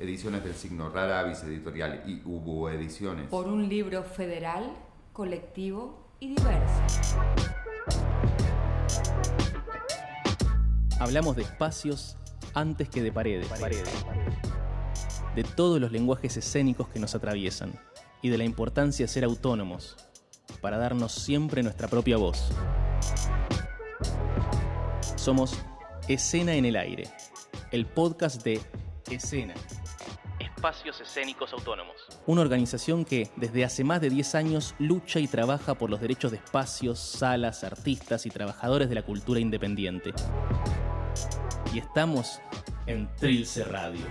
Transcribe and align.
Ediciones 0.00 0.42
del 0.42 0.54
Signo 0.54 0.88
Rara, 0.88 1.20
Avis 1.20 1.42
Editorial 1.42 2.02
y 2.06 2.22
Hubo 2.24 2.70
Ediciones. 2.70 3.28
Por 3.28 3.46
un 3.46 3.68
libro 3.68 4.02
federal, 4.02 4.72
colectivo 5.12 6.08
y 6.20 6.28
diverso. 6.28 6.82
Hablamos 10.98 11.36
de 11.36 11.42
espacios 11.42 12.16
antes 12.54 12.88
que 12.88 13.02
de 13.02 13.12
paredes. 13.12 13.46
De 15.34 15.44
todos 15.44 15.78
los 15.78 15.92
lenguajes 15.92 16.34
escénicos 16.34 16.88
que 16.88 16.98
nos 16.98 17.14
atraviesan 17.14 17.78
y 18.22 18.30
de 18.30 18.38
la 18.38 18.44
importancia 18.44 19.04
de 19.04 19.08
ser 19.08 19.24
autónomos 19.24 19.98
para 20.62 20.78
darnos 20.78 21.12
siempre 21.12 21.62
nuestra 21.62 21.88
propia 21.88 22.16
voz. 22.16 22.50
Somos 25.16 25.58
Escena 26.08 26.54
en 26.54 26.64
el 26.64 26.76
Aire, 26.76 27.04
el 27.70 27.84
podcast 27.84 28.42
de 28.42 28.62
Escena. 29.10 29.52
Espacios 30.60 31.00
Escénicos 31.00 31.54
Autónomos. 31.54 31.96
Una 32.26 32.42
organización 32.42 33.06
que 33.06 33.30
desde 33.36 33.64
hace 33.64 33.82
más 33.82 34.02
de 34.02 34.10
10 34.10 34.34
años 34.34 34.74
lucha 34.78 35.18
y 35.18 35.26
trabaja 35.26 35.74
por 35.74 35.88
los 35.88 36.02
derechos 36.02 36.32
de 36.32 36.36
espacios, 36.36 36.98
salas, 36.98 37.64
artistas 37.64 38.26
y 38.26 38.28
trabajadores 38.28 38.90
de 38.90 38.94
la 38.94 39.02
cultura 39.02 39.40
independiente. 39.40 40.12
Y 41.72 41.78
estamos 41.78 42.42
en 42.86 43.08
Trilce 43.16 43.64
Radio. 43.64 44.04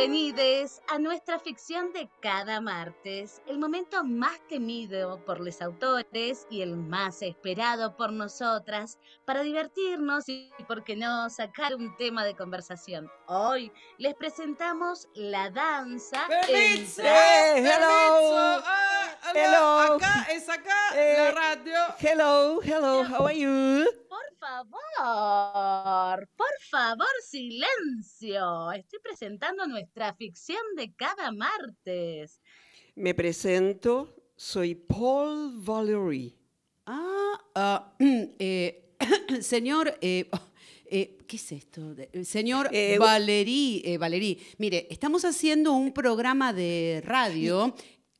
Bienvenidos 0.00 0.82
a 0.88 0.98
nuestra 0.98 1.38
ficción 1.38 1.90
de 1.94 2.06
cada 2.20 2.60
martes, 2.60 3.40
el 3.46 3.58
momento 3.58 4.04
más 4.04 4.38
temido 4.46 5.24
por 5.24 5.40
los 5.40 5.62
autores 5.62 6.46
y 6.50 6.60
el 6.60 6.76
más 6.76 7.22
esperado 7.22 7.96
por 7.96 8.12
nosotras 8.12 8.98
para 9.24 9.40
divertirnos 9.40 10.28
y, 10.28 10.52
por 10.68 10.84
qué 10.84 10.96
no, 10.96 11.30
sacar 11.30 11.74
un 11.74 11.96
tema 11.96 12.26
de 12.26 12.36
conversación. 12.36 13.10
Hoy 13.26 13.72
les 13.96 14.14
presentamos 14.14 15.08
la 15.14 15.48
danza. 15.48 16.26
¡Permiso! 16.28 17.00
en- 17.00 17.64
¡Permiso! 17.64 17.80
Ah, 18.66 19.16
ah, 19.22 19.32
Hello. 19.34 19.94
Acá 19.96 20.26
es 20.30 20.46
acá 20.50 20.76
Eh, 20.94 21.14
la 21.16 21.30
radio. 21.32 21.78
Hello, 21.98 22.60
hello, 22.62 23.02
how 23.04 23.26
are 23.26 23.34
you? 23.38 23.86
Por 24.08 24.36
favor, 24.38 26.28
por 26.36 26.46
favor, 26.70 27.06
silencio. 27.22 28.72
Estoy 28.72 28.98
presentando 29.02 29.66
nuestra 29.66 30.14
ficción 30.14 30.60
de 30.76 30.92
cada 30.94 31.32
martes. 31.32 32.40
Me 32.94 33.14
presento, 33.14 34.14
soy 34.36 34.74
Paul 34.74 35.52
Valery. 35.56 36.36
Ah, 36.86 37.40
ah, 37.54 37.96
eh, 38.38 38.94
señor, 39.40 39.98
eh, 40.00 40.28
oh, 40.32 40.40
eh, 40.86 41.18
¿qué 41.26 41.36
es 41.36 41.52
esto? 41.52 41.94
Señor 42.24 42.68
Eh, 42.72 42.98
Valerí, 42.98 43.82
eh, 43.84 43.98
Valerí, 43.98 44.40
mire, 44.58 44.86
estamos 44.90 45.24
haciendo 45.24 45.72
un 45.72 45.92
programa 45.92 46.52
de 46.52 47.02
radio 47.04 47.74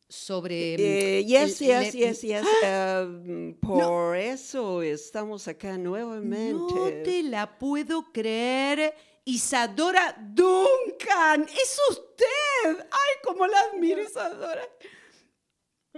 sobre... 0.09 0.75
Eh, 0.75 1.23
mm, 1.23 1.27
yes, 1.27 1.61
el- 1.61 1.67
yes, 1.69 1.95
yes, 1.95 2.21
yes. 2.23 2.47
um, 2.62 3.55
por 3.55 4.17
eso 4.17 4.83
estamos 4.83 5.49
acá 5.49 5.77
nuevamente. 5.79 6.53
No 6.75 6.87
te 7.03 7.23
la 7.23 7.59
puedo 7.59 8.12
creer. 8.12 8.95
Isadora 9.25 10.17
Duncan, 10.21 11.43
es 11.43 11.81
usted. 11.91 12.79
Ay, 12.91 13.15
cómo 13.25 13.47
la 13.47 13.59
admiro, 13.73 14.01
Isadora. 14.01 14.62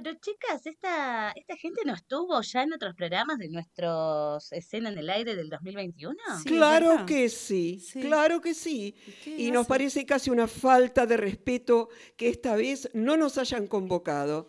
Pero 0.01 0.17
chicas, 0.21 0.65
esta, 0.65 1.33
esta 1.33 1.57
gente 1.57 1.81
no 1.85 1.93
estuvo 1.93 2.41
ya 2.41 2.63
en 2.63 2.73
otros 2.73 2.95
programas 2.95 3.37
de 3.39 3.49
nuestros 3.49 4.53
escena 4.53 4.91
en 4.91 4.99
el 4.99 5.11
aire 5.11 5.35
del 5.35 5.49
2021. 5.49 6.15
Sí. 6.41 6.49
Claro 6.51 6.91
¿verdad? 6.91 7.07
que 7.07 7.29
sí, 7.29 7.81
Sí. 7.81 8.01
claro 8.01 8.41
que 8.41 8.55
sí. 8.55 8.95
¿Qué 9.25 9.37
Y 9.37 9.51
nos 9.51 9.67
parece 9.67 10.07
casi 10.07 10.31
una 10.31 10.47
falta 10.47 11.05
de 11.05 11.17
respeto 11.17 11.89
que 12.17 12.29
esta 12.29 12.55
vez 12.55 12.89
no 12.95 13.17
nos 13.17 13.39
hayan 13.39 13.67
convocado 13.67 14.49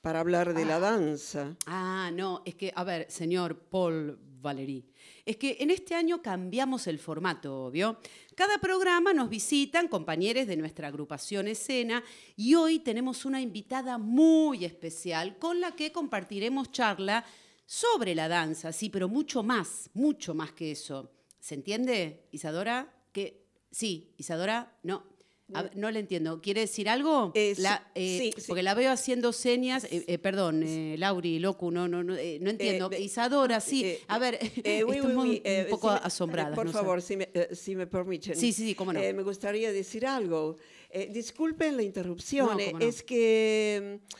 para 0.00 0.20
hablar 0.20 0.54
de 0.54 0.64
la 0.64 0.80
danza. 0.80 1.54
Ah, 1.66 2.10
no, 2.14 2.40
es 2.46 2.54
que, 2.54 2.72
a 2.74 2.82
ver, 2.82 3.10
señor 3.10 3.68
Paul 3.68 4.18
Valery, 4.42 4.84
es 5.24 5.36
que 5.36 5.56
en 5.60 5.70
este 5.70 5.94
año 5.94 6.20
cambiamos 6.20 6.86
el 6.86 6.98
formato, 6.98 7.70
¿vio? 7.70 7.98
Cada 8.34 8.58
programa 8.58 9.14
nos 9.14 9.30
visitan 9.30 9.88
compañeros 9.88 10.46
de 10.46 10.56
nuestra 10.56 10.88
agrupación 10.88 11.48
escena 11.48 12.02
y 12.36 12.54
hoy 12.54 12.80
tenemos 12.80 13.24
una 13.24 13.40
invitada 13.40 13.96
muy 13.98 14.64
especial 14.64 15.38
con 15.38 15.60
la 15.60 15.76
que 15.76 15.92
compartiremos 15.92 16.72
charla 16.72 17.24
sobre 17.64 18.14
la 18.14 18.28
danza, 18.28 18.72
sí, 18.72 18.90
pero 18.90 19.08
mucho 19.08 19.42
más, 19.42 19.88
mucho 19.94 20.34
más 20.34 20.52
que 20.52 20.72
eso. 20.72 21.12
¿Se 21.40 21.54
entiende, 21.54 22.28
Isadora? 22.32 22.92
Que 23.12 23.46
sí, 23.70 24.14
Isadora, 24.18 24.78
no. 24.82 25.11
A 25.54 25.68
no 25.74 25.90
le 25.90 26.00
entiendo. 26.00 26.40
¿Quiere 26.40 26.62
decir 26.62 26.88
algo? 26.88 27.30
Eh, 27.34 27.54
La- 27.58 27.90
eh, 27.94 28.18
sí, 28.18 28.40
sí. 28.40 28.44
Porque 28.48 28.62
la 28.62 28.72
veo 28.74 28.90
haciendo 28.90 29.32
señas. 29.34 29.84
eh, 29.84 30.04
eh, 30.06 30.18
perdón, 30.18 30.62
eh, 30.62 30.94
Lauri, 30.98 31.38
Locu, 31.40 31.70
no, 31.70 31.88
no, 31.88 32.02
no, 32.02 32.16
eh, 32.16 32.38
no 32.40 32.48
entiendo. 32.48 32.90
Eh, 32.90 33.00
Isadora, 33.02 33.60
sí. 33.60 33.84
eh, 33.84 34.00
a 34.08 34.18
ver, 34.18 34.38
Eh, 34.64 34.82
oui, 34.86 34.96
estamos 34.96 35.24
oui, 35.26 35.42
eh, 35.44 35.64
un 35.64 35.70
poco 35.70 35.90
si 35.92 35.98
asombradas. 36.04 36.54
Por 36.54 36.66
no 36.66 36.72
favor, 36.72 37.02
si 37.02 37.16
me, 37.16 37.28
eh, 37.34 37.48
si 37.54 37.76
me 37.76 37.86
permiten. 37.86 38.34
Sí, 38.34 38.52
sí, 38.52 38.66
sí, 38.68 38.74
cómo 38.74 38.92
no. 38.94 39.00
Eh, 39.00 39.12
me 39.12 39.22
gustaría 39.22 39.72
decir 39.72 40.06
algo. 40.06 40.56
Eh, 40.88 41.10
disculpen 41.12 41.76
la 41.76 41.82
interrupción. 41.82 42.46
No, 42.56 42.58
eh. 42.58 42.72
Es 42.80 43.02
que 43.02 44.00
mm, 44.00 44.14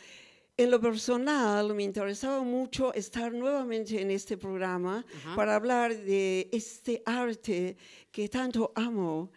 en 0.58 0.70
lo 0.70 0.80
personal 0.80 1.74
me 1.74 1.82
interesaba 1.82 2.42
mucho 2.42 2.92
estar 2.92 3.32
nuevamente 3.32 4.00
en 4.02 4.10
este 4.10 4.36
programa 4.36 5.04
Ajá. 5.16 5.34
para 5.36 5.54
hablar 5.56 5.96
de 5.96 6.48
este 6.52 7.02
arte 7.06 7.76
que 8.10 8.28
tanto 8.28 8.70
amo. 8.74 9.30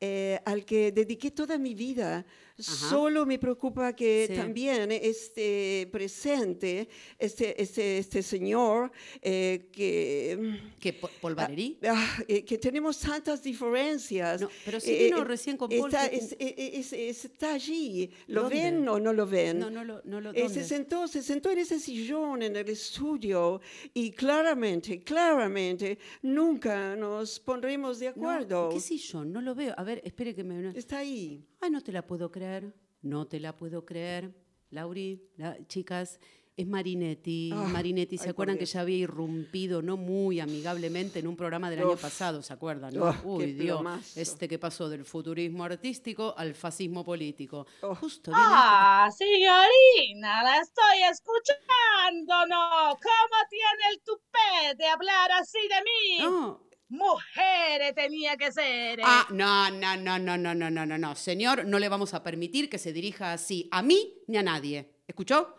Eh, 0.00 0.40
al 0.44 0.64
que 0.64 0.92
dediqué 0.92 1.30
toda 1.30 1.58
mi 1.58 1.74
vida. 1.74 2.24
Solo 2.62 3.26
me 3.26 3.38
preocupa 3.38 3.94
que 3.94 4.26
Sí. 4.28 4.34
también 4.34 4.90
esté 4.92 5.88
presente 5.92 6.88
este, 7.18 7.60
este, 7.60 7.98
este 7.98 8.22
señor 8.22 8.90
eh, 9.22 9.68
que, 9.72 10.38
mm, 10.40 10.78
¿Qué, 10.80 10.92
Po- 10.94 11.10
Paul 11.20 11.34
Valery? 11.34 11.78
Ah, 11.86 12.18
eh, 12.28 12.44
que 12.44 12.58
tenemos 12.58 12.98
tantas 12.98 13.42
diferencias. 13.42 14.40
No, 14.40 14.48
pero 14.64 14.80
sí 14.80 14.90
Eh, 14.92 15.04
vino 15.04 15.18
eh, 15.18 15.24
recién 15.24 15.56
con 15.56 15.68
Paul, 15.68 15.92
Está, 15.92 16.08
que- 16.08 16.16
es- 16.16 16.32
eh, 16.38 16.70
es- 16.74 16.92
es- 16.92 17.24
está 17.24 17.54
allí. 17.54 18.10
¿Lo 18.28 18.42
¿Dónde? 18.42 18.56
ven 18.56 18.88
o 18.88 18.98
no 18.98 19.12
lo 19.12 19.26
ven? 19.26 19.58
No, 19.58 19.70
no 19.70 19.84
lo, 19.84 20.00
no 20.04 20.20
lo 20.20 20.32
Eh, 20.34 20.48
se, 20.48 20.64
sentó, 20.64 21.06
se 21.08 21.22
sentó 21.22 21.50
en 21.50 21.58
ese 21.58 21.78
sillón 21.78 22.42
en 22.42 22.56
el 22.56 22.68
estudio 22.68 23.60
y 23.94 24.10
claramente, 24.12 25.00
claramente, 25.02 25.98
nunca 26.22 26.96
nos 26.96 27.40
pondremos 27.40 27.98
de 27.98 28.06
No, 28.06 28.10
acuerdo. 28.12 28.68
¿Qué 28.70 28.80
sillón? 28.80 29.32
No 29.32 29.40
lo 29.40 29.54
veo. 29.54 29.74
A 29.76 29.82
ver, 29.84 30.00
espere 30.04 30.34
que 30.34 30.44
me... 30.44 30.70
Está 30.78 30.98
ahí. 30.98 31.42
Ay, 31.60 31.70
no 31.70 31.80
te 31.82 31.92
la 31.92 32.06
puedo 32.06 32.30
creer. 32.30 32.74
No 33.02 33.26
te 33.26 33.40
la 33.40 33.56
puedo 33.56 33.84
creer. 33.84 34.34
Lauri, 34.70 35.30
la- 35.36 35.56
chicas, 35.66 36.20
es 36.56 36.66
Marinetti. 36.66 37.50
Ah, 37.54 37.64
Marinetti, 37.72 38.18
¿se 38.18 38.24
ay, 38.24 38.30
acuerdan 38.30 38.58
que 38.58 38.66
ya 38.66 38.82
había 38.82 38.98
irrumpido 38.98 39.80
no 39.82 39.96
muy 39.96 40.40
amigablemente 40.40 41.18
en 41.18 41.26
un 41.26 41.34
programa 41.36 41.70
del 41.70 41.80
año 41.80 41.96
pasado? 41.96 42.42
¿Se 42.42 42.52
acuerdan? 42.52 42.92
no? 42.94 43.10
Qué 43.12 43.26
Uy, 43.26 43.52
Dios, 43.54 43.78
plomazo. 43.78 44.20
este 44.20 44.46
que 44.48 44.58
pasó 44.58 44.88
del 44.88 45.04
futurismo 45.04 45.64
artístico 45.64 46.34
al 46.36 46.54
fascismo 46.54 47.04
político. 47.04 47.66
Oh. 47.82 47.94
Justo 47.94 48.30
Ah, 48.34 49.08
señorina, 49.16 50.42
la 50.42 50.58
estoy 50.60 51.02
escuchando, 51.10 52.46
¿no? 52.48 52.90
¿Cómo 52.90 53.38
tiene 53.48 53.82
el 53.92 54.00
tupé 54.02 54.76
de 54.76 54.86
hablar 54.86 55.32
así 55.40 55.58
de 55.58 55.82
mí? 55.82 56.16
este- 56.18 56.30
No. 56.30 56.69
Mujeres 56.90 57.94
tenía 57.94 58.36
que 58.36 58.50
ser. 58.52 58.98
¿eh? 59.00 59.02
Ah, 59.04 59.26
no, 59.30 59.70
no, 59.70 59.96
no, 59.96 60.18
no, 60.18 60.36
no, 60.36 60.54
no, 60.54 60.70
no, 60.70 60.84
no, 60.86 60.98
no. 60.98 61.14
Señor, 61.14 61.64
no 61.64 61.78
le 61.78 61.88
vamos 61.88 62.14
a 62.14 62.22
permitir 62.22 62.68
que 62.68 62.78
se 62.78 62.92
dirija 62.92 63.32
así 63.32 63.68
a 63.70 63.80
mí 63.80 64.14
ni 64.26 64.36
a 64.36 64.42
nadie. 64.42 64.96
¿Escuchó? 65.06 65.54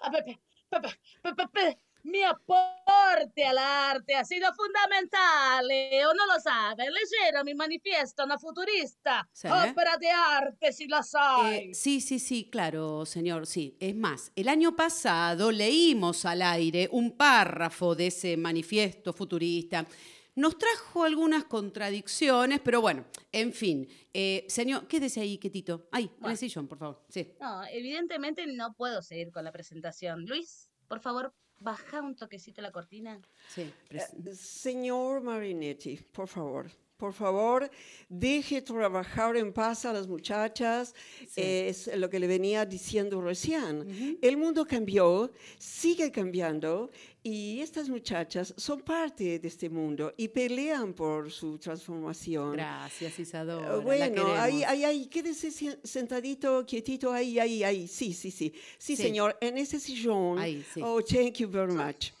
Ah, 0.00 0.10
pe- 0.10 0.22
pe- 0.22 0.38
pe- 0.70 0.80
pe- 0.80 0.88
pe- 1.22 1.34
pe- 1.34 1.48
pe- 1.52 1.78
Mi 2.02 2.22
aporte 2.22 3.42
al 3.46 3.56
arte 3.56 4.14
ha 4.14 4.24
sido 4.26 4.52
fundamental. 4.52 5.64
¿o 6.06 6.12
no 6.14 6.26
lo 6.26 6.38
sabe? 6.38 6.84
Leyeron 6.90 7.46
mi 7.46 7.54
manifiesto, 7.54 8.24
una 8.24 8.38
futurista. 8.38 9.26
Sí. 9.32 9.48
Ópera 9.48 9.96
de 9.98 10.10
arte, 10.10 10.72
si 10.74 10.86
hay. 11.14 11.70
Eh, 11.70 11.74
sí, 11.74 12.02
sí, 12.02 12.18
sí, 12.18 12.50
claro, 12.50 13.06
señor, 13.06 13.46
sí. 13.46 13.78
Es 13.80 13.96
más, 13.96 14.30
el 14.36 14.48
año 14.50 14.76
pasado 14.76 15.50
leímos 15.50 16.26
al 16.26 16.42
aire 16.42 16.90
un 16.92 17.16
párrafo 17.16 17.94
de 17.94 18.08
ese 18.08 18.36
manifiesto 18.36 19.14
futurista. 19.14 19.86
Nos 20.36 20.58
trajo 20.58 21.04
algunas 21.04 21.44
contradicciones, 21.44 22.60
pero 22.60 22.80
bueno, 22.80 23.04
en 23.30 23.52
fin. 23.52 23.88
Eh, 24.12 24.44
señor, 24.48 24.88
quédese 24.88 25.20
ahí, 25.20 25.38
quietito. 25.38 25.88
Ahí, 25.92 26.04
en 26.04 26.10
Bueno. 26.20 26.30
el 26.32 26.36
sillón, 26.38 26.66
por 26.66 26.78
favor. 26.78 27.00
Sí. 27.08 27.32
No, 27.40 27.64
evidentemente 27.66 28.44
no 28.48 28.74
puedo 28.74 29.00
seguir 29.02 29.30
con 29.30 29.44
la 29.44 29.52
presentación. 29.52 30.26
Luis, 30.26 30.68
por 30.88 30.98
favor, 31.00 31.32
baja 31.60 32.00
un 32.02 32.16
toquecito 32.16 32.60
la 32.62 32.72
cortina. 32.72 33.20
Sí, 33.48 33.72
Eh, 33.90 34.34
Señor 34.34 35.22
Marinetti, 35.22 35.96
por 36.12 36.26
favor. 36.26 36.68
Por 36.96 37.12
favor, 37.12 37.68
deje 38.08 38.62
trabajar 38.62 39.36
en 39.36 39.52
paz 39.52 39.84
a 39.84 39.92
las 39.92 40.06
muchachas. 40.06 40.94
Es 41.34 41.90
lo 41.96 42.08
que 42.08 42.20
le 42.20 42.28
venía 42.28 42.64
diciendo 42.64 43.20
recién. 43.20 44.16
El 44.22 44.36
mundo 44.36 44.64
cambió, 44.64 45.32
sigue 45.58 46.12
cambiando 46.12 46.90
y 47.22 47.60
estas 47.60 47.88
muchachas 47.88 48.54
son 48.56 48.80
parte 48.82 49.40
de 49.40 49.48
este 49.48 49.68
mundo 49.68 50.14
y 50.16 50.28
pelean 50.28 50.92
por 50.94 51.32
su 51.32 51.58
transformación. 51.58 52.52
Gracias, 52.52 53.18
Isadora. 53.18 53.72
Uh, 53.74 53.78
la 53.78 53.84
bueno, 53.84 54.32
ahí, 54.36 54.62
ahí, 54.62 54.84
ahí, 54.84 55.06
quédese 55.06 55.50
sentadito, 55.82 56.64
quietito, 56.64 57.12
ahí, 57.12 57.40
ahí, 57.40 57.64
ahí. 57.64 57.88
Sí, 57.88 58.12
sí, 58.12 58.30
sí. 58.30 58.52
Sí, 58.78 58.94
Sí. 58.94 59.02
señor, 59.02 59.36
en 59.40 59.58
ese 59.58 59.80
sillón. 59.80 60.38
Ahí, 60.38 60.64
sí. 60.72 60.80
Oh, 60.82 61.02
thank 61.02 61.38
you 61.38 61.48
very 61.48 61.72
much. 61.72 62.12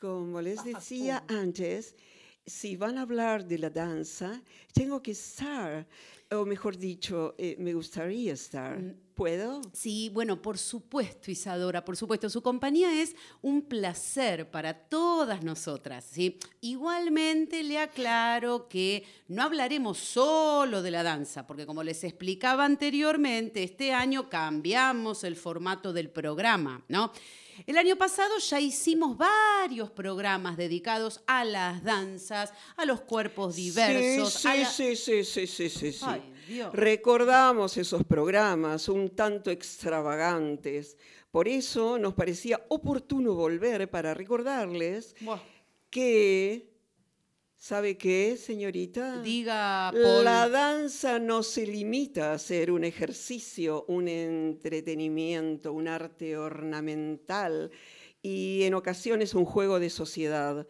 Como 0.00 0.40
les 0.40 0.62
decía 0.64 1.22
antes, 1.28 1.94
si 2.48 2.76
van 2.76 2.98
a 2.98 3.02
hablar 3.02 3.46
de 3.46 3.58
la 3.58 3.70
danza, 3.70 4.42
tengo 4.72 5.02
que 5.02 5.12
estar, 5.12 5.86
o 6.30 6.44
mejor 6.44 6.76
dicho, 6.76 7.34
eh, 7.38 7.56
me 7.58 7.74
gustaría 7.74 8.32
estar. 8.32 8.78
Mm. 8.78 8.94
¿Puedo? 9.14 9.62
Sí, 9.72 10.10
bueno, 10.14 10.40
por 10.40 10.58
supuesto, 10.58 11.32
Isadora, 11.32 11.84
por 11.84 11.96
supuesto. 11.96 12.30
Su 12.30 12.40
compañía 12.40 13.02
es 13.02 13.16
un 13.42 13.62
placer 13.62 14.48
para 14.48 14.74
todas 14.74 15.42
nosotras, 15.42 16.06
¿sí? 16.08 16.38
Igualmente 16.60 17.64
le 17.64 17.78
aclaro 17.78 18.68
que 18.68 19.04
no 19.26 19.42
hablaremos 19.42 19.98
solo 19.98 20.82
de 20.82 20.92
la 20.92 21.02
danza, 21.02 21.48
porque 21.48 21.66
como 21.66 21.82
les 21.82 22.04
explicaba 22.04 22.64
anteriormente, 22.64 23.64
este 23.64 23.92
año 23.92 24.28
cambiamos 24.28 25.24
el 25.24 25.34
formato 25.34 25.92
del 25.92 26.10
programa, 26.10 26.84
¿no? 26.86 27.10
El 27.66 27.76
año 27.78 27.96
pasado 27.96 28.38
ya 28.38 28.60
hicimos 28.60 29.16
varios 29.16 29.90
programas 29.90 30.56
dedicados 30.56 31.20
a 31.26 31.44
las 31.44 31.82
danzas, 31.82 32.52
a 32.76 32.84
los 32.84 33.00
cuerpos 33.00 33.56
diversos. 33.56 34.32
Sí, 34.34 34.48
a 34.48 34.52
sí, 34.52 34.58
la- 34.60 34.70
sí, 34.70 34.96
sí, 34.96 35.24
sí, 35.24 35.46
sí, 35.46 35.68
sí, 35.68 35.92
sí. 35.92 36.04
Ay, 36.06 36.22
Dios. 36.46 36.72
Recordamos 36.72 37.76
esos 37.76 38.04
programas 38.04 38.88
un 38.88 39.10
tanto 39.10 39.50
extravagantes. 39.50 40.96
Por 41.30 41.48
eso 41.48 41.98
nos 41.98 42.14
parecía 42.14 42.64
oportuno 42.68 43.34
volver 43.34 43.90
para 43.90 44.14
recordarles 44.14 45.14
Buah, 45.20 45.40
que, 45.90 46.77
¿sabe 47.58 47.98
qué, 47.98 48.36
señorita? 48.36 49.20
Diga, 49.20 49.90
Paul. 49.92 50.24
La 50.24 50.48
danza 50.48 51.18
no 51.18 51.42
se 51.42 51.66
limita 51.66 52.32
a 52.32 52.38
ser 52.38 52.70
un 52.70 52.84
ejercicio, 52.84 53.84
un 53.88 54.08
entretenimiento, 54.08 55.72
un 55.72 55.88
arte 55.88 56.38
ornamental 56.38 57.70
y 58.22 58.62
en 58.62 58.74
ocasiones 58.74 59.34
un 59.34 59.44
juego 59.44 59.80
de 59.80 59.90
sociedad. 59.90 60.66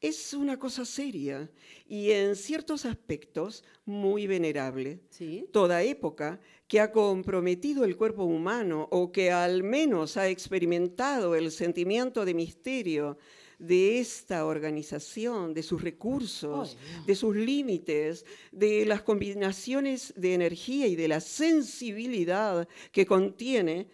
Es 0.00 0.34
una 0.34 0.58
cosa 0.58 0.84
seria 0.84 1.48
y 1.86 2.10
en 2.10 2.34
ciertos 2.34 2.86
aspectos 2.86 3.62
muy 3.84 4.26
venerable. 4.26 5.00
Sí. 5.10 5.46
Toda 5.52 5.84
época 5.84 6.40
que 6.66 6.80
ha 6.80 6.90
comprometido 6.90 7.84
el 7.84 7.96
cuerpo 7.96 8.24
humano 8.24 8.88
o 8.90 9.12
que 9.12 9.30
al 9.30 9.62
menos 9.62 10.16
ha 10.16 10.28
experimentado 10.28 11.36
el 11.36 11.52
sentimiento 11.52 12.24
de 12.24 12.34
misterio 12.34 13.18
de 13.62 14.00
esta 14.00 14.44
organización, 14.44 15.54
de 15.54 15.62
sus 15.62 15.82
recursos, 15.82 16.76
de 17.06 17.14
sus 17.14 17.36
límites, 17.36 18.26
de 18.50 18.84
las 18.84 19.02
combinaciones 19.02 20.12
de 20.16 20.34
energía 20.34 20.88
y 20.88 20.96
de 20.96 21.06
la 21.06 21.20
sensibilidad 21.20 22.66
que 22.90 23.06
contiene, 23.06 23.86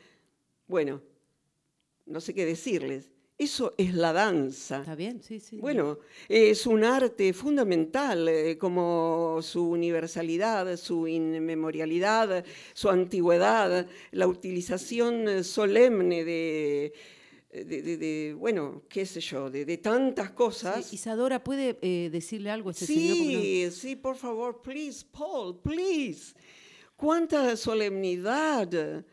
bueno, 0.67 1.03
no 2.07 2.21
sé 2.23 2.33
qué 2.33 2.47
decirles, 2.47 3.11
eso 3.37 3.75
es 3.77 3.95
la 3.95 4.15
danza. 4.15 4.81
¿Está 4.81 4.95
bien? 4.95 5.23
Sí, 5.23 5.39
sí. 5.39 5.59
Bueno, 5.59 5.99
es 6.29 6.67
un 6.67 6.83
arte 6.83 7.35
fundamental, 7.35 8.27
eh, 8.27 8.57
como 8.57 9.41
su 9.43 9.69
universalidad, 9.69 10.79
su 10.79 11.07
inmemorialidad, 11.07 12.43
su 12.73 12.89
antigüedad, 12.89 13.87
la 14.13 14.27
utilización 14.27 15.29
eh, 15.29 15.45
solemne 15.45 16.25
de, 16.25 16.93
de- 17.51 17.83
de- 17.83 17.97
de, 17.97 18.35
bueno, 18.35 18.83
qué 18.89 19.07
sé 19.07 19.21
yo, 19.21 19.51
de, 19.51 19.65
de 19.65 19.79
tantas 19.79 20.31
cosas. 20.33 20.85
Sí, 20.87 20.97
Isadora, 20.97 21.43
¿puede 21.43 21.79
eh, 21.83 22.11
decirle 22.11 22.51
algo 22.51 22.69
a 22.69 22.73
este 22.73 22.87
señor? 22.87 23.17
No- 23.17 23.41
Sí, 23.41 23.69
sí, 23.73 23.97
por 23.97 24.17
favor, 24.17 24.61
please, 24.61 25.05
Paul, 25.11 25.59
please. 25.61 26.35
Cuánta 26.97 27.57
solemnidad. 27.57 29.05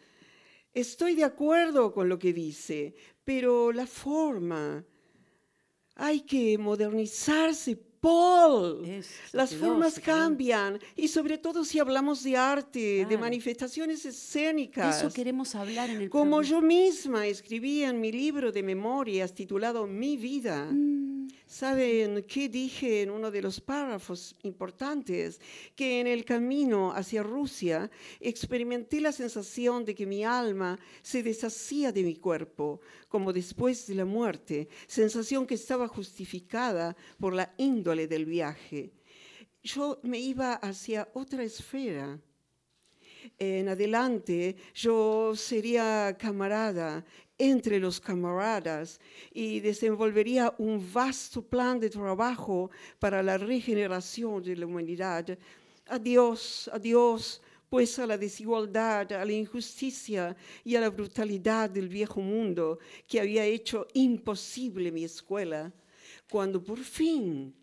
Estoy 0.74 1.16
de 1.16 1.24
acuerdo 1.24 1.94
con 1.94 2.10
lo 2.10 2.20
que 2.20 2.34
dice, 2.34 2.96
pero 3.24 3.72
la 3.72 3.88
forma. 3.88 4.84
Hay 5.98 6.22
que 6.22 6.58
modernizarse, 6.58 7.78
Paul. 8.06 8.86
Es 8.86 9.10
Las 9.34 9.56
formas 9.56 10.00
cambian 10.00 10.80
y 10.96 11.07
sobre 11.07 11.40
todo 11.40 11.66
si 11.66 11.80
hablamos 11.80 12.22
de 12.24 12.38
arte, 12.38 13.07
de 13.10 13.18
manifestaciones 13.18 14.04
De 14.04 14.10
escénicas. 14.10 15.00
eso 15.00 15.12
queremos 15.12 15.56
hablar 15.56 15.90
en 15.90 16.02
el 16.04 16.10
Como 16.12 16.38
programa. 16.38 16.48
yo 16.48 16.62
misma 16.62 17.25
escribí 17.25 17.84
en 17.84 18.00
mi 18.00 18.12
libro 18.12 18.52
de 18.52 18.62
memorias 18.62 19.34
titulado 19.34 19.88
Mi 19.88 20.18
vida. 20.18 20.68
¿Saben 21.45 22.24
qué 22.27 22.50
dije 22.50 23.01
en 23.01 23.10
uno 23.10 23.31
de 23.31 23.42
los 23.42 23.62
párrafos 23.62 24.36
importantes? 24.44 25.39
Que 25.75 26.00
en 26.00 26.07
el 26.07 26.25
camino 26.25 26.92
hacia 26.92 27.24
Rusia 27.24 27.89
experimenté 28.19 29.01
la 29.01 29.12
sensación 29.12 29.86
de 29.86 29.95
que 29.95 30.06
mi 30.06 30.24
alma 30.24 30.80
se 31.01 31.24
deshacía 31.24 31.92
de 31.92 32.04
mi 32.04 32.16
cuerpo, 32.16 32.81
como 33.07 33.31
después 33.31 33.88
de 33.88 33.95
la 33.95 34.06
muerte, 34.06 34.68
sensación 34.88 35.45
que 35.45 35.56
estaba 35.56 35.88
justificada 35.88 36.95
por 37.19 37.33
la 37.33 37.54
índole 37.57 38.07
del 38.07 38.25
viaje. 38.25 38.92
Yo 39.63 40.00
me 40.04 40.19
iba 40.19 40.54
hacia 40.54 41.10
otra 41.13 41.44
esfera 41.44 42.19
en 43.39 43.69
adelante 43.69 44.56
yo 44.74 45.33
sería 45.36 46.16
camarada 46.18 47.06
entre 47.38 47.80
los 47.80 48.00
camaradas 48.00 49.00
y 49.34 49.60
desenvolvería 49.60 50.54
un 50.58 50.82
vasto 50.94 51.42
plan 51.42 51.80
de 51.80 51.90
trabajo 51.90 52.72
para 53.00 53.22
la 53.22 53.38
regeneración 53.38 54.42
de 54.44 54.56
la 54.56 54.66
humanidad. 54.66 55.38
Adiós, 55.88 56.70
adiós, 56.74 57.42
pues 57.70 58.00
a 58.00 58.08
la 58.08 58.18
desigualdad, 58.18 59.12
a 59.12 59.26
la 59.26 59.34
injusticia 59.34 60.36
y 60.64 60.76
a 60.76 60.82
la 60.82 60.90
brutalidad 60.90 61.70
del 61.70 61.90
viejo 61.90 62.22
mundo 62.22 62.80
que 63.08 63.20
había 63.20 63.44
hecho 63.46 63.88
imposible 63.94 64.92
mi 64.92 65.04
escuela. 65.04 65.74
Cuando 66.30 66.64
por 66.64 66.80
fin 66.80 67.54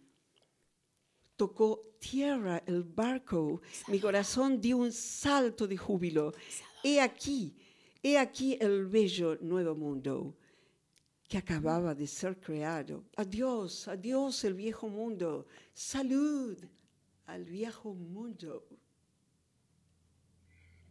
tocó 1.36 1.96
tierra 1.98 2.62
el 2.66 2.82
barco, 2.82 3.62
mi 3.88 3.98
corazón 3.98 4.60
dio 4.60 4.76
un 4.76 4.92
salto 4.92 5.66
de 5.66 5.76
júbilo. 5.76 6.32
He 6.82 7.00
aquí, 7.00 7.54
he 8.02 8.18
aquí 8.18 8.56
el 8.60 8.86
bello 8.86 9.36
nuevo 9.40 9.74
mundo 9.74 10.36
que 11.28 11.38
acababa 11.38 11.94
de 11.94 12.06
ser 12.06 12.38
creado. 12.40 13.04
Adiós, 13.16 13.88
adiós 13.88 14.44
el 14.44 14.54
viejo 14.54 14.88
mundo. 14.88 15.46
Salud 15.72 16.56
al 17.26 17.44
viejo 17.44 17.94
mundo. 17.94 18.66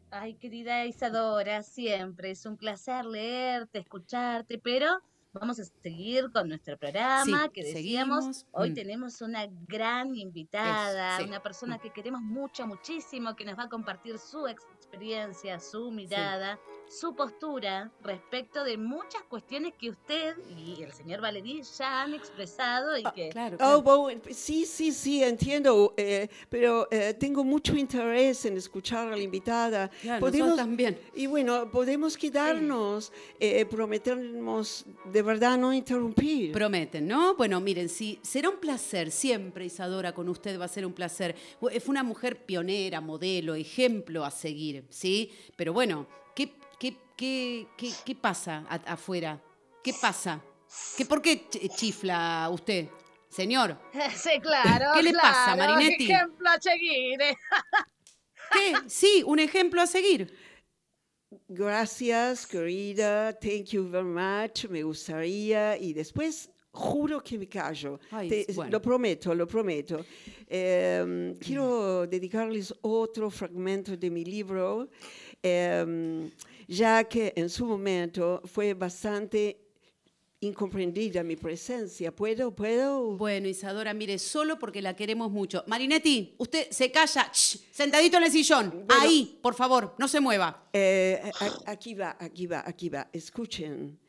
Ay, 0.10 0.34
querida 0.36 0.86
Isadora, 0.86 1.64
siempre 1.64 2.32
es 2.32 2.46
un 2.46 2.58
placer 2.58 3.06
leerte, 3.06 3.80
escucharte, 3.80 4.58
pero 4.58 4.88
vamos 5.32 5.58
a 5.60 5.64
seguir 5.64 6.30
con 6.34 6.50
nuestro 6.50 6.78
programa 6.78 7.44
Sí, 7.46 7.50
que 7.54 7.64
decíamos. 7.64 8.24
seguimos. 8.26 8.46
Hoy 8.52 8.72
Mm. 8.72 8.74
tenemos 8.74 9.22
una 9.22 9.48
gran 9.68 10.14
invitada, 10.16 11.16
Eso, 11.16 11.24
sí. 11.24 11.30
una 11.30 11.42
persona 11.42 11.80
que 11.80 11.92
queremos 11.94 12.22
mucho, 12.22 12.68
muchísimo, 12.68 13.36
que 13.38 13.46
nos 13.46 13.58
va 13.58 13.64
a 13.64 13.70
compartir 13.70 14.18
su 14.20 14.48
experiencia, 14.48 15.60
su 15.62 15.92
mirada, 15.92 16.60
su 16.92 17.16
postura 17.16 17.90
respecto 18.04 18.64
de 18.66 18.78
muchas 18.78 19.22
cuestiones 19.30 19.74
que 19.80 19.90
usted 19.90 20.36
y 20.58 20.84
el 20.84 20.92
señor 20.92 21.22
Valerí 21.22 21.62
ya 21.78 22.02
han 22.04 22.14
expresado 22.14 22.98
y 22.98 23.04
que 23.16 23.30
Claro, 23.30 23.56
Oh, 23.56 23.82
claro. 23.82 23.82
bueno, 23.82 24.22
sí, 24.32 24.66
sí, 24.66 24.92
sí, 24.92 25.24
entiendo, 25.24 25.94
eh, 25.96 26.28
pero 26.50 26.88
eh, 26.92 27.14
tengo 27.14 27.44
mucho 27.44 27.78
interés 27.78 28.46
en 28.46 28.58
escuchar 28.58 29.08
a 29.08 29.16
la 29.16 29.24
invitada. 29.24 29.90
Claro, 30.02 30.56
también. 30.56 31.00
Y 31.16 31.28
bueno, 31.28 31.72
podemos 31.72 32.18
quedarnos, 32.18 33.14
eh, 33.40 33.66
prometemos 33.66 34.86
de 35.06 35.22
verdad 35.22 35.58
no 35.58 35.74
interrumpir. 35.74 36.52
Prometen, 36.52 37.08
¿no? 37.08 37.36
Bueno, 37.36 37.62
miren, 37.62 37.88
sí, 37.88 38.20
será 38.22 38.50
un 38.50 38.58
placer 38.58 39.12
siempre, 39.12 39.66
Isadora, 39.66 40.14
con 40.14 40.28
usted 40.28 40.60
va 40.60 40.66
a 40.66 40.68
ser 40.68 40.86
un 40.86 40.94
placer. 40.94 41.36
Fue 41.60 41.72
una 41.88 42.04
mujer 42.04 42.46
pionera, 42.46 43.00
modelo, 43.00 43.56
ejemplo 43.56 44.26
a 44.26 44.32
seguir, 44.32 44.86
¿sí? 44.90 45.32
Pero 45.56 45.74
bueno, 45.74 46.08
¿qué, 46.36 46.54
qué, 46.80 46.96
qué, 47.18 47.68
qué, 47.78 47.92
qué 48.06 48.16
pasa 48.16 48.66
afuera? 48.86 49.42
¿Qué 49.84 49.94
pasa? 50.00 50.42
¿Qué, 50.98 51.06
¿Por 51.06 51.22
qué 51.22 51.50
ch- 51.50 51.76
chifla 51.76 52.50
usted, 52.52 52.88
señor? 53.30 53.78
Sí, 54.16 54.40
claro. 54.42 54.92
¿Qué 54.94 55.04
le 55.04 55.14
pasa, 55.14 55.54
claro, 55.56 55.74
Marinetti? 55.74 56.12
Ejemplo 56.12 56.50
a 56.50 56.60
seguir. 56.62 57.22
eh. 57.22 57.36
¿Qué? 58.54 58.74
Sí, 58.90 59.24
un 59.26 59.40
ejemplo 59.40 59.82
a 59.82 59.88
seguir. 59.88 60.34
Gracias, 61.48 62.46
querida. 62.46 63.34
Thank 63.40 63.68
you 63.72 63.90
very 63.90 64.04
much. 64.06 64.66
Me 64.70 64.84
gustaría. 64.84 65.78
Y 65.78 65.94
después 65.94 66.50
juro 66.72 67.22
que 67.24 67.38
me 67.38 67.48
callo. 67.48 68.00
Ay, 68.12 68.28
Te- 68.30 68.54
bueno. 68.54 68.72
Lo 68.72 68.82
prometo, 68.82 69.34
lo 69.34 69.48
prometo. 69.48 70.06
Em, 70.48 71.34
quiero 71.36 72.06
dedicarles 72.08 72.74
otro 72.82 73.30
fragmento 73.30 73.96
de 73.96 74.10
mi 74.10 74.26
libro, 74.26 74.90
em, 75.44 76.30
ya 76.68 77.04
que 77.04 77.34
en 77.36 77.50
su 77.50 77.66
momento 77.66 78.42
fue 78.46 78.74
bastante 78.74 79.58
incomprendida 80.42 81.24
mi 81.24 81.36
presencia. 81.36 82.12
¿Puedo? 82.12 82.52
¿Puedo? 82.52 83.16
Bueno, 83.16 83.48
Isadora, 83.48 83.94
mire, 83.94 84.18
solo 84.18 84.58
porque 84.58 84.82
la 84.82 84.96
queremos 84.96 85.32
mucho. 85.32 85.64
Marinetti, 85.68 86.36
usted 86.38 86.68
se 86.72 86.92
calla, 86.92 87.30
Shh, 87.32 87.60
sentadito 87.72 88.18
en 88.18 88.24
el 88.24 88.32
sillón. 88.32 88.70
Bueno. 88.88 89.02
Ahí, 89.02 89.40
por 89.42 89.54
favor, 89.54 89.96
no 90.00 90.08
se 90.08 90.20
mueva. 90.20 90.68
Eh, 90.74 91.22
aquí 91.66 91.94
va, 91.94 92.18
aquí 92.20 92.48
va, 92.48 92.64
aquí 92.66 92.90
va. 92.90 93.08
Escuchen. 93.14 94.00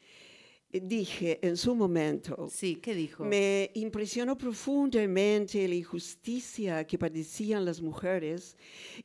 Dije 0.73 1.38
en 1.47 1.59
su 1.59 1.75
momento, 1.75 2.49
Sí, 2.50 2.76
¿qué 2.76 2.95
dijo? 2.95 3.25
me 3.26 3.71
impresionó 3.75 4.38
profundamente 4.38 5.69
la 5.69 5.75
injusticia 5.75 6.87
que 6.87 6.97
padecían 6.97 7.67
las 7.67 7.83
mujeres 7.83 8.57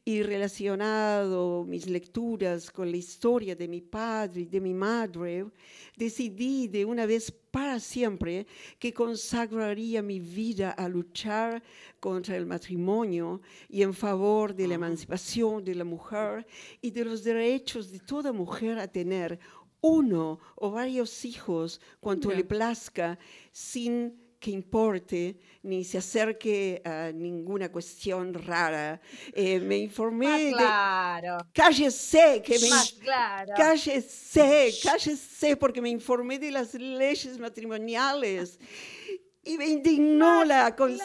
y 0.06 0.24
relacionado 0.24 1.66
mis 1.66 1.88
lecturas 1.88 2.72
con 2.72 2.90
la 2.90 2.96
historia 2.96 3.54
de 3.54 3.68
mi 3.68 3.82
padre 3.82 4.42
y 4.42 4.46
de 4.46 4.62
mi 4.62 4.74
madre, 4.74 5.46
decidí 5.98 6.70
de 6.70 6.86
una 6.86 7.06
vez 7.06 7.34
para 7.52 7.80
siempre 7.80 8.46
que 8.80 8.94
consagraría 8.94 10.02
mi 10.02 10.20
vida 10.20 10.72
a 10.72 10.88
luchar 10.88 11.62
contra 12.00 12.38
el 12.38 12.46
matrimonio 12.46 13.42
y 13.68 13.82
en 13.82 13.94
favor 13.94 14.54
de 14.54 14.68
la 14.68 14.76
emancipación 14.76 15.66
de 15.66 15.76
la 15.76 15.84
mujer 15.84 16.46
y 16.82 16.92
de 16.92 17.04
los 17.04 17.24
derechos 17.24 17.92
de 17.92 18.00
toda 18.00 18.32
mujer 18.32 18.80
a 18.80 18.88
tener 18.88 19.40
uno 19.82 20.40
o 20.56 20.72
varios 20.72 21.26
hijos 21.26 21.80
cuanto 22.00 22.32
le 22.32 22.44
plazca 22.44 23.18
sin 23.52 24.28
que 24.40 24.52
importe 24.52 25.40
ni 25.64 25.84
se 25.84 25.98
acerque 25.98 26.82
a 26.86 27.12
ninguna 27.12 27.72
cuestión 27.72 28.34
rara. 28.34 29.02
Eh, 29.34 29.60
me 29.60 29.78
informé 29.78 30.46
de... 30.46 30.52
claro. 30.52 31.38
Cállese, 31.54 32.42
que 32.44 32.60
me... 32.60 32.70
Más 32.70 32.94
claro. 32.94 33.54
Cállese, 33.56 34.74
cállese, 34.84 35.58
porque 35.58 35.82
me 35.82 35.90
informé 35.90 36.38
de 36.38 36.52
las 36.52 36.74
leyes 36.76 37.40
matrimoniales 37.40 38.60
y 39.48 39.58
me 39.58 39.66
indignó 39.68 40.44
la, 40.44 40.76
con- 40.76 40.98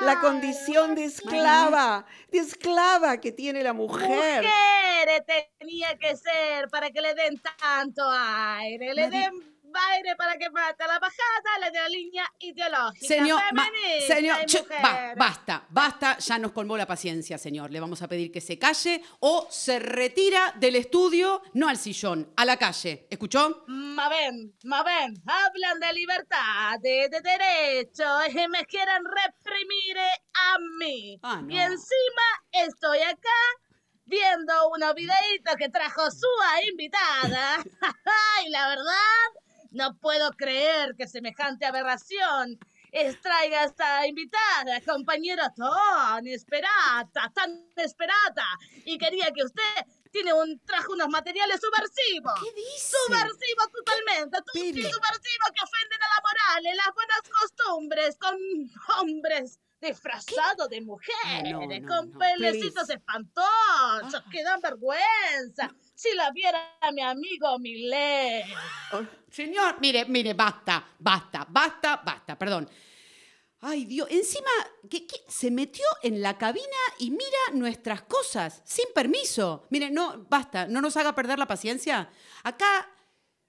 la 0.00 0.20
condición 0.20 0.94
de 0.94 1.04
esclava, 1.04 2.06
de 2.30 2.38
esclava 2.38 3.20
que 3.20 3.32
tiene 3.32 3.62
la 3.62 3.72
mujer. 3.72 4.44
Mujeres 4.44 5.22
tenía 5.58 5.96
que 5.98 6.16
ser 6.16 6.68
para 6.70 6.90
que 6.90 7.00
le 7.00 7.14
den 7.14 7.40
tanto 7.58 8.02
aire, 8.10 8.94
le 8.94 9.08
den 9.10 9.57
aire 9.74 10.16
para 10.16 10.36
que 10.36 10.48
mate 10.50 10.82
a 10.84 10.86
la 10.86 10.98
bajada, 10.98 11.58
le 11.60 11.70
dé 11.70 11.78
la 11.80 11.88
línea 11.88 12.32
ideológica. 12.40 13.06
Señor, 13.06 13.40
ma- 13.52 13.64
feminista 13.64 14.14
señor, 14.14 14.38
y 14.40 14.44
ch- 14.46 14.60
mujer. 14.62 14.82
ba- 14.82 15.14
basta, 15.16 15.66
basta, 15.70 16.18
ya 16.18 16.38
nos 16.38 16.52
colmó 16.52 16.76
la 16.76 16.86
paciencia, 16.86 17.38
señor. 17.38 17.70
Le 17.70 17.80
vamos 17.80 18.00
a 18.02 18.08
pedir 18.08 18.30
que 18.32 18.40
se 18.40 18.58
calle 18.58 19.02
o 19.20 19.46
se 19.50 19.78
retira 19.78 20.52
del 20.56 20.76
estudio, 20.76 21.42
no 21.54 21.68
al 21.68 21.76
sillón, 21.78 22.32
a 22.36 22.44
la 22.44 22.56
calle. 22.56 23.06
¿Escuchó? 23.10 23.64
Ma 23.68 24.08
ven, 24.08 24.56
ma 24.64 24.82
ven, 24.82 25.14
hablan 25.26 25.80
de 25.80 25.92
libertad, 25.92 26.78
de, 26.80 27.08
de 27.08 27.20
derechos, 27.20 28.28
y 28.34 28.48
me 28.48 28.64
quieren 28.66 29.02
reprimir 29.04 29.98
a 29.98 30.56
mí. 30.78 31.18
Ah, 31.22 31.40
no. 31.42 31.52
Y 31.52 31.58
encima 31.58 32.22
estoy 32.52 32.98
acá 33.00 33.38
viendo 34.04 34.68
unos 34.70 34.94
videitos 34.94 35.54
que 35.58 35.68
trajo 35.68 36.10
su 36.10 36.26
invitada. 36.70 37.58
y 38.46 38.48
la 38.50 38.68
verdad, 38.68 39.28
no 39.70 39.96
puedo 39.98 40.30
creer 40.32 40.94
que 40.96 41.06
semejante 41.06 41.66
aberración 41.66 42.58
extraiga 42.90 43.60
a 43.60 43.64
esta 43.64 44.06
invitada, 44.06 44.80
compañera 44.86 45.52
tan 45.54 46.26
esperada, 46.26 47.08
tan 47.34 47.66
esperada. 47.76 48.44
Y 48.86 48.96
quería 48.96 49.30
que 49.34 49.44
usted 49.44 49.62
tiene 50.10 50.32
un, 50.32 50.58
trajo 50.60 50.94
unos 50.94 51.08
materiales 51.08 51.60
subversivos. 51.60 52.32
¿Qué 52.42 52.52
dice? 52.54 52.96
Subversivo 53.06 53.62
totalmente, 53.76 54.38
tú 54.38 54.52
sí, 54.54 54.72
Pero- 54.74 54.88
subversivo 54.88 55.44
que 55.54 55.64
ofenden 55.64 55.98
a 56.02 56.08
la 56.08 56.22
moral, 56.62 56.76
las 56.76 56.94
buenas 56.94 57.20
costumbres, 57.40 58.16
con 58.18 58.36
hombres 59.00 59.60
disfrazados 59.80 60.68
de 60.70 60.80
mujeres, 60.80 61.14
Ah, 61.26 61.42
no, 61.44 61.60
no, 61.60 61.86
con 61.86 62.10
no. 62.10 62.18
pelecitos 62.18 62.88
espantosos, 62.90 64.22
que 64.32 64.42
dan 64.42 64.60
vergüenza. 64.62 65.70
Si 65.98 66.14
la 66.14 66.30
viera 66.30 66.78
mi 66.92 67.02
amigo 67.02 67.58
Millet. 67.58 68.44
Señor, 69.28 69.80
mire, 69.80 70.04
mire, 70.04 70.32
basta, 70.32 70.86
basta, 70.96 71.44
basta, 71.50 71.96
basta, 71.96 72.38
perdón. 72.38 72.70
Ay, 73.62 73.84
Dios, 73.84 74.06
encima, 74.08 74.48
se 75.26 75.50
metió 75.50 75.84
en 76.04 76.22
la 76.22 76.38
cabina 76.38 76.64
y 77.00 77.10
mira 77.10 77.52
nuestras 77.54 78.02
cosas, 78.02 78.62
sin 78.64 78.84
permiso. 78.94 79.66
Mire, 79.70 79.90
no, 79.90 80.24
basta, 80.30 80.68
no 80.68 80.80
nos 80.80 80.96
haga 80.96 81.16
perder 81.16 81.36
la 81.40 81.48
paciencia. 81.48 82.08
Acá 82.44 82.88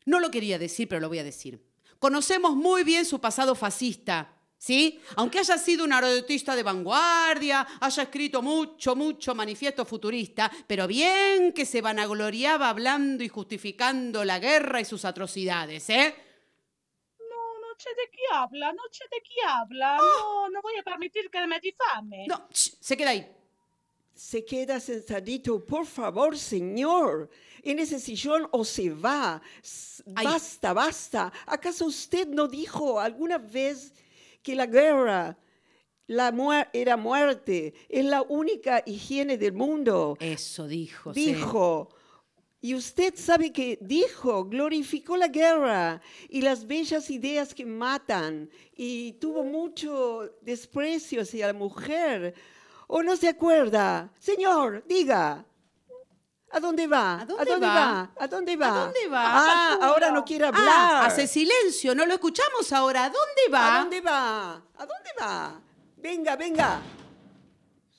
no 0.06 0.20
lo 0.20 0.32
quería 0.32 0.58
decir, 0.58 0.88
pero 0.88 1.02
lo 1.02 1.08
voy 1.08 1.20
a 1.20 1.24
decir. 1.24 1.64
Conocemos 2.00 2.56
muy 2.56 2.84
bien 2.84 3.06
su 3.06 3.22
pasado 3.22 3.54
fascista, 3.54 4.39
¿sí? 4.60 5.00
Aunque 5.16 5.40
haya 5.40 5.58
sido 5.58 5.86
un 5.86 5.94
artista 5.94 6.56
de 6.56 6.62
vanguardia, 6.62 7.66
haya 7.80 8.04
escrito 8.04 8.44
mucho, 8.44 8.96
mucho 8.96 9.34
manifiesto 9.34 9.86
futurista, 9.86 10.52
pero 10.68 10.86
bien 10.86 11.54
que 11.54 11.66
se 11.66 11.82
vanagloriaba 11.82 12.70
hablando 12.70 13.24
y 13.24 13.30
justificando 13.30 14.24
la 14.24 14.38
guerra 14.38 14.82
y 14.82 14.86
sus 14.86 15.06
atrocidades, 15.06 15.90
¿eh? 15.90 16.14
No, 17.20 17.68
noche 17.70 17.90
de 17.96 18.12
qué 18.12 18.22
habla, 18.32 18.74
noche 18.74 19.06
de 19.10 19.22
qué 19.22 19.48
habla. 19.48 19.98
No, 19.98 20.50
no 20.50 20.62
voy 20.62 20.78
a 20.78 20.84
permitir 20.84 21.32
que 21.32 21.48
me 21.48 21.60
difame. 21.60 22.28
No, 22.28 22.48
sh, 22.52 22.74
se 22.80 22.98
queda 22.98 23.12
ahí. 23.12 23.36
Se 24.14 24.44
queda 24.44 24.82
sentadito, 24.82 25.66
por 25.66 25.86
favor, 25.86 26.38
señor, 26.38 27.30
en 27.64 27.80
ese 27.80 28.00
sillón 28.02 28.50
o 28.52 28.66
se 28.66 28.90
va. 28.90 29.42
Basta, 30.08 30.74
basta. 30.74 31.32
¿Acaso 31.46 31.86
usted 31.86 32.28
no 32.28 32.50
dijo 32.50 33.00
alguna 33.00 33.38
vez 33.38 33.94
que 34.42 34.56
la 34.56 34.66
guerra 34.66 35.38
la 36.08 36.32
muer- 36.32 36.70
era 36.74 36.98
muerte? 36.98 37.74
Es 37.88 38.06
la 38.06 38.22
única 38.24 38.82
higiene 38.86 39.38
del 39.38 39.54
mundo. 39.54 40.18
Eso 40.20 40.68
dijo. 40.68 41.14
sí. 41.14 41.34
dijo. 41.34 41.90
Y 42.62 42.76
usted 42.76 43.14
sabe 43.16 43.54
que 43.54 43.78
dijo, 43.80 44.44
glorificó 44.44 45.16
la 45.16 45.30
guerra 45.30 46.02
y 46.28 46.42
las 46.42 46.68
bellas 46.68 47.10
ideas 47.10 47.54
que 47.54 47.66
matan 47.66 48.50
y 48.76 49.14
tuvo 49.14 49.46
mucho 49.46 50.30
desprecio 50.42 51.22
hacia 51.22 51.48
la 51.48 51.54
mujer. 51.54 52.34
¿O 52.88 53.02
no 53.02 53.16
se 53.16 53.30
acuerda? 53.30 54.12
Señor, 54.20 54.84
diga. 54.90 55.46
¿A 56.52 56.60
dónde 56.60 56.88
va? 56.88 57.22
¿A 57.22 57.26
dónde 57.26 57.56
va? 57.58 57.68
va? 57.68 58.12
¿A 58.18 58.28
dónde 58.28 58.56
va? 58.56 58.68
¿A 58.68 58.86
dónde 58.86 59.08
va? 59.08 59.24
Ah, 59.26 59.78
ahora 59.82 60.12
no 60.12 60.26
quiere 60.26 60.46
hablar. 60.46 60.64
Ah, 60.68 61.06
hace 61.06 61.28
silencio, 61.28 61.94
no 61.94 62.06
lo 62.06 62.14
escuchamos 62.14 62.72
ahora. 62.74 63.06
¿A 63.06 63.10
dónde 63.10 63.42
va? 63.54 63.76
¿A 63.76 63.80
dónde 63.82 64.02
va? 64.02 64.52
¿A 64.54 64.86
dónde 64.86 65.10
va? 65.20 65.62
Venga, 65.98 66.36
venga. 66.36 66.82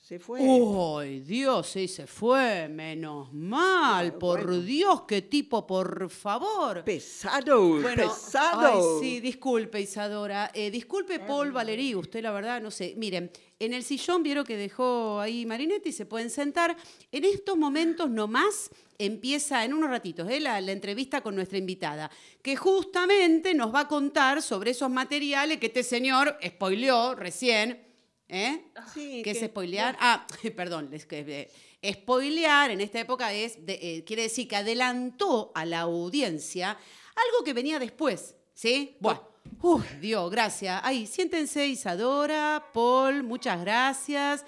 Se 0.01 0.19
fue. 0.19 0.41
¡Ay, 0.41 1.21
Dios! 1.21 1.67
Sí, 1.67 1.87
se 1.87 2.05
fue. 2.05 2.67
Menos 2.67 3.31
mal. 3.31 4.11
Ah, 4.13 4.19
por 4.19 4.45
bueno. 4.45 4.61
Dios, 4.61 5.03
qué 5.07 5.21
tipo, 5.21 5.65
por 5.65 6.09
favor. 6.09 6.83
Pesado, 6.83 7.79
Bueno, 7.81 8.03
pesado. 8.09 8.99
ay, 8.99 8.99
sí, 8.99 9.19
disculpe, 9.21 9.79
Isadora. 9.79 10.51
Eh, 10.53 10.69
disculpe, 10.69 11.19
Paul 11.19 11.53
Valerí, 11.53 11.95
usted 11.95 12.21
la 12.21 12.31
verdad, 12.31 12.61
no 12.61 12.69
sé. 12.71 12.93
Miren, 12.97 13.31
en 13.65 13.73
el 13.73 13.83
sillón 13.83 14.23
vieron 14.23 14.45
que 14.45 14.57
dejó 14.57 15.19
ahí 15.19 15.45
Marinetti, 15.45 15.91
se 15.91 16.05
pueden 16.05 16.29
sentar. 16.29 16.75
En 17.11 17.23
estos 17.25 17.57
momentos 17.57 18.09
nomás 18.09 18.69
empieza 18.97 19.63
en 19.65 19.73
unos 19.73 19.89
ratitos 19.89 20.29
eh, 20.29 20.39
la, 20.39 20.59
la 20.61 20.71
entrevista 20.71 21.21
con 21.21 21.35
nuestra 21.35 21.57
invitada, 21.57 22.09
que 22.41 22.55
justamente 22.55 23.53
nos 23.53 23.73
va 23.73 23.81
a 23.81 23.87
contar 23.87 24.41
sobre 24.41 24.71
esos 24.71 24.89
materiales 24.89 25.59
que 25.59 25.67
este 25.67 25.83
señor 25.83 26.37
spoileó 26.45 27.15
recién. 27.15 27.87
¿Eh? 28.33 28.63
Sí, 28.93 29.21
¿Qué 29.23 29.31
es 29.31 29.39
que- 29.39 29.47
spoilear? 29.47 29.97
Ah, 29.99 30.25
perdón, 30.55 30.89
es 30.93 31.05
que, 31.05 31.49
eh, 31.81 31.93
spoilear 31.93 32.71
en 32.71 32.79
esta 32.81 32.99
época 32.99 33.33
es 33.33 33.65
de- 33.65 33.79
eh, 33.81 34.03
quiere 34.05 34.21
decir 34.23 34.47
que 34.47 34.55
adelantó 34.55 35.51
a 35.53 35.65
la 35.65 35.81
audiencia 35.81 36.71
algo 37.15 37.43
que 37.43 37.53
venía 37.53 37.77
después, 37.77 38.35
¿sí? 38.53 38.95
Bueno, 39.01 39.27
uy, 39.61 39.83
Dios, 39.99 40.29
gracias. 40.31 40.81
Ahí, 40.83 41.05
siéntense, 41.07 41.65
Isadora, 41.67 42.63
Paul, 42.73 43.23
muchas 43.23 43.61
gracias. 43.61 44.45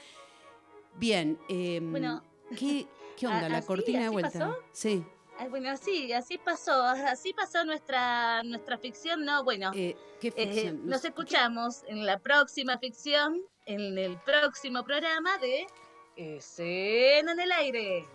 Bien, 0.96 1.40
em, 1.50 1.92
Bueno, 1.92 2.24
¿qué, 2.58 2.88
qué 3.18 3.28
onda? 3.28 3.50
la 3.50 3.58
así- 3.60 3.68
cortina 3.68 4.02
de 4.04 4.10
vuelta. 4.10 4.40
pasó. 4.40 4.58
Sí. 4.72 5.04
Bueno, 5.50 5.76
sí, 5.78 6.14
así 6.14 6.38
pasó, 6.38 6.84
así 6.84 7.34
pasó 7.34 7.66
nuestra, 7.66 8.44
nuestra 8.44 8.78
ficción, 8.78 9.26
¿no? 9.26 9.44
Bueno, 9.44 9.72
eh, 9.76 9.98
¿qué 10.22 10.28
eh, 10.28 10.48
ficción? 10.48 10.88
nos 10.88 11.04
escuchamos 11.04 11.84
en 11.88 12.06
la 12.06 12.20
próxima 12.20 12.78
ficción, 12.78 13.42
en 13.66 13.98
el 13.98 14.16
próximo 14.20 14.84
programa 14.84 15.38
de 15.40 15.66
Escena 16.16 17.32
en 17.34 17.40
el 17.40 17.52
Aire. 17.52 18.06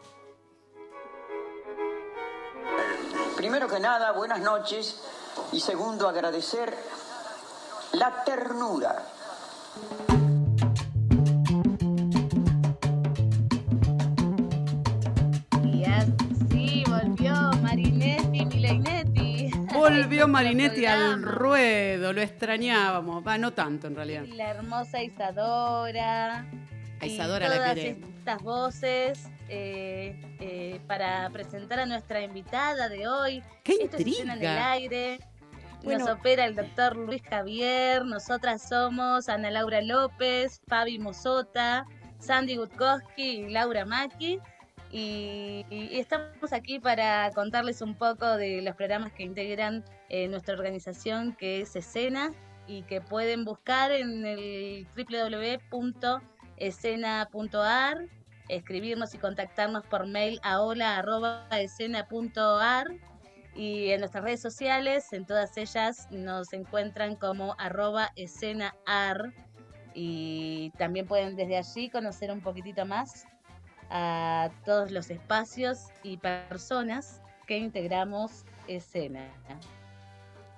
Primero 3.36 3.68
que 3.68 3.80
nada, 3.80 4.12
buenas 4.12 4.40
noches. 4.40 5.02
Y 5.52 5.60
segundo, 5.60 6.08
agradecer 6.08 6.74
la 7.92 8.24
ternura. 8.24 9.04
Y 15.64 15.84
así 15.84 16.84
volvió 16.86 17.32
Marinetti 17.62 18.46
Milainetti. 18.46 19.50
Volvió 19.72 20.28
Marinetti 20.28 20.86
al 20.86 21.22
ruedo, 21.22 22.12
lo 22.12 22.20
extrañábamos. 22.20 23.26
Va, 23.26 23.38
no 23.38 23.52
tanto 23.52 23.86
en 23.86 23.96
realidad. 23.96 24.22
Y 24.24 24.32
la 24.32 24.50
hermosa 24.50 25.02
Isadora. 25.02 26.46
A 27.00 27.06
y 27.06 27.14
Isadora 27.14 27.48
la 27.48 27.54
todas 27.56 27.74
queremos. 27.74 28.10
estas 28.18 28.42
voces 28.42 29.28
eh, 29.48 30.14
eh, 30.40 30.80
para 30.86 31.28
presentar 31.30 31.80
a 31.80 31.86
nuestra 31.86 32.22
invitada 32.22 32.88
de 32.88 33.06
hoy. 33.08 33.42
¡Qué 33.64 33.72
Esto 33.80 33.96
es 33.96 34.06
Escena 34.06 34.34
en 34.34 34.38
el 34.38 34.44
intriga! 34.44 34.70
aire. 34.72 35.18
Bueno. 35.82 36.06
Nos 36.06 36.16
opera 36.18 36.44
el 36.44 36.54
doctor 36.56 36.96
Luis 36.96 37.22
Javier. 37.22 38.04
Nosotras 38.04 38.68
somos 38.68 39.28
Ana 39.28 39.50
Laura 39.50 39.80
López, 39.80 40.60
Fabi 40.66 40.98
Mosota, 40.98 41.86
Sandy 42.18 42.56
Gutkowski 42.56 43.22
y 43.22 43.50
Laura 43.50 43.84
Maki. 43.84 44.40
Y, 44.90 45.66
y 45.70 45.98
estamos 45.98 46.52
aquí 46.52 46.80
para 46.80 47.30
contarles 47.32 47.82
un 47.82 47.94
poco 47.94 48.36
de 48.36 48.62
los 48.62 48.74
programas 48.74 49.12
que 49.12 49.22
integran 49.22 49.84
eh, 50.08 50.26
nuestra 50.28 50.54
organización, 50.54 51.34
que 51.36 51.60
es 51.60 51.76
Escena, 51.76 52.32
y 52.66 52.82
que 52.82 53.00
pueden 53.00 53.44
buscar 53.44 53.92
en 53.92 54.24
el 54.26 54.86
www.escena.ar, 56.58 57.98
escribirnos 58.48 59.14
y 59.14 59.18
contactarnos 59.18 59.86
por 59.86 60.06
mail 60.06 60.40
a 60.42 60.60
hola.escena.ar 60.60 62.86
y 63.54 63.90
en 63.90 64.00
nuestras 64.00 64.24
redes 64.24 64.40
sociales, 64.40 65.12
en 65.12 65.26
todas 65.26 65.56
ellas 65.56 66.08
nos 66.10 66.52
encuentran 66.52 67.16
como 67.16 67.56
arroba 67.58 68.12
escenaar 68.14 69.32
y 69.94 70.70
también 70.78 71.06
pueden 71.06 71.34
desde 71.34 71.56
allí 71.56 71.90
conocer 71.90 72.30
un 72.30 72.40
poquitito 72.40 72.86
más 72.86 73.26
a 73.90 74.50
todos 74.64 74.92
los 74.92 75.10
espacios 75.10 75.86
y 76.02 76.18
personas 76.18 77.20
que 77.46 77.56
integramos 77.56 78.44
escena. 78.68 79.26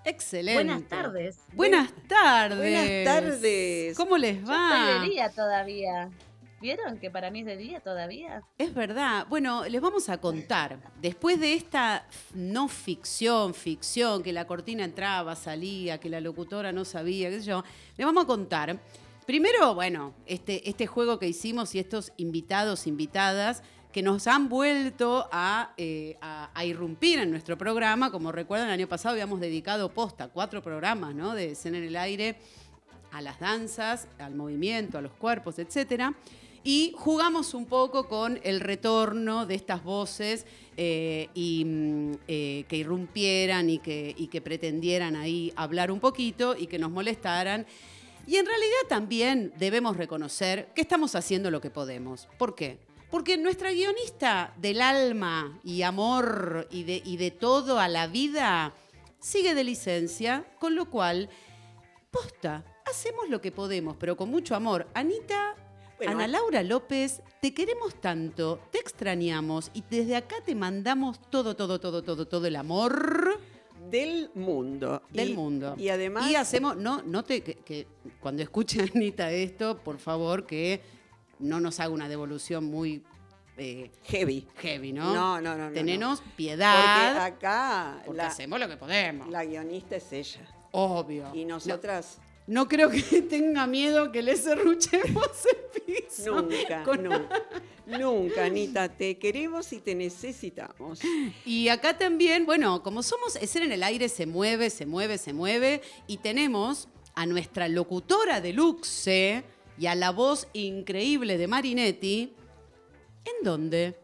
Excelente. 0.05 0.63
Buenas 0.63 0.89
tardes. 0.89 1.39
Buenas 1.55 1.93
tardes. 2.09 2.59
Buenas 2.59 3.05
tardes. 3.05 3.97
¿Cómo 3.97 4.19
les 4.19 4.41
Yo 4.41 4.49
va? 4.49 4.79
estoy 4.79 5.01
de 5.01 5.15
día 5.15 5.31
todavía. 5.31 6.11
¿Vieron 6.61 6.99
que 6.99 7.11
para 7.11 7.31
mí 7.31 7.41
es 7.41 7.47
de 7.47 7.57
día 7.57 7.81
todavía? 7.81 8.43
Es 8.59 8.75
verdad. 8.75 9.27
Bueno, 9.31 9.65
les 9.67 9.81
vamos 9.81 10.09
a 10.11 10.19
contar. 10.19 10.79
Después 11.01 11.41
de 11.41 11.55
esta 11.55 12.07
no 12.35 12.69
ficción, 12.69 13.55
ficción, 13.55 14.23
que 14.23 14.33
la 14.33 14.47
cortina 14.47 14.85
entraba, 14.85 15.35
salía, 15.37 15.99
que 15.99 16.11
la 16.11 16.21
locutora 16.21 16.71
no 16.71 16.85
sabía, 16.85 17.31
qué 17.31 17.41
sé 17.41 17.47
yo, 17.47 17.65
les 17.97 18.05
vamos 18.07 18.25
a 18.25 18.27
contar. 18.27 18.79
Primero, 19.27 19.75
bueno, 19.75 20.13
este, 20.27 20.69
este 20.69 20.87
juego 20.87 21.19
que 21.19 21.29
hicimos 21.29 21.75
y 21.75 21.79
estos 21.79 22.13
invitados, 22.19 22.87
invitadas, 22.87 23.63
que 23.93 24.03
nos 24.03 24.27
han 24.27 24.49
vuelto 24.49 25.29
a, 25.33 25.73
eh, 25.77 26.17
a- 26.21 26.65
irrumpir 26.65 27.21
en 27.21 27.31
nuestro 27.31 27.57
programa. 27.57 28.11
Como 28.13 28.33
recuerdan, 28.33 28.69
el 28.69 28.75
año 28.75 28.87
pasado 28.89 29.15
habíamos 29.15 29.41
dedicado 29.41 29.89
posta 29.95 30.29
cuatro 30.29 30.63
programas 30.63 31.15
¿no? 31.15 31.35
de 31.35 31.53
escena 31.53 31.79
en 31.79 31.85
el 31.85 31.97
aire 31.97 32.37
a 33.13 33.21
las 33.23 33.41
danzas, 33.41 34.07
al 34.19 34.35
movimiento, 34.35 34.99
a 34.99 35.01
los 35.01 35.13
cuerpos, 35.13 35.59
etcétera. 35.59 36.15
Y 36.63 36.95
jugamos 36.97 37.55
un 37.55 37.67
poco 37.67 38.07
con 38.07 38.39
el 38.43 38.61
retorno 38.61 39.47
de 39.47 39.55
estas 39.55 39.83
voces 39.83 40.45
eh, 40.77 41.29
mm, 41.35 42.13
eh, 42.29 42.65
que 42.69 42.77
irrumpieran 42.77 43.71
y 43.71 43.79
que, 43.79 44.15
y 44.17 44.27
que 44.27 44.41
pretendieran 44.41 45.17
ahí 45.17 45.53
hablar 45.57 45.91
un 45.91 46.01
poquito 46.01 46.55
y 46.57 46.67
que 46.67 46.79
nos 46.79 46.91
molestaran. 46.91 47.67
Y 48.27 48.37
en 48.37 48.47
realidad 48.47 48.87
también 48.89 49.53
debemos 49.59 49.97
reconocer 49.97 50.69
que 50.75 50.83
estamos 50.83 51.15
haciendo 51.15 51.51
lo 51.51 51.61
que 51.61 51.71
podemos. 51.71 52.29
¿Por 52.39 52.55
qué? 52.55 52.79
Porque 53.11 53.39
nuestra 53.39 53.73
guionista 53.73 54.55
del 54.59 54.83
alma 54.83 55.59
y 55.65 55.83
amor 55.83 56.69
y 56.71 56.85
de, 56.85 57.03
y 57.05 57.17
de 57.17 57.31
todo 57.31 57.81
a 57.81 57.89
la 57.89 58.07
vida 58.07 58.75
sigue 59.19 59.55
de 59.55 59.65
licencia, 59.65 60.45
con 60.59 60.77
lo 60.77 60.91
cual 60.91 61.29
Posta, 62.11 62.65
hacemos 62.87 63.29
lo 63.29 63.41
que 63.41 63.53
podemos, 63.53 63.97
pero 63.97 64.17
con 64.17 64.31
mucho 64.31 64.57
amor. 64.57 64.89
Anita, 64.95 65.55
Bueno, 66.01 66.13
Ana 66.13 66.25
a- 66.25 66.29
Laura 66.29 66.63
López, 66.63 67.23
te 67.43 67.53
queremos 67.53 67.95
tanto, 68.01 68.61
te 68.71 68.79
extrañamos 68.79 69.71
y 69.75 69.85
desde 69.91 70.17
acá 70.17 70.37
te 70.45 70.55
mandamos 70.55 71.21
todo, 71.31 71.55
todo, 71.55 71.79
todo, 71.79 72.03
todo, 72.03 72.27
todo 72.27 72.47
el 72.47 72.57
amor 72.57 73.39
Del 73.91 74.31
mundo. 74.35 75.03
del 75.11 75.31
Y- 75.31 75.35
mundo. 75.35 75.75
Y 75.77 75.89
además. 75.91 76.31
Y 76.31 76.37
hacemos, 76.37 76.77
no, 76.77 77.03
no 77.03 77.23
te, 77.23 77.43
que, 77.43 77.57
que 77.57 77.87
cuando 78.21 78.43
escuche 78.43 78.81
Anita 78.95 79.31
esto, 79.31 79.77
por 79.79 79.99
favor, 79.99 80.47
que 80.47 80.81
no 81.39 81.61
nos 81.61 81.81
haga 81.81 81.91
una 81.91 82.09
devolución 82.09 82.65
muy 82.65 83.03
eh, 83.59 83.91
Heavy. 84.05 84.47
heavy, 84.57 84.93
¿no? 84.95 85.13
No, 85.13 85.39
no, 85.41 85.55
no. 85.55 85.69
no, 85.69 85.73
Tenenos 85.75 86.21
no. 86.21 86.25
Porque 86.25 86.37
piedad, 86.37 87.23
acá 87.25 88.01
porque 88.07 88.17
la, 88.17 88.27
hacemos 88.29 88.59
lo 88.59 88.69
que 88.69 88.79
podemos. 88.79 89.29
la 89.29 89.45
guionista 89.45 89.97
es 89.97 90.11
ella. 90.15 90.49
Obvio. 90.73 91.31
Y 91.35 91.45
nosotras 91.45 92.17
No 92.19 92.30
creo 92.69 92.91
que 92.91 93.01
tenga 93.31 93.67
miedo 93.67 94.11
que 94.13 94.23
le 94.23 94.37
cerruchemos 94.37 95.29
el 95.51 95.83
piso. 95.83 96.43
nunca, 96.43 96.83
Con- 96.83 97.05
nunca. 97.05 97.43
Nunca, 97.87 98.45
Anita, 98.45 98.89
te 98.89 99.19
queremos 99.19 99.73
y 99.73 99.79
te 99.81 99.95
necesitamos. 99.97 101.01
Y 101.45 101.69
acá 101.69 101.99
también, 101.99 102.47
bueno, 102.47 102.83
como 102.85 103.03
somos 103.03 103.35
Escena 103.37 103.65
en 103.67 103.73
el 103.73 103.83
aire, 103.83 104.09
se 104.09 104.27
mueve, 104.27 104.71
se 104.71 104.87
mueve, 104.87 105.19
se 105.19 105.33
mueve. 105.33 105.81
Y 106.07 106.19
tenemos 106.19 106.87
a 107.15 107.27
nuestra 107.27 107.69
locutora 107.69 108.41
de 108.41 108.53
Luxe 108.53 109.43
y 109.77 109.87
a 109.87 109.95
la 109.97 110.11
voz 110.11 110.47
increíble 110.53 111.37
de 111.37 111.49
Marinetti. 111.49 112.33
¿En 113.25 113.45
dónde? 113.45 113.97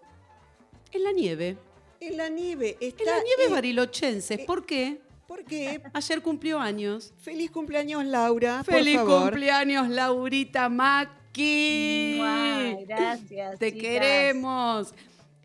En 0.90 1.04
la 1.04 1.12
nieve. 1.12 1.56
En 2.00 2.16
la 2.16 2.28
nieve 2.28 2.76
está. 2.80 3.02
En 3.04 3.08
la 3.10 3.22
nieve 3.22 3.44
eh, 3.46 3.50
barilochense. 3.50 4.34
eh, 4.34 4.44
¿Por 4.46 4.66
qué? 4.66 5.00
Porque 5.26 5.82
Ayer 5.92 6.22
cumplió 6.22 6.58
años. 6.60 7.12
feliz 7.18 7.50
cumpleaños, 7.50 8.04
Laura. 8.04 8.62
¡Feliz 8.64 8.96
por 8.98 9.06
favor. 9.08 9.30
cumpleaños, 9.30 9.88
Laurita 9.88 10.68
Maki! 10.68 12.14
Mua, 12.18 12.76
gracias. 12.86 13.58
Te 13.58 13.72
chicas. 13.72 13.80
queremos. 13.82 14.94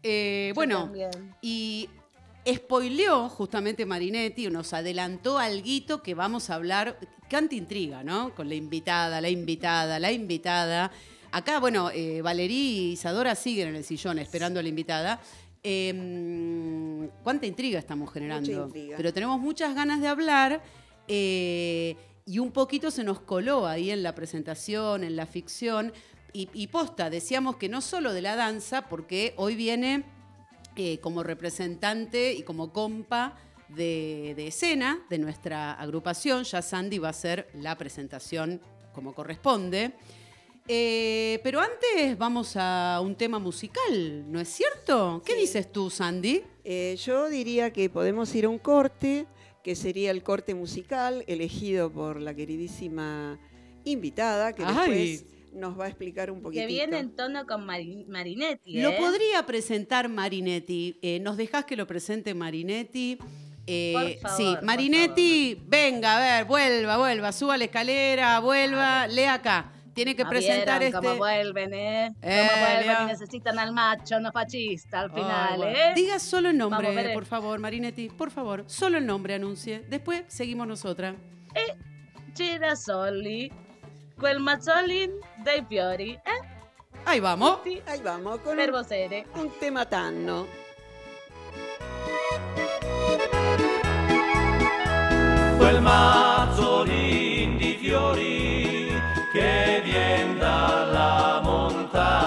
Eh, 0.03 0.47
Yo 0.49 0.55
bueno, 0.55 0.83
también. 0.85 1.09
y 1.41 1.89
spoileó 2.47 3.29
justamente 3.29 3.85
Marinetti, 3.85 4.47
nos 4.49 4.73
adelantó 4.73 5.37
algo 5.37 6.01
que 6.01 6.13
vamos 6.15 6.49
a 6.49 6.55
hablar, 6.55 6.97
canta 7.29 7.55
intriga, 7.55 8.03
¿no? 8.03 8.33
Con 8.33 8.49
la 8.49 8.55
invitada, 8.55 9.21
la 9.21 9.29
invitada, 9.29 9.99
la 9.99 10.11
invitada. 10.11 10.91
Acá, 11.31 11.59
bueno, 11.59 11.91
eh, 11.93 12.21
Valerí 12.21 12.55
y 12.89 12.91
Isadora 12.93 13.35
siguen 13.35 13.69
en 13.69 13.75
el 13.75 13.83
sillón 13.85 14.19
esperando 14.19 14.59
a 14.59 14.63
la 14.63 14.69
invitada. 14.69 15.21
Eh, 15.63 17.09
¿Cuánta 17.23 17.45
intriga 17.45 17.79
estamos 17.79 18.11
generando? 18.11 18.65
intriga. 18.65 18.97
Pero 18.97 19.13
tenemos 19.13 19.39
muchas 19.39 19.75
ganas 19.75 20.01
de 20.01 20.07
hablar. 20.07 20.61
eh, 21.07 21.95
y 22.25 22.37
un 22.39 22.51
poquito 22.51 22.91
se 22.91 23.03
nos 23.03 23.19
coló 23.19 23.65
ahí 23.67 23.89
en 23.91 24.03
la 24.03 24.13
presentación, 24.13 25.03
en 25.03 25.15
la 25.15 25.25
ficción. 25.25 25.91
Y, 26.33 26.49
y 26.53 26.67
posta, 26.67 27.09
decíamos 27.09 27.57
que 27.57 27.67
no 27.67 27.81
solo 27.81 28.13
de 28.13 28.21
la 28.21 28.35
danza, 28.35 28.87
porque 28.87 29.33
hoy 29.37 29.55
viene 29.55 30.03
eh, 30.77 30.99
como 30.99 31.23
representante 31.23 32.33
y 32.33 32.43
como 32.43 32.71
compa 32.71 33.35
de, 33.69 34.33
de 34.37 34.47
escena 34.47 34.99
de 35.09 35.17
nuestra 35.17 35.73
agrupación. 35.73 36.43
Ya 36.43 36.61
Sandy 36.61 36.99
va 36.99 37.07
a 37.07 37.11
hacer 37.11 37.49
la 37.53 37.77
presentación 37.77 38.61
como 38.93 39.13
corresponde. 39.13 39.93
Eh, 40.73 41.41
pero 41.43 41.59
antes 41.59 42.17
vamos 42.17 42.53
a 42.55 43.01
un 43.03 43.13
tema 43.15 43.39
musical, 43.39 44.23
¿no 44.31 44.39
es 44.39 44.47
cierto? 44.47 45.21
¿Qué 45.25 45.33
Sí. 45.33 45.39
dices 45.41 45.69
tú, 45.69 45.89
Sandy? 45.89 46.43
Eh, 46.63 46.95
yo 47.03 47.27
diría 47.27 47.73
que 47.73 47.89
podemos 47.89 48.33
ir 48.35 48.45
a 48.45 48.49
un 48.49 48.57
corte, 48.57 49.25
que 49.65 49.75
sería 49.75 50.11
el 50.11 50.23
corte 50.23 50.55
musical 50.55 51.25
elegido 51.27 51.91
por 51.91 52.21
la 52.21 52.33
queridísima 52.33 53.37
invitada, 53.83 54.53
que 54.53 54.63
Ay. 54.65 55.17
después 55.19 55.25
nos 55.53 55.77
va 55.77 55.85
a 55.85 55.87
explicar 55.89 56.31
un 56.31 56.41
poquitito. 56.41 56.65
Que 56.65 56.73
viene 56.73 56.99
en 56.99 57.17
tono 57.17 57.45
con 57.45 57.65
Mari- 57.65 58.05
Marinetti. 58.07 58.79
Lo 58.79 58.91
¿eh? 58.91 58.95
podría 58.97 59.45
presentar 59.45 60.07
Marinetti. 60.07 60.97
Eh, 61.01 61.19
¿Nos 61.19 61.35
dejás 61.35 61.65
que 61.65 61.75
lo 61.75 61.85
presente 61.85 62.33
Marinetti? 62.33 63.17
Eh, 63.67 63.91
Por 63.93 64.29
favor, 64.29 64.37
sí, 64.37 64.55
por 64.55 64.63
Marinetti, 64.63 65.61
venga, 65.67 66.15
a 66.15 66.19
ver, 66.37 66.45
vuelva, 66.45 66.95
vuelva, 66.97 67.33
suba 67.33 67.57
la 67.57 67.65
escalera, 67.65 68.39
vuelva, 68.39 69.05
lea 69.07 69.33
acá. 69.33 69.73
Tiene 69.93 70.15
que 70.15 70.23
Ah, 70.23 70.29
presentar 70.29 70.79
vieron 70.79 70.95
este. 70.95 71.07
cómo 71.07 71.17
vuelven, 71.17 71.73
¿eh? 71.73 72.13
Eh, 72.21 72.47
cómo 72.49 72.61
vuelven 72.61 72.87
Leo. 72.87 73.01
y 73.03 73.05
necesitan 73.07 73.59
al 73.59 73.73
macho, 73.73 74.19
no 74.19 74.31
fachista 74.31 75.01
al 75.01 75.11
Ay, 75.13 75.15
final, 75.21 75.57
bueno. 75.57 75.77
¿eh? 75.77 75.91
Diga 75.95 76.17
solo 76.19 76.49
el 76.49 76.57
nombre, 76.57 76.95
Vamos, 76.95 77.11
por 77.13 77.25
favor, 77.25 77.59
Marinetti, 77.59 78.09
por 78.09 78.31
favor. 78.31 78.63
Solo 78.67 78.97
el 78.97 79.05
nombre 79.05 79.33
anuncie. 79.33 79.83
Después 79.89 80.23
seguimos 80.27 80.67
nosotras. 80.67 81.15
Girasoli, 82.35 83.51
quel 84.19 84.39
mazzolin 84.39 85.11
dei 85.43 85.65
fiori, 85.67 86.11
eh? 86.13 86.41
Ahí 87.05 87.19
vamos. 87.19 87.59
Sì, 87.65 87.81
Ahí 87.87 87.99
vamos, 88.01 88.39
con 88.39 88.55
per 88.55 88.69
un, 88.69 88.75
vocere. 88.77 89.25
un 89.35 89.49
tema 89.59 89.85
tanno. 89.85 90.47
quel 95.57 95.81
mazzolin 95.81 97.57
di 97.57 97.77
lui 97.89 98.50
que 99.31 99.81
bien 99.85 100.39
da 100.39 100.85
la 100.91 101.41
montaña. 101.41 102.20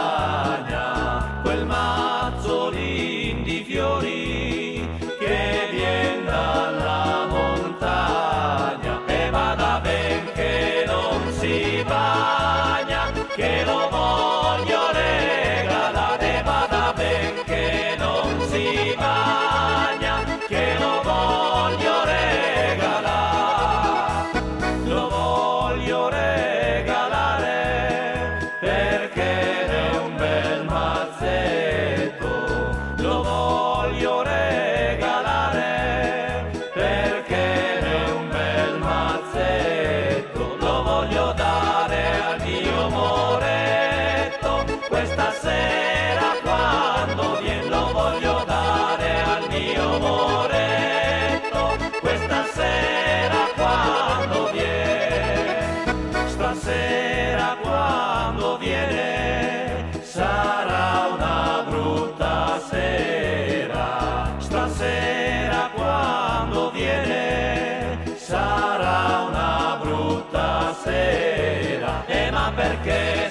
sera, 70.84 72.04
e 72.06 72.26
eh, 72.26 72.30
ma 72.30 72.52
perché? 72.54 73.23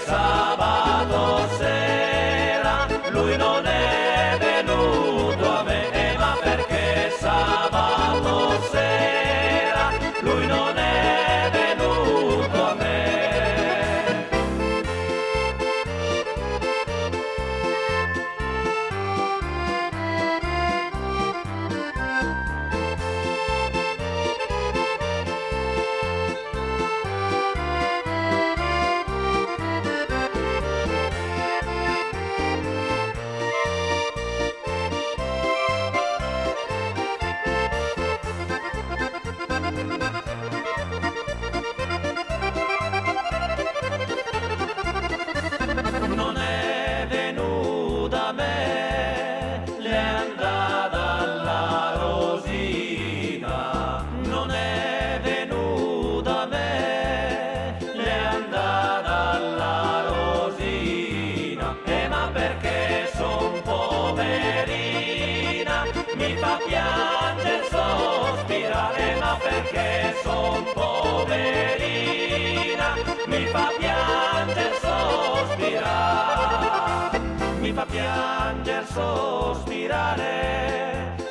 Piangere 77.93 78.85
sospirare 78.87 80.25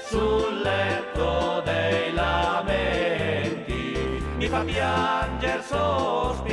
sul 0.06 0.60
letto 0.62 1.60
dei 1.64 2.12
lamenti, 2.12 3.96
mi 4.36 4.46
fa 4.46 4.60
piangere 4.60 5.60
sospirare 5.60 6.51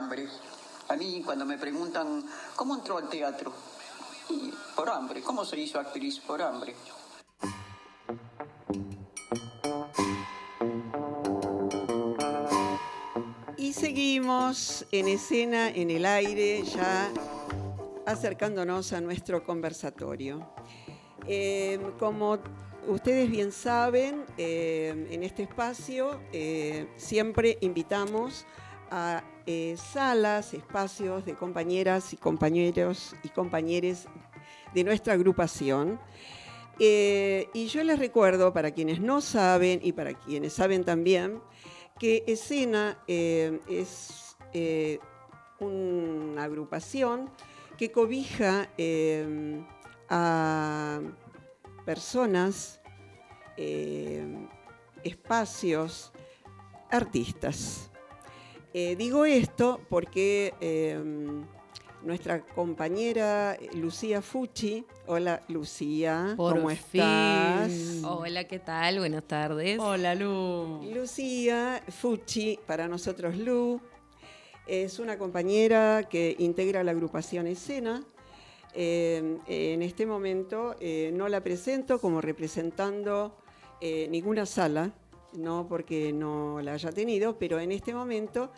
hambre. 0.00 0.26
A 0.88 0.96
mí 0.96 1.22
cuando 1.24 1.44
me 1.44 1.58
preguntan, 1.58 2.24
¿cómo 2.56 2.74
entró 2.74 2.96
al 2.96 3.08
teatro? 3.08 3.52
Por 4.74 4.88
hambre. 4.88 5.20
¿Cómo 5.20 5.44
se 5.44 5.60
hizo 5.60 5.78
actriz? 5.78 6.18
Por 6.20 6.40
hambre. 6.40 6.74
Y 13.58 13.72
seguimos 13.74 14.86
en 14.90 15.08
escena, 15.08 15.68
en 15.68 15.90
el 15.90 16.06
aire, 16.06 16.62
ya 16.62 17.10
acercándonos 18.06 18.94
a 18.94 19.00
nuestro 19.02 19.44
conversatorio. 19.44 20.50
Eh, 21.26 21.78
como 21.98 22.38
ustedes 22.88 23.30
bien 23.30 23.52
saben, 23.52 24.24
eh, 24.38 25.08
en 25.10 25.22
este 25.22 25.42
espacio 25.42 26.20
eh, 26.32 26.88
siempre 26.96 27.58
invitamos 27.60 28.46
a 28.90 29.22
eh, 29.52 29.76
salas, 29.76 30.54
espacios 30.54 31.24
de 31.24 31.34
compañeras 31.34 32.12
y 32.12 32.16
compañeros 32.16 33.16
y 33.24 33.30
compañeres 33.30 34.06
de 34.72 34.84
nuestra 34.84 35.14
agrupación. 35.14 35.98
Eh, 36.78 37.48
y 37.52 37.66
yo 37.66 37.82
les 37.82 37.98
recuerdo, 37.98 38.52
para 38.52 38.70
quienes 38.70 39.00
no 39.00 39.20
saben 39.20 39.80
y 39.82 39.90
para 39.90 40.14
quienes 40.14 40.52
saben 40.52 40.84
también, 40.84 41.42
que 41.98 42.22
Escena 42.28 43.02
eh, 43.08 43.58
es 43.68 44.36
una 45.58 46.44
agrupación 46.44 47.28
que 47.76 47.90
cobija 47.90 48.68
a 50.08 51.00
personas, 51.84 52.80
espacios, 55.02 56.12
artistas. 56.88 57.89
Eh, 58.72 58.94
digo 58.96 59.24
esto 59.24 59.80
porque 59.88 60.54
eh, 60.60 60.96
nuestra 62.02 62.40
compañera 62.44 63.58
Lucía 63.74 64.22
Fucci, 64.22 64.84
hola 65.06 65.42
Lucía, 65.48 66.34
Por 66.36 66.54
¿cómo 66.54 66.68
fin. 66.68 67.00
estás? 67.00 67.72
Hola, 68.04 68.44
¿qué 68.44 68.60
tal? 68.60 69.00
Buenas 69.00 69.24
tardes. 69.24 69.78
Hola, 69.80 70.14
Lu. 70.14 70.82
Lucía 70.94 71.82
Fucci, 71.88 72.60
para 72.66 72.86
nosotros 72.86 73.36
Lu, 73.36 73.80
es 74.68 75.00
una 75.00 75.18
compañera 75.18 76.04
que 76.08 76.36
integra 76.38 76.84
la 76.84 76.92
agrupación 76.92 77.48
Escena. 77.48 78.04
Eh, 78.72 79.38
en 79.48 79.82
este 79.82 80.06
momento 80.06 80.76
eh, 80.78 81.10
no 81.12 81.28
la 81.28 81.42
presento 81.42 82.00
como 82.00 82.20
representando 82.20 83.36
eh, 83.80 84.06
ninguna 84.08 84.46
sala, 84.46 84.92
no 85.32 85.66
porque 85.68 86.12
no 86.12 86.60
la 86.60 86.74
haya 86.74 86.90
tenido, 86.92 87.38
pero 87.38 87.58
en 87.60 87.72
este 87.72 87.94
momento 87.94 88.50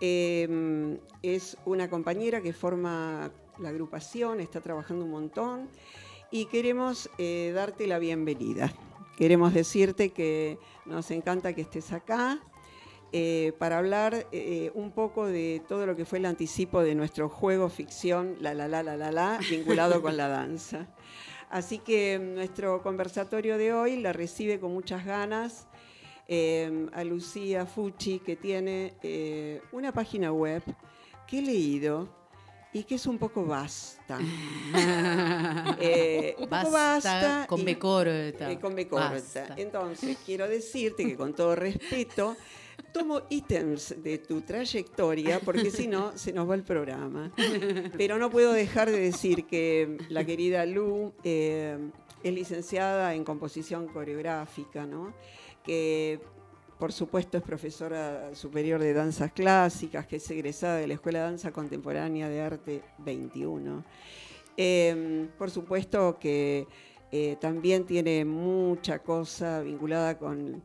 eh, 0.00 0.98
es 1.22 1.56
una 1.64 1.88
compañera 1.88 2.40
que 2.40 2.52
forma 2.52 3.30
la 3.58 3.68
agrupación, 3.68 4.40
está 4.40 4.60
trabajando 4.60 5.04
un 5.04 5.10
montón 5.10 5.68
y 6.30 6.46
queremos 6.46 7.10
eh, 7.18 7.52
darte 7.54 7.86
la 7.86 7.98
bienvenida. 7.98 8.72
Queremos 9.16 9.52
decirte 9.52 10.10
que 10.10 10.58
nos 10.86 11.10
encanta 11.10 11.52
que 11.54 11.60
estés 11.60 11.92
acá 11.92 12.40
eh, 13.12 13.52
para 13.58 13.76
hablar 13.76 14.26
eh, 14.32 14.70
un 14.74 14.90
poco 14.90 15.26
de 15.26 15.62
todo 15.68 15.84
lo 15.84 15.94
que 15.94 16.06
fue 16.06 16.18
el 16.18 16.24
anticipo 16.24 16.82
de 16.82 16.94
nuestro 16.94 17.28
juego 17.28 17.68
ficción, 17.68 18.36
la 18.40 18.54
la 18.54 18.68
la 18.68 18.82
la 18.82 18.96
la 18.96 19.12
la, 19.12 19.38
vinculado 19.50 20.00
con 20.00 20.16
la 20.16 20.28
danza. 20.28 20.88
Así 21.50 21.78
que 21.78 22.18
nuestro 22.18 22.82
conversatorio 22.82 23.58
de 23.58 23.74
hoy 23.74 24.00
la 24.00 24.14
recibe 24.14 24.58
con 24.58 24.72
muchas 24.72 25.04
ganas 25.04 25.68
eh, 26.28 26.86
a 26.92 27.04
Lucía 27.04 27.66
Fucci, 27.66 28.18
que 28.20 28.36
tiene 28.36 28.94
eh, 29.02 29.60
una 29.72 29.92
página 29.92 30.32
web 30.32 30.62
que 31.26 31.38
he 31.38 31.42
leído 31.42 32.08
y 32.72 32.84
que 32.84 32.94
es 32.94 33.06
un 33.06 33.18
poco 33.18 33.44
vasta. 33.44 34.18
Eh, 35.78 36.34
un 36.38 36.48
poco 36.48 36.70
Basta, 36.70 36.70
basta 36.70 37.46
con 37.48 37.64
B 37.64 37.78
corta. 37.78 38.50
eh, 38.50 38.58
con 38.60 38.74
B 38.74 38.86
corta. 38.88 39.10
Basta. 39.10 39.54
Entonces, 39.56 40.16
quiero 40.24 40.48
decirte 40.48 41.04
que 41.04 41.16
con 41.16 41.34
todo 41.34 41.54
respeto, 41.56 42.36
tomo 42.92 43.22
ítems 43.30 44.02
de 44.02 44.18
tu 44.18 44.40
trayectoria, 44.42 45.40
porque 45.40 45.70
si 45.70 45.86
no, 45.88 46.16
se 46.16 46.32
nos 46.32 46.48
va 46.48 46.54
el 46.54 46.62
programa. 46.62 47.32
Pero 47.96 48.18
no 48.18 48.30
puedo 48.30 48.52
dejar 48.52 48.90
de 48.90 49.00
decir 49.00 49.46
que 49.46 49.98
la 50.08 50.24
querida 50.24 50.64
Lu 50.66 51.12
eh, 51.24 51.78
es 52.22 52.32
licenciada 52.32 53.14
en 53.14 53.24
composición 53.24 53.88
coreográfica, 53.88 54.86
¿no? 54.86 55.12
Que 55.64 56.20
por 56.78 56.92
supuesto 56.92 57.38
es 57.38 57.42
profesora 57.42 58.34
superior 58.34 58.80
de 58.80 58.92
danzas 58.92 59.32
clásicas, 59.32 60.06
que 60.06 60.16
es 60.16 60.30
egresada 60.30 60.76
de 60.76 60.88
la 60.88 60.94
Escuela 60.94 61.20
de 61.20 61.24
Danza 61.26 61.52
Contemporánea 61.52 62.28
de 62.28 62.40
Arte 62.40 62.82
21. 62.98 63.84
Eh, 64.56 65.28
por 65.38 65.50
supuesto 65.50 66.18
que 66.18 66.66
eh, 67.12 67.36
también 67.40 67.84
tiene 67.86 68.24
mucha 68.24 68.98
cosa 68.98 69.60
vinculada 69.60 70.18
con 70.18 70.62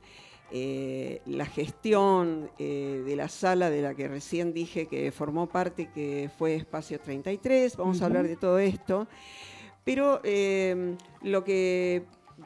eh, 0.50 1.22
la 1.26 1.46
gestión 1.46 2.50
eh, 2.58 3.04
de 3.06 3.16
la 3.18 3.28
sala 3.28 3.70
de 3.70 3.82
la 3.82 3.94
que 3.94 4.08
recién 4.08 4.54
dije 4.54 4.88
que 4.88 5.12
formó 5.12 5.48
parte, 5.48 5.90
que 5.94 6.30
fue 6.38 6.56
Espacio 6.56 7.00
33. 7.02 7.76
Vamos 7.76 8.02
a 8.02 8.06
hablar 8.06 8.28
de 8.28 8.38
todo 8.38 8.58
esto. 8.58 9.08
Pero 9.84 10.22
eh, 10.24 10.96
lo 11.22 11.44
que 11.44 12.06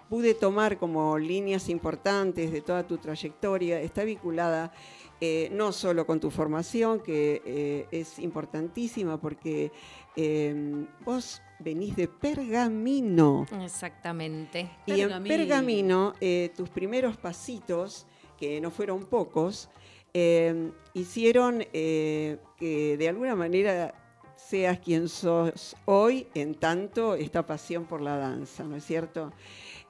pude 0.09 0.33
tomar 0.33 0.77
como 0.77 1.17
líneas 1.17 1.69
importantes 1.69 2.51
de 2.51 2.61
toda 2.61 2.87
tu 2.87 2.97
trayectoria 2.97 3.81
está 3.81 4.03
vinculada 4.03 4.71
eh, 5.19 5.49
no 5.51 5.71
solo 5.71 6.07
con 6.07 6.19
tu 6.19 6.31
formación, 6.31 6.99
que 6.99 7.43
eh, 7.45 7.87
es 7.91 8.17
importantísima 8.17 9.21
porque 9.21 9.71
eh, 10.15 10.85
vos 11.05 11.41
venís 11.59 11.95
de 11.95 12.07
Pergamino. 12.07 13.45
Exactamente. 13.63 14.69
Y 14.87 15.01
en 15.01 15.09
Pergamino. 15.09 15.37
Pergamino, 15.37 16.13
eh, 16.19 16.51
tus 16.55 16.69
primeros 16.69 17.17
pasitos, 17.17 18.07
que 18.37 18.59
no 18.59 18.71
fueron 18.71 19.05
pocos, 19.05 19.69
eh, 20.13 20.71
hicieron 20.93 21.63
eh, 21.71 22.39
que 22.57 22.97
de 22.97 23.07
alguna 23.07 23.35
manera 23.35 23.93
seas 24.35 24.79
quien 24.79 25.07
sos 25.07 25.75
hoy, 25.85 26.27
en 26.33 26.55
tanto 26.55 27.15
esta 27.15 27.45
pasión 27.45 27.85
por 27.85 28.01
la 28.01 28.17
danza, 28.17 28.63
¿no 28.63 28.75
es 28.75 28.83
cierto? 28.83 29.31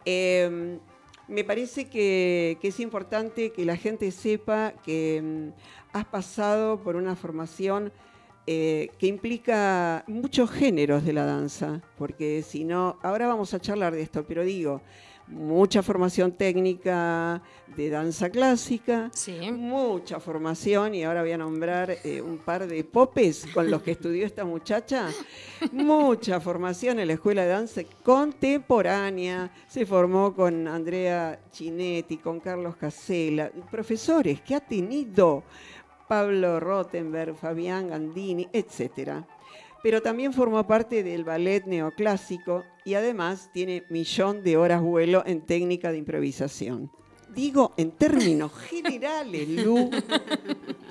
Eh, 0.05 0.79
me 1.31 1.45
parece 1.45 1.89
que, 1.89 2.57
es 2.61 2.79
importante 2.81 3.53
que 3.53 3.63
la 3.63 3.77
gente 3.77 4.11
sepa 4.11 4.73
que 4.83 5.21
mm, 5.23 5.97
has 5.97 6.05
pasado 6.05 6.83
por 6.83 6.97
una 6.97 7.15
formación 7.15 7.93
eh, 8.47 8.89
que 8.97 9.07
implica 9.07 10.03
muchos 10.07 10.51
géneros 10.51 11.05
de 11.05 11.13
la 11.13 11.25
danza, 11.25 11.81
porque 11.97 12.43
si 12.43 12.65
no, 12.65 12.99
ahora 13.01 13.27
vamos 13.27 13.53
a 13.53 13.61
charlar 13.61 13.93
de 13.93 14.01
esto, 14.01 14.25
pero 14.27 14.43
digo, 14.43 14.81
mucha 15.31 15.81
formación 15.81 16.33
técnica 16.33 17.41
de 17.75 17.89
danza 17.89 18.29
clásica, 18.29 19.09
Sí. 19.13 19.51
mucha 19.51 20.19
formación, 20.19 20.93
y 20.93 21.03
ahora 21.03 21.21
voy 21.21 21.31
a 21.31 21.37
nombrar 21.37 21.89
eh, 22.03 22.21
un 22.21 22.37
par 22.37 22.67
de 22.67 22.83
popes 22.83 23.45
con 23.53 23.71
los 23.71 23.81
que 23.81 23.91
estudió 23.91 24.25
esta 24.25 24.43
muchacha, 24.43 25.07
mucha 25.71 26.39
formación 26.41 26.99
en 26.99 27.07
la 27.07 27.13
Escuela 27.13 27.43
de 27.43 27.47
Danza 27.49 27.81
Contemporánea, 28.03 29.51
se 29.67 29.85
formó 29.85 30.33
con 30.35 30.67
Andrea 30.67 31.39
Chinetti, 31.51 32.17
con 32.17 32.39
Carlos 32.39 32.75
Casella, 32.75 33.51
profesores 33.69 34.41
que 34.41 34.55
ha 34.55 34.59
tenido 34.59 35.43
Pablo 36.07 36.59
Rottenberg, 36.59 37.35
Fabián 37.37 37.87
Gandini, 37.89 38.47
etcétera. 38.51 39.25
Pero 39.83 40.01
también 40.01 40.33
formó 40.33 40.65
parte 40.67 41.03
del 41.03 41.23
ballet 41.23 41.65
neoclásico 41.65 42.63
y 42.85 42.93
además 42.93 43.49
tiene 43.51 43.83
millón 43.89 44.43
de 44.43 44.57
horas 44.57 44.81
vuelo 44.81 45.23
en 45.25 45.41
técnica 45.41 45.91
de 45.91 45.97
improvisación. 45.97 46.91
Digo 47.33 47.73
en 47.77 47.91
términos 47.91 48.51
generales, 48.69 49.47
Lu. 49.47 49.89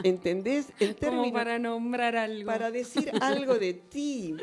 ¿Entendés? 0.02 0.72
En 0.80 0.94
Como 0.94 1.30
para 1.32 1.58
nombrar 1.58 2.16
algo. 2.16 2.46
para 2.46 2.70
decir 2.70 3.10
algo 3.20 3.58
de 3.58 3.74
ti. 3.74 4.34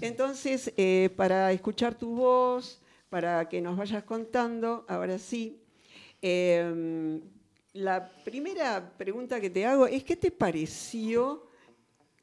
Entonces, 0.00 0.72
eh, 0.76 1.10
para 1.16 1.52
escuchar 1.52 1.94
tu 1.94 2.16
voz, 2.16 2.82
para 3.08 3.48
que 3.48 3.60
nos 3.60 3.76
vayas 3.76 4.02
contando, 4.02 4.84
ahora 4.88 5.18
sí, 5.18 5.62
eh, 6.20 7.20
la 7.72 8.10
primera 8.24 8.94
pregunta 8.96 9.40
que 9.40 9.50
te 9.50 9.64
hago 9.64 9.86
es, 9.86 10.02
¿qué 10.02 10.16
te 10.16 10.30
pareció, 10.30 11.46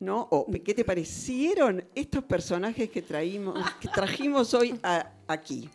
no? 0.03 0.27
O, 0.31 0.45
¿qué 0.63 0.73
te 0.73 0.83
parecieron 0.85 1.83
estos 1.95 2.23
personajes 2.23 2.89
que, 2.89 3.01
traímos, 3.01 3.57
que 3.79 3.87
trajimos 3.87 4.53
hoy 4.53 4.79
a- 4.83 5.11
aquí? 5.27 5.69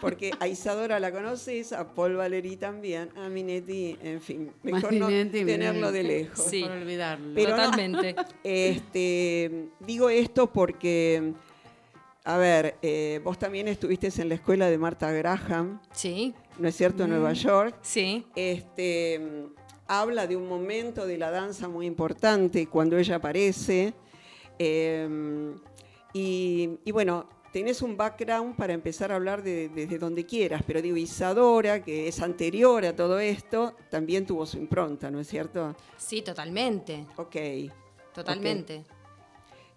Porque 0.00 0.32
a 0.40 0.46
Isadora 0.48 0.98
la 1.00 1.10
conoces, 1.12 1.72
a 1.72 1.94
Paul 1.94 2.16
Valéry 2.16 2.56
también, 2.56 3.10
a 3.16 3.28
Minetti, 3.28 3.96
en 4.02 4.20
fin, 4.20 4.52
mejor 4.62 4.92
no 4.92 5.06
Minetti, 5.08 5.44
tenerlo 5.44 5.90
de 5.92 6.02
lejos. 6.02 6.44
Sí. 6.44 6.62
Por 6.62 6.72
olvidarlo. 6.72 7.34
Pero 7.34 7.56
no- 7.56 7.62
Totalmente. 7.64 8.14
Este, 8.44 9.68
digo 9.80 10.10
esto 10.10 10.52
porque, 10.52 11.32
a 12.24 12.36
ver, 12.36 12.76
eh, 12.82 13.20
vos 13.24 13.38
también 13.38 13.68
estuviste 13.68 14.08
en 14.20 14.28
la 14.28 14.34
escuela 14.34 14.68
de 14.70 14.78
Marta 14.78 15.10
Graham, 15.12 15.80
Sí, 15.92 16.34
¿no 16.58 16.68
es 16.68 16.76
cierto?, 16.76 17.04
en 17.04 17.10
Nueva 17.10 17.32
York. 17.32 17.76
sí. 17.82 18.26
Este, 18.34 19.46
habla 19.88 20.26
de 20.26 20.36
un 20.36 20.48
momento 20.48 21.06
de 21.06 21.18
la 21.18 21.30
danza 21.30 21.66
muy 21.68 21.86
importante 21.86 22.66
cuando 22.68 22.96
ella 22.98 23.16
aparece. 23.16 23.94
eh, 24.58 25.54
y, 26.12 26.78
y 26.84 26.90
bueno, 26.92 27.28
tenés 27.52 27.80
un 27.82 27.96
background 27.96 28.56
para 28.56 28.72
empezar 28.72 29.12
a 29.12 29.16
hablar 29.16 29.42
de- 29.42 29.68
desde 29.68 29.98
donde 29.98 30.24
quieras, 30.26 30.62
pero 30.66 30.82
digo, 30.82 30.96
Isadora, 30.96 31.82
que 31.82 32.08
es 32.08 32.20
anterior 32.20 32.84
a 32.84 32.94
todo 32.96 33.18
esto, 33.20 33.74
también 33.90 34.26
tuvo 34.26 34.44
su 34.46 34.56
impronta, 34.58 35.10
¿no 35.10 35.20
es 35.20 35.28
cierto? 35.28 35.74
Sí, 35.96 36.22
totalmente. 36.22 37.06
Ok. 37.16 37.36
Totalmente. 38.14 38.84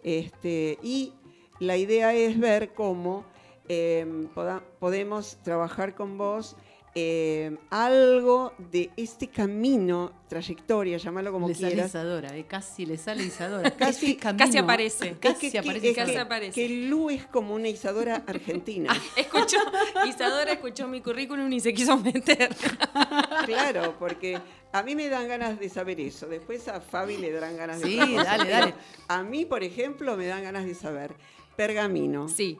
Este, 0.03 0.79
y 0.81 1.13
la 1.59 1.77
idea 1.77 2.13
es 2.15 2.39
ver 2.39 2.73
cómo 2.73 3.23
eh, 3.69 4.27
poda- 4.33 4.63
podemos 4.79 5.37
trabajar 5.43 5.93
con 5.95 6.17
vos 6.17 6.55
eh, 6.93 7.57
algo 7.69 8.53
de 8.57 8.89
este 8.97 9.29
camino, 9.29 10.11
trayectoria, 10.27 10.97
llámalo 10.97 11.31
como 11.31 11.47
le 11.47 11.55
sale 11.55 11.67
quieras. 11.73 11.91
Isadora, 11.91 12.35
eh, 12.35 12.45
casi 12.45 12.85
le 12.85 12.97
sale 12.97 13.23
Isadora. 13.23 13.71
Casi- 13.77 14.11
Este 14.11 14.17
camino- 14.21 14.45
casi 14.45 14.57
aparece. 14.57 15.09
Es 15.11 15.17
Casi 15.17 15.51
que- 15.51 15.59
aparece 15.59 15.87
que- 15.87 15.93
Casi 15.95 16.15
aparece. 16.17 16.51
Que 16.53 16.67
Lu 16.89 17.09
es 17.09 17.25
como 17.27 17.53
una 17.55 17.69
Isadora 17.69 18.23
argentina. 18.27 18.93
Escuchó, 19.15 19.57
Isadora 20.05 20.51
escuchó 20.51 20.87
mi 20.89 20.99
currículum 21.01 21.51
y 21.53 21.61
se 21.61 21.73
quiso 21.73 21.95
meter. 21.97 22.53
claro, 23.45 23.95
porque 23.97 24.37
a 24.73 24.83
mí 24.83 24.93
me 24.95 25.07
dan 25.07 25.29
ganas 25.29 25.59
de 25.61 25.69
saber 25.69 25.99
eso. 26.01 26.27
Después 26.27 26.67
a 26.67 26.81
Fabi 26.81 27.15
le 27.17 27.31
darán 27.31 27.55
ganas 27.55 27.79
de 27.79 27.87
Sí, 27.87 27.95
otra 27.99 28.07
cosa, 28.11 28.23
dale, 28.25 28.43
pero 28.45 28.59
dale. 28.59 28.73
A 29.07 29.23
mí, 29.23 29.45
por 29.45 29.63
ejemplo, 29.63 30.17
me 30.17 30.27
dan 30.27 30.43
ganas 30.43 30.65
de 30.65 30.75
saber. 30.75 31.15
Pergamino. 31.55 32.27
Sí, 32.27 32.57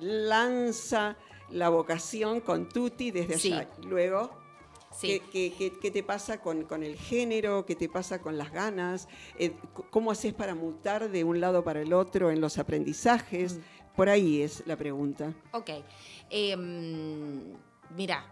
lanza 0.00 1.16
la 1.52 1.68
vocación 1.68 2.40
con 2.40 2.68
Tutti 2.68 3.10
desde 3.10 3.38
Sí. 3.38 3.52
allá. 3.52 3.68
Luego, 3.84 4.30
sí. 4.96 5.06
¿qué, 5.06 5.20
qué- 5.30 5.54
qué- 5.56 5.78
qué 5.78 5.90
te 5.90 6.02
pasa 6.02 6.40
con, 6.40 6.64
con 6.64 6.82
el 6.82 6.96
género? 6.96 7.64
¿Qué 7.66 7.76
te 7.76 7.88
pasa 7.88 8.20
con 8.20 8.36
las 8.38 8.50
ganas? 8.52 9.08
Eh, 9.38 9.54
¿Cómo 9.90 10.10
haces 10.10 10.32
para 10.34 10.54
mutar 10.54 11.10
de 11.10 11.24
un 11.24 11.40
lado 11.40 11.62
para 11.64 11.80
el 11.82 11.92
otro 11.92 12.30
en 12.30 12.40
los 12.40 12.58
aprendizajes? 12.58 13.54
Mm. 13.58 13.60
Por 13.96 14.08
ahí 14.08 14.40
es 14.42 14.62
la 14.66 14.76
pregunta. 14.76 15.34
Ok. 15.52 15.70
Em, 16.30 17.52
mira, 17.94 18.24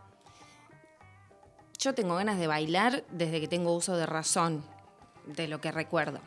yo 1.79 1.95
tengo 1.95 2.15
ganas 2.17 2.39
de 2.39 2.47
bailar 2.47 3.05
desde 3.11 3.41
que 3.41 3.49
tengo 3.49 3.75
uso 3.75 3.97
de 3.97 4.07
razón, 4.07 4.63
de 5.27 5.49
lo 5.49 5.61
que 5.61 5.71
recuerdo. 5.73 6.21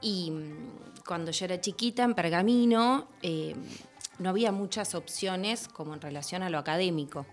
Y 0.00 0.30
mm, 0.30 1.02
cuando 1.06 1.30
yo 1.30 1.44
era 1.46 1.60
chiquita 1.60 2.02
en 2.04 2.14
Pergamino, 2.14 3.08
em, 3.22 3.56
no 4.18 4.30
había 4.30 4.52
muchas 4.52 4.94
opciones 4.94 5.68
como 5.68 5.94
en 5.94 6.00
relación 6.00 6.42
a 6.42 6.50
lo 6.50 6.58
académico. 6.58 7.26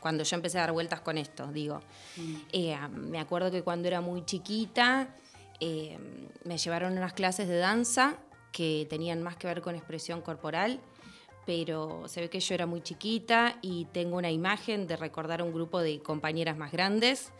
Cuando 0.00 0.24
yo 0.24 0.36
empecé 0.36 0.58
a 0.58 0.62
dar 0.62 0.72
vueltas 0.72 1.00
con 1.00 1.18
esto, 1.18 1.48
digo. 1.48 1.80
Eh, 2.52 2.76
me 2.90 3.18
acuerdo 3.18 3.50
que 3.50 3.62
cuando 3.62 3.88
era 3.88 4.00
muy 4.00 4.24
chiquita 4.24 5.08
eh, 5.60 5.98
me 6.44 6.58
llevaron 6.58 6.96
unas 6.96 7.12
clases 7.12 7.48
de 7.48 7.56
danza 7.56 8.16
que 8.52 8.86
tenían 8.88 9.22
más 9.22 9.36
que 9.36 9.46
ver 9.46 9.62
con 9.62 9.74
expresión 9.74 10.20
corporal, 10.20 10.80
pero 11.44 12.08
se 12.08 12.20
ve 12.20 12.30
que 12.30 12.40
yo 12.40 12.54
era 12.54 12.66
muy 12.66 12.82
chiquita 12.82 13.58
y 13.62 13.86
tengo 13.86 14.16
una 14.16 14.30
imagen 14.30 14.86
de 14.86 14.96
recordar 14.96 15.40
a 15.40 15.44
un 15.44 15.52
grupo 15.52 15.80
de 15.80 16.00
compañeras 16.00 16.56
más 16.56 16.72
grandes 16.72 17.32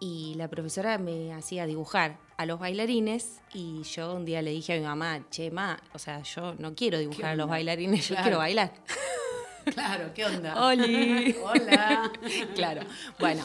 y 0.00 0.34
la 0.36 0.48
profesora 0.48 0.98
me 0.98 1.32
hacía 1.32 1.66
dibujar 1.66 2.18
a 2.36 2.46
los 2.46 2.58
bailarines 2.58 3.40
y 3.52 3.82
yo 3.82 4.14
un 4.14 4.24
día 4.24 4.42
le 4.42 4.50
dije 4.50 4.74
a 4.74 4.76
mi 4.76 4.82
mamá, 4.84 5.20
che, 5.30 5.50
ma, 5.50 5.80
o 5.92 5.98
sea, 5.98 6.22
yo 6.22 6.54
no 6.58 6.74
quiero 6.74 6.98
dibujar 6.98 7.26
a 7.32 7.36
los 7.36 7.48
bailarines, 7.48 8.08
yo 8.08 8.16
quiero 8.16 8.38
bailar. 8.38 8.72
Claro, 9.72 10.12
¿qué 10.14 10.26
onda? 10.26 10.62
¡Oli! 10.66 11.34
Hola. 11.42 12.12
claro. 12.54 12.82
Bueno, 13.18 13.42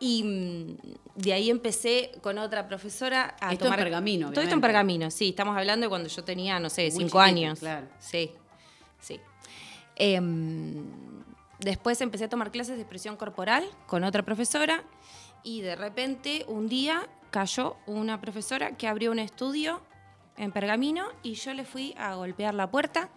y 0.00 0.24
mm, 0.24 0.76
de 1.14 1.32
ahí 1.32 1.50
empecé 1.50 2.10
con 2.20 2.38
otra 2.38 2.66
profesora 2.66 3.36
a 3.40 3.52
Esto 3.52 3.66
en 3.66 3.70
tomar... 3.70 3.78
Pergamino, 3.78 4.32
Todo 4.32 4.40
esto 4.40 4.40
en 4.40 4.46
obviamente. 4.58 4.66
Pergamino, 4.66 5.10
sí. 5.12 5.28
Estamos 5.28 5.56
hablando 5.56 5.84
de 5.84 5.88
cuando 5.88 6.08
yo 6.08 6.24
tenía, 6.24 6.58
no 6.58 6.68
sé, 6.68 6.82
Muy 6.82 6.90
cinco 6.90 7.04
chiquita, 7.04 7.22
años. 7.22 7.58
claro. 7.60 7.86
Sí, 8.00 8.32
sí. 8.98 9.20
Em, 9.94 10.84
después 11.60 12.00
empecé 12.00 12.24
a 12.24 12.28
tomar 12.28 12.50
clases 12.50 12.74
de 12.74 12.82
expresión 12.82 13.16
corporal 13.16 13.64
con 13.86 14.02
otra 14.02 14.24
profesora 14.24 14.82
y 15.44 15.60
de 15.60 15.76
repente 15.76 16.44
un 16.48 16.68
día 16.68 17.08
cayó 17.30 17.76
una 17.86 18.20
profesora 18.20 18.76
que 18.76 18.86
abrió 18.88 19.10
un 19.10 19.18
estudio 19.18 19.80
en 20.36 20.52
Pergamino 20.52 21.06
y 21.22 21.34
yo 21.34 21.52
le 21.54 21.64
fui 21.64 21.94
a 21.98 22.14
golpear 22.14 22.54
la 22.54 22.70
puerta 22.70 23.08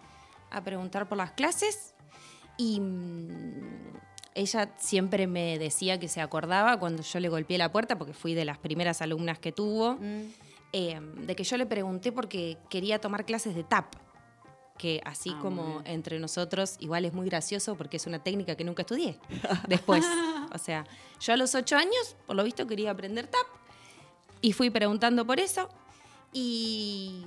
a 0.50 0.62
preguntar 0.62 1.08
por 1.08 1.18
las 1.18 1.32
clases 1.32 1.94
y 2.56 2.80
mm, 2.80 3.96
ella 4.34 4.70
siempre 4.78 5.26
me 5.26 5.58
decía 5.58 5.98
que 5.98 6.08
se 6.08 6.20
acordaba 6.20 6.78
cuando 6.78 7.02
yo 7.02 7.20
le 7.20 7.28
golpeé 7.28 7.56
la 7.58 7.72
puerta, 7.72 7.96
porque 7.96 8.12
fui 8.12 8.34
de 8.34 8.44
las 8.44 8.58
primeras 8.58 9.00
alumnas 9.02 9.38
que 9.38 9.50
tuvo, 9.52 9.94
Mm. 9.94 10.22
eh, 10.72 11.00
de 11.00 11.34
que 11.36 11.42
yo 11.44 11.56
le 11.56 11.64
pregunté 11.66 12.12
porque 12.12 12.58
quería 12.68 13.00
tomar 13.00 13.24
clases 13.24 13.54
de 13.54 13.64
tap. 13.64 13.94
Que 14.76 15.00
así 15.04 15.30
Ah, 15.34 15.38
como 15.40 15.82
entre 15.84 16.18
nosotros, 16.18 16.76
igual 16.80 17.04
es 17.04 17.12
muy 17.12 17.26
gracioso 17.26 17.76
porque 17.76 17.96
es 17.96 18.06
una 18.06 18.18
técnica 18.22 18.54
que 18.56 18.64
nunca 18.64 18.82
estudié 18.82 19.18
después. 19.68 20.04
o 20.54 20.58
sea, 20.58 20.86
yo 21.20 21.32
a 21.32 21.36
los 21.36 21.54
ocho 21.54 21.76
años, 21.76 22.16
por 22.26 22.36
lo 22.36 22.44
visto, 22.44 22.66
quería 22.66 22.90
aprender 22.90 23.26
tap 23.26 23.46
y 24.40 24.52
fui 24.52 24.70
preguntando 24.70 25.26
por 25.26 25.40
eso. 25.40 25.68
Y 26.32 27.26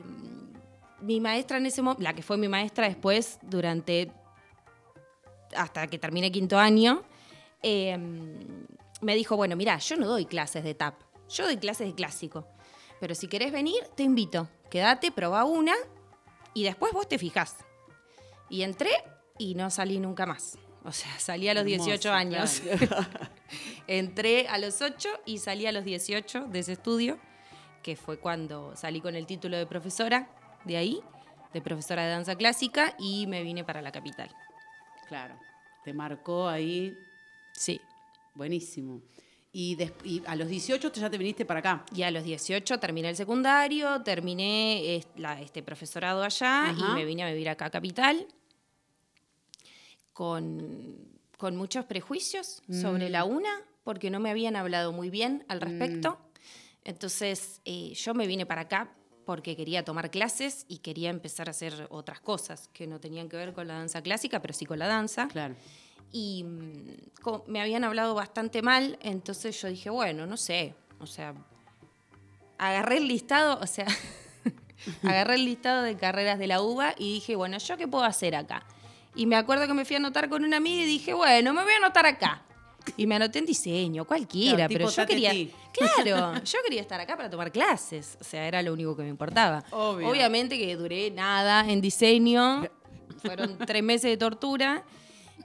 mi 1.02 1.20
maestra 1.20 1.58
en 1.58 1.66
ese 1.66 1.82
momento, 1.82 2.04
la 2.04 2.14
que 2.14 2.22
fue 2.22 2.38
mi 2.38 2.48
maestra 2.48 2.88
después, 2.88 3.40
durante 3.42 4.12
hasta 5.56 5.88
que 5.88 5.98
terminé 5.98 6.32
quinto 6.32 6.58
año, 6.60 7.04
eh, 7.64 7.98
me 9.02 9.16
dijo, 9.16 9.36
bueno, 9.36 9.56
mira, 9.56 9.78
yo 9.78 9.96
no 9.96 10.08
doy 10.08 10.26
clases 10.26 10.64
de 10.64 10.74
tap, 10.76 10.96
yo 11.30 11.46
doy 11.46 11.58
clases 11.58 11.88
de 11.88 11.96
clásico, 11.96 12.48
pero 13.00 13.16
si 13.16 13.28
querés 13.28 13.52
venir, 13.52 13.84
te 13.96 14.04
invito, 14.04 14.48
quédate, 14.70 15.12
probá 15.12 15.46
una 15.46 15.74
y 16.54 16.64
después 16.64 16.94
vos 16.94 17.08
te 17.08 17.18
fijás. 17.18 17.58
Y 18.50 18.64
entré 18.64 18.92
y 19.38 19.56
no 19.56 19.70
salí 19.70 20.00
nunca 20.00 20.26
más. 20.26 20.58
O 20.84 20.92
sea, 20.92 21.20
salí 21.20 21.50
a 21.50 21.54
los 21.54 21.64
Hermoso, 21.66 21.86
18 21.86 22.12
años. 22.12 22.62
entré 23.88 24.48
a 24.48 24.58
los 24.58 24.82
8 24.82 25.10
y 25.26 25.40
salí 25.40 25.66
a 25.66 25.72
los 25.72 25.84
18 25.84 26.48
de 26.48 26.60
ese 26.60 26.74
estudio, 26.74 27.20
que 27.84 27.96
fue 27.96 28.20
cuando 28.20 28.76
salí 28.76 29.02
con 29.02 29.16
el 29.16 29.26
título 29.26 29.58
de 29.58 29.66
profesora 29.66 30.30
de 30.66 30.78
ahí, 30.78 31.02
de 31.54 31.62
profesora 31.62 32.04
de 32.04 32.10
danza 32.10 32.36
clásica, 32.36 32.96
y 32.98 33.28
me 33.28 33.44
vine 33.44 33.64
para 33.64 33.82
la 33.82 33.92
capital. 33.92 34.30
Claro. 35.08 35.36
Te 35.84 35.94
marcó 35.94 36.48
ahí. 36.48 36.96
Sí. 37.54 37.82
Buenísimo. 38.36 39.02
Y, 39.52 39.76
des- 39.76 39.94
y 40.04 40.22
a 40.28 40.36
los 40.36 40.48
18 40.48 40.92
te- 40.92 41.00
ya 41.00 41.10
te 41.10 41.18
viniste 41.18 41.44
para 41.46 41.60
acá. 41.60 41.86
Y 41.96 42.04
a 42.04 42.12
los 42.12 42.24
18 42.24 42.80
terminé 42.80 43.10
el 43.10 43.16
secundario, 43.16 44.02
terminé 44.04 44.96
es- 44.98 45.08
la- 45.16 45.42
este 45.42 45.64
profesorado 45.64 46.24
allá 46.24 46.70
Ajá. 46.70 46.92
y 46.92 46.94
me 46.96 47.06
vine 47.06 47.24
a 47.24 47.32
vivir 47.32 47.50
acá 47.50 47.66
a 47.66 47.70
Capital 47.72 48.28
con, 50.14 50.98
con 51.38 51.56
muchos 51.56 51.86
prejuicios 51.86 52.62
sobre 52.70 53.10
Mm. 53.10 53.12
la 53.12 53.24
UNA, 53.26 53.62
porque 53.84 54.10
no 54.10 54.20
me 54.20 54.30
habían 54.30 54.56
hablado 54.56 54.92
muy 54.92 55.10
bien 55.10 55.46
al 55.48 55.62
respecto. 55.62 56.20
Entonces 56.84 57.62
eh, 57.66 57.94
yo 57.96 58.14
me 58.14 58.28
vine 58.28 58.46
para 58.46 58.62
acá 58.62 58.94
porque 59.26 59.56
quería 59.56 59.84
tomar 59.86 60.10
clases 60.12 60.66
y 60.68 60.80
quería 60.80 61.10
empezar 61.10 61.48
a 61.48 61.52
hacer 61.52 61.88
otras 61.92 62.20
cosas 62.20 62.68
que 62.74 62.88
no 62.88 63.00
tenían 63.00 63.30
que 63.30 63.38
ver 63.38 63.54
con 63.54 63.68
la 63.68 63.76
danza 63.76 64.02
clásica, 64.02 64.42
pero 64.42 64.54
sí 64.54 64.66
con 64.66 64.80
la 64.80 64.88
danza. 64.88 65.28
Claro. 65.28 65.56
Y 66.12 66.44
mm, 66.44 67.10
me 67.48 67.62
habían 67.62 67.84
hablado 67.84 68.16
bastante 68.16 68.62
mal, 68.62 68.98
entonces 69.02 69.60
yo 69.62 69.68
dije, 69.68 69.90
bueno, 69.90 70.26
no 70.26 70.38
sé, 70.38 70.74
o 71.00 71.06
sea, 71.06 71.34
agarré 72.58 72.98
el 72.98 73.08
listado, 73.08 73.60
o 73.62 73.68
sea, 73.68 73.88
agarré 75.04 75.36
el 75.36 75.46
listado 75.46 75.84
de 75.84 75.96
carreras 75.98 76.40
de 76.40 76.48
la 76.48 76.62
UBA 76.62 76.96
y 76.98 77.14
dije, 77.14 77.36
bueno, 77.36 77.58
¿yo 77.58 77.78
qué 77.78 77.88
puedo 77.88 78.04
hacer 78.04 78.36
acá? 78.36 78.66
Y 79.16 79.26
me 79.26 79.36
acuerdo 79.36 79.68
que 79.68 79.74
me 79.74 79.86
fui 79.86 79.96
a 79.96 80.00
anotar 80.00 80.30
con 80.30 80.44
una 80.44 80.58
amiga 80.58 80.84
y 80.84 80.86
dije, 80.86 81.14
bueno, 81.14 81.54
me 81.54 81.64
voy 81.64 81.74
a 81.74 81.78
anotar 81.78 82.06
acá. 82.06 82.44
Y 82.96 83.06
me 83.06 83.16
anoté 83.16 83.40
en 83.40 83.46
diseño, 83.46 84.06
cualquiera, 84.06 84.68
pero 84.68 84.90
yo 84.90 85.06
quería, 85.06 85.32
claro, 85.74 86.42
yo 86.44 86.60
quería 86.64 86.82
estar 86.82 87.00
acá 87.00 87.16
para 87.16 87.30
tomar 87.30 87.52
clases, 87.52 88.18
o 88.20 88.24
sea, 88.24 88.48
era 88.48 88.62
lo 88.64 88.74
único 88.74 88.96
que 88.96 89.04
me 89.04 89.10
importaba. 89.10 89.64
Obvio. 89.72 90.08
Obviamente 90.10 90.58
que 90.58 90.76
duré 90.76 91.12
nada 91.12 91.70
en 91.70 91.82
diseño, 91.82 92.68
fueron 93.22 93.58
tres 93.60 93.84
meses 93.84 94.10
de 94.10 94.18
tortura 94.18 94.84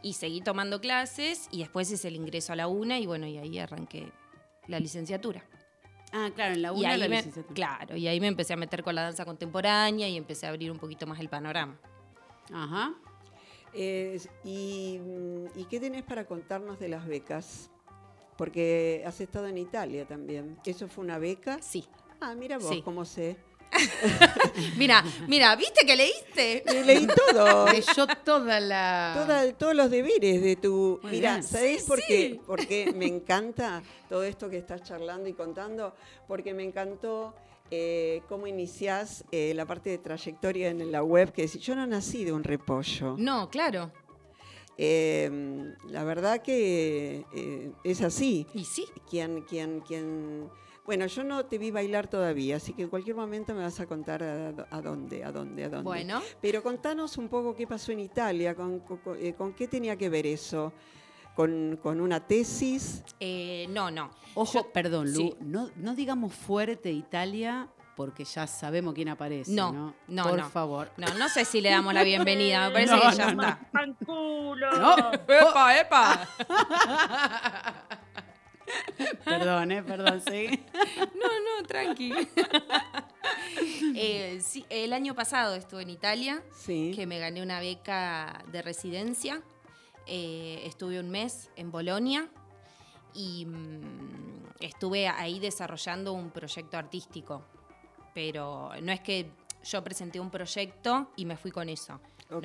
y 0.02 0.14
seguí 0.14 0.40
tomando 0.40 0.80
clases 0.80 1.48
y 1.50 1.58
después 1.60 1.90
es 1.90 2.04
el 2.04 2.16
ingreso 2.16 2.52
a 2.52 2.56
la 2.56 2.68
UNA 2.68 2.98
y 2.98 3.06
bueno, 3.06 3.26
y 3.26 3.38
ahí 3.38 3.58
arranqué 3.58 4.12
la 4.68 4.78
licenciatura. 4.80 5.44
Ah, 6.12 6.30
claro, 6.34 6.54
en 6.54 6.62
la 6.62 6.68
y 6.68 6.76
UNA 6.78 6.90
ahí 6.90 6.98
la 7.00 7.08
me, 7.08 7.16
licenciatura. 7.16 7.54
claro, 7.54 7.96
y 7.96 8.06
ahí 8.08 8.20
me 8.20 8.28
empecé 8.28 8.52
a 8.52 8.56
meter 8.56 8.82
con 8.82 8.94
la 8.94 9.02
danza 9.02 9.24
contemporánea 9.24 10.08
y 10.08 10.16
empecé 10.16 10.46
a 10.46 10.50
abrir 10.50 10.70
un 10.70 10.78
poquito 10.78 11.06
más 11.06 11.18
el 11.20 11.28
panorama. 11.28 11.78
Ajá. 12.52 12.94
Eh, 13.72 14.20
y, 14.44 14.98
mm, 15.00 15.58
¿Y 15.58 15.64
qué 15.64 15.80
tenés 15.80 16.02
para 16.04 16.24
contarnos 16.26 16.78
de 16.78 16.88
las 16.88 17.06
becas? 17.06 17.70
Porque 18.36 19.02
has 19.06 19.20
estado 19.20 19.46
en 19.48 19.58
Italia 19.58 20.06
también. 20.06 20.56
¿Eso 20.64 20.88
fue 20.88 21.04
una 21.04 21.18
beca? 21.18 21.60
Sí. 21.60 21.84
Ah, 22.20 22.34
mira 22.34 22.58
vos 22.58 22.68
Sí. 22.68 22.82
cómo 22.82 23.04
sé. 23.04 23.36
Mira, 24.76 25.04
mira, 25.26 25.54
¿viste 25.56 25.84
que 25.86 25.96
leíste? 25.96 26.62
Leí 26.84 27.06
todo. 27.06 27.66
Leyó 27.72 28.06
toda 28.24 28.60
la. 28.60 29.12
Toda- 29.16 29.52
todos 29.54 29.74
los 29.74 29.90
deberes 29.90 30.42
de 30.42 30.56
tu... 30.56 31.00
Muy 31.02 31.12
Mira, 31.12 31.32
bien. 31.32 31.42
¿sabés 31.42 31.82
Sí, 31.82 31.88
por, 31.88 31.98
sí. 32.00 32.04
qué? 32.06 32.40
por 32.46 32.66
qué 32.66 32.92
me 32.94 33.06
encanta 33.06 33.82
todo 34.08 34.22
esto 34.24 34.48
que 34.48 34.58
estás 34.58 34.82
charlando 34.82 35.28
y 35.28 35.32
contando? 35.32 35.94
Porque 36.28 36.54
me 36.54 36.62
encantó 36.62 37.34
eh, 37.70 38.22
cómo 38.28 38.46
iniciás 38.46 39.24
eh, 39.32 39.52
la 39.54 39.66
parte 39.66 39.90
de 39.90 39.98
trayectoria 39.98 40.68
en 40.70 40.92
la 40.92 41.02
web, 41.02 41.32
que 41.32 41.42
decís, 41.42 41.60
yo 41.62 41.74
no 41.74 41.86
nací 41.86 42.24
de 42.24 42.32
un 42.32 42.44
repollo. 42.44 43.16
No, 43.18 43.50
claro. 43.50 43.90
Eh, 44.76 45.30
la 45.88 46.04
verdad 46.04 46.42
que 46.42 47.24
eh, 47.34 47.70
es 47.84 48.02
así. 48.02 48.46
Y 48.54 48.64
sí. 48.64 48.86
Quien, 49.08 49.42
quien, 49.42 49.80
quien... 49.80 50.48
Bueno, 50.84 51.06
yo 51.06 51.24
no 51.24 51.46
te 51.46 51.56
vi 51.56 51.70
bailar 51.70 52.08
todavía, 52.08 52.56
así 52.56 52.74
que 52.74 52.82
en 52.82 52.88
cualquier 52.90 53.16
momento 53.16 53.54
me 53.54 53.62
vas 53.62 53.80
a 53.80 53.86
contar 53.86 54.22
a, 54.22 54.48
a 54.70 54.80
dónde, 54.82 55.24
a 55.24 55.32
dónde, 55.32 55.64
a 55.64 55.68
dónde. 55.70 55.84
Bueno. 55.84 56.20
Pero 56.42 56.62
contanos 56.62 57.16
un 57.16 57.28
poco 57.28 57.54
qué 57.54 57.66
pasó 57.66 57.90
en 57.92 58.00
Italia, 58.00 58.54
con, 58.54 58.80
con- 58.80 58.98
con- 58.98 59.16
eh, 59.18 59.34
qué 59.56 59.66
tenía 59.66 59.96
que 59.96 60.10
ver 60.10 60.26
eso, 60.26 60.74
con, 61.34 61.78
con 61.82 62.02
una 62.02 62.20
tesis. 62.26 63.02
Eh, 63.18 63.66
no, 63.70 63.90
no. 63.90 64.10
Ojo, 64.34 64.52
Yo- 64.64 64.72
perdón, 64.72 65.06
Lu, 65.10 65.16
sí. 65.18 65.34
no, 65.40 65.70
no 65.76 65.94
digamos 65.94 66.34
fuerte 66.34 66.90
Italia 66.92 67.66
porque 67.96 68.24
ya 68.24 68.46
sabemos 68.46 68.92
quién 68.92 69.08
aparece. 69.08 69.52
No, 69.52 69.72
No, 69.72 69.94
no, 70.08 70.22
Por 70.28 70.38
no. 70.38 70.50
favor. 70.50 70.90
No, 70.98 71.06
no 71.14 71.28
sé 71.30 71.46
si 71.46 71.62
le 71.62 71.70
damos 71.70 71.94
la 71.94 72.02
bienvenida, 72.02 72.68
me 72.68 72.74
parece 72.74 72.92
No, 72.96 73.00
que 73.10 73.16
ya 73.16 73.32
no, 73.32 73.42
está. 73.42 73.60
No, 74.78 75.12
¡Epa, 75.14 75.78
epa! 75.80 76.28
perdón, 79.24 79.72
eh, 79.72 79.82
perdón, 79.82 80.20
sí. 80.28 80.48
No, 81.14 81.28
no, 81.60 81.66
tranqui. 81.66 82.12
Eh, 83.96 84.40
sí, 84.42 84.66
el 84.70 84.92
año 84.92 85.14
pasado 85.14 85.54
estuve 85.54 85.82
en 85.82 85.90
Italia, 85.90 86.42
Sí. 86.56 86.92
que 86.94 87.06
me 87.06 87.18
gané 87.18 87.42
una 87.42 87.60
beca 87.60 88.42
de 88.50 88.60
residencia. 88.62 89.40
Eh, 90.06 90.62
estuve 90.64 90.98
un 91.00 91.10
mes 91.10 91.50
en 91.56 91.70
Bolonia 91.70 92.28
y 93.14 93.46
mm, 93.46 94.52
estuve 94.60 95.08
ahí 95.08 95.38
desarrollando 95.38 96.12
un 96.12 96.30
proyecto 96.30 96.76
artístico. 96.76 97.44
Pero 98.14 98.70
no 98.82 98.92
es 98.92 99.00
que 99.00 99.30
yo 99.64 99.82
presenté 99.84 100.20
un 100.20 100.30
proyecto 100.30 101.10
y 101.16 101.24
me 101.24 101.36
fui 101.36 101.50
con 101.50 101.68
eso. 101.68 102.00
No, 102.30 102.40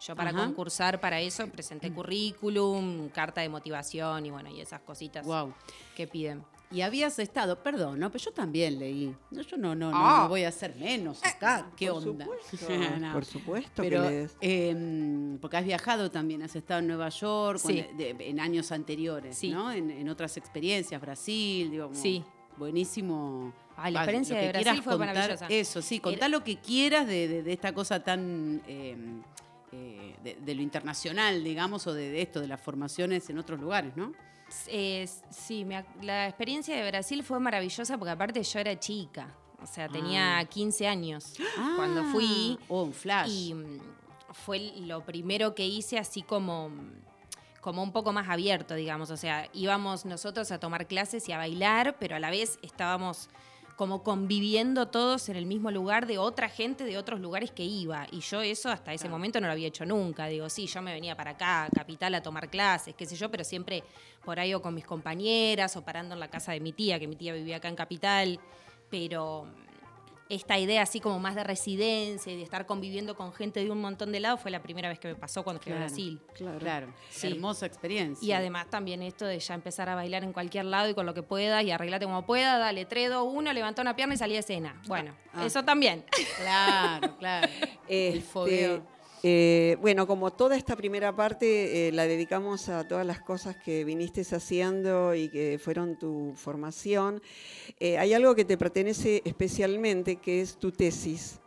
yo 0.00 0.14
para 0.16 0.30
Ajá. 0.30 0.44
concursar 0.44 1.00
para 1.00 1.20
eso 1.20 1.46
presenté 1.48 1.92
currículum, 1.92 3.08
carta 3.08 3.40
de 3.40 3.48
motivación 3.48 4.26
y 4.26 4.30
bueno, 4.30 4.50
y 4.50 4.60
esas 4.60 4.80
cositas 4.82 5.26
Wow. 5.26 5.52
que 5.96 6.06
piden. 6.06 6.44
Y 6.70 6.80
habías 6.80 7.18
estado, 7.18 7.62
perdón, 7.62 7.98
no, 8.00 8.10
pero 8.10 8.24
yo 8.24 8.32
también 8.32 8.78
leí. 8.78 9.14
No, 9.30 9.42
yo 9.42 9.56
no, 9.58 9.74
no, 9.74 9.90
no, 9.90 9.96
Ah. 9.96 10.20
no 10.22 10.28
voy 10.30 10.44
a 10.44 10.48
hacer 10.48 10.74
menos 10.76 11.22
acá. 11.22 11.66
¿Qué 11.76 11.90
por 11.90 12.08
onda? 12.08 12.24
Supuesto, 12.24 12.66
No. 13.00 13.12
Por 13.12 13.24
supuesto 13.26 13.82
Pero, 13.82 14.02
que 14.04 14.08
lees. 14.10 14.36
em, 14.40 15.38
porque 15.38 15.56
has 15.58 15.64
viajado 15.66 16.10
también, 16.10 16.42
has 16.42 16.56
estado 16.56 16.80
en 16.80 16.86
Nueva 16.86 17.10
York 17.10 17.58
Sí. 17.58 17.82
cuando- 17.84 18.04
de- 18.18 18.28
en 18.30 18.40
años 18.40 18.72
anteriores, 18.72 19.36
Sí. 19.36 19.50
¿no? 19.50 19.70
En, 19.70 19.90
en 19.90 20.08
otras 20.08 20.36
experiencias, 20.38 20.98
Brasil, 21.00 21.70
digo, 21.70 21.88
como 21.88 22.00
Sí. 22.00 22.24
buenísimo. 22.56 23.52
Ay, 23.82 23.92
la 23.92 24.00
Ah, 24.00 24.02
experiencia 24.04 24.36
de 24.38 24.48
Brasil 24.48 24.82
fue 24.82 24.92
contar, 24.96 25.14
maravillosa. 25.14 25.46
Eso, 25.48 25.82
sí, 25.82 25.98
contá 26.00 26.28
lo 26.28 26.44
que 26.44 26.58
quieras 26.58 27.06
de, 27.06 27.26
de- 27.28 27.42
de 27.42 27.52
esta 27.52 27.72
cosa 27.74 28.02
tan... 28.02 28.62
em, 28.66 29.22
eh, 29.72 30.16
de, 30.22 30.34
de 30.36 30.54
lo 30.54 30.62
internacional, 30.62 31.42
digamos, 31.42 31.86
o 31.86 31.94
de, 31.94 32.20
esto, 32.22 32.40
de 32.40 32.46
las 32.46 32.60
formaciones 32.60 33.28
en 33.30 33.38
otros 33.38 33.58
lugares, 33.58 33.96
¿no? 33.96 34.12
Eh, 34.68 35.08
sí, 35.30 35.64
me 35.64 35.82
la 36.02 36.28
experiencia 36.28 36.76
de 36.76 36.86
Brasil 36.90 37.22
fue 37.24 37.40
maravillosa 37.40 37.96
porque 37.96 38.10
aparte 38.10 38.42
yo 38.42 38.58
era 38.58 38.78
chica, 38.78 39.34
o 39.62 39.66
sea, 39.66 39.88
tenía 39.88 40.38
Ah. 40.38 40.44
15 40.44 40.86
años 40.86 41.32
cuando 41.76 42.04
fui 42.04 42.58
Ah, 42.60 42.64
Oh, 42.68 42.82
un 42.82 42.92
flash. 42.92 43.30
y 43.30 43.54
mm, 43.54 43.80
fue 44.34 44.58
lo 44.80 45.04
primero 45.06 45.54
que 45.54 45.66
hice 45.66 45.98
así 45.98 46.20
como, 46.22 46.70
como 47.62 47.82
un 47.82 47.92
poco 47.92 48.12
más 48.12 48.28
abierto, 48.28 48.74
digamos, 48.74 49.10
o 49.10 49.16
sea, 49.16 49.48
íbamos 49.54 50.04
nosotros 50.04 50.52
a 50.52 50.58
tomar 50.60 50.86
clases 50.86 51.26
y 51.30 51.32
a 51.32 51.38
bailar, 51.38 51.96
pero 51.98 52.16
a 52.16 52.20
la 52.20 52.30
vez 52.30 52.58
estábamos 52.62 53.30
como 53.76 54.02
conviviendo 54.02 54.88
todos 54.88 55.28
en 55.28 55.36
el 55.36 55.46
mismo 55.46 55.70
lugar 55.70 56.06
de 56.06 56.18
otra 56.18 56.48
gente 56.48 56.84
de 56.84 56.98
otros 56.98 57.20
lugares 57.20 57.50
que 57.50 57.64
iba. 57.64 58.06
Y 58.10 58.20
yo 58.20 58.42
eso 58.42 58.70
hasta 58.70 58.92
ese 58.92 59.08
momento 59.08 59.40
no 59.40 59.46
lo 59.46 59.52
había 59.52 59.68
hecho 59.68 59.86
nunca. 59.86 60.26
Digo, 60.26 60.48
sí, 60.48 60.66
yo 60.66 60.82
me 60.82 60.92
venía 60.92 61.16
para 61.16 61.32
acá, 61.32 61.64
a 61.64 61.70
Capital, 61.70 62.14
a 62.14 62.22
tomar 62.22 62.50
clases, 62.50 62.94
qué 62.94 63.06
sé 63.06 63.16
yo, 63.16 63.30
pero 63.30 63.44
siempre 63.44 63.82
por 64.24 64.38
ahí 64.38 64.54
o 64.54 64.62
con 64.62 64.74
mis 64.74 64.84
compañeras 64.84 65.76
o 65.76 65.82
parando 65.82 66.14
en 66.14 66.20
la 66.20 66.28
casa 66.28 66.52
de 66.52 66.60
mi 66.60 66.72
tía, 66.72 66.98
que 66.98 67.08
mi 67.08 67.16
tía 67.16 67.32
vivía 67.32 67.56
acá 67.56 67.68
en 67.68 67.76
Capital. 67.76 68.40
Pero 68.90 69.46
esta 70.34 70.58
idea 70.58 70.82
así 70.82 70.98
como 70.98 71.18
más 71.18 71.34
de 71.34 71.44
residencia 71.44 72.32
y 72.32 72.36
de 72.36 72.42
estar 72.42 72.64
conviviendo 72.66 73.14
con 73.16 73.32
gente 73.34 73.62
de 73.62 73.70
un 73.70 73.80
montón 73.80 74.12
de 74.12 74.20
lados 74.20 74.40
fue 74.40 74.50
la 74.50 74.62
primera 74.62 74.88
vez 74.88 74.98
que 74.98 75.08
me 75.08 75.14
pasó 75.14 75.44
cuando 75.44 75.60
fui 75.62 75.72
a. 75.72 75.76
Brasil. 75.76 76.20
Claro. 76.34 76.58
Claro, 76.58 76.94
Sí. 77.10 77.26
hermosa 77.28 77.66
experiencia. 77.66 78.26
Y 78.26 78.32
además 78.32 78.68
también 78.70 79.02
esto 79.02 79.26
de 79.26 79.38
ya 79.38 79.54
empezar 79.54 79.88
a 79.88 79.94
bailar 79.94 80.24
en 80.24 80.32
cualquier 80.32 80.64
lado 80.64 80.88
y 80.88 80.94
con 80.94 81.04
lo 81.06 81.12
que 81.14 81.22
puedas 81.22 81.62
y 81.64 81.70
arreglate 81.70 82.04
como 82.06 82.24
pueda, 82.24 82.58
dale 82.58 82.84
3, 82.86 83.10
2, 83.10 83.26
1, 83.30 83.52
levanta 83.52 83.82
una 83.82 83.94
pierna 83.94 84.14
y 84.14 84.18
salí 84.18 84.32
de 84.34 84.40
escena. 84.40 84.80
Bueno, 84.86 85.14
Ah. 85.34 85.44
eso 85.46 85.62
también. 85.64 86.04
Claro, 86.38 87.16
claro. 87.18 87.48
el 87.88 88.18
Este, 88.18 88.20
fogueo. 88.20 88.82
Eh, 89.24 89.76
bueno, 89.80 90.08
como 90.08 90.32
toda 90.32 90.56
esta 90.56 90.74
primera 90.74 91.14
parte 91.14 91.88
eh, 91.88 91.92
la 91.92 92.08
dedicamos 92.08 92.68
a 92.68 92.88
todas 92.88 93.06
las 93.06 93.20
cosas 93.20 93.56
que 93.56 93.84
viniste 93.84 94.22
haciendo 94.22 95.14
y 95.14 95.28
que 95.28 95.60
fueron 95.62 95.96
tu 95.96 96.32
formación, 96.34 97.22
eh, 97.78 97.98
hay 97.98 98.14
algo 98.14 98.34
que 98.34 98.44
te 98.44 98.58
pertenece 98.58 99.22
especialmente, 99.24 100.16
que 100.16 100.40
es 100.40 100.56
tu 100.58 100.72
tesis. 100.72 101.38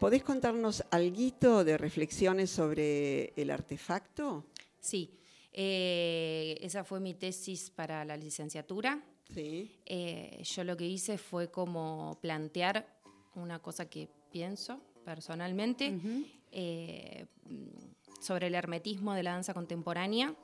¿Podés 0.00 0.24
contarnos 0.24 0.82
algo 0.90 1.62
de 1.62 1.78
reflexiones 1.78 2.50
sobre 2.50 3.32
el 3.36 3.48
artefacto? 3.48 4.44
Sí, 4.80 5.20
esa 5.52 6.82
fue 6.82 6.98
mi 6.98 7.14
tesis 7.14 7.70
para 7.70 8.04
la 8.04 8.16
licenciatura. 8.16 9.00
Sí. 9.32 9.70
Yo 10.42 10.64
lo 10.64 10.76
que 10.76 10.86
hice 10.86 11.16
fue 11.16 11.48
como 11.48 12.18
plantear 12.20 12.98
una 13.36 13.60
cosa 13.60 13.88
que 13.88 14.08
pienso 14.32 14.80
personalmente 15.04 15.94
eh, 16.50 17.26
sobre 18.20 18.46
el 18.48 18.54
hermetismo 18.54 19.14
de 19.14 19.22
la 19.22 19.32
danza 19.32 19.54
contemporánea, 19.54 20.34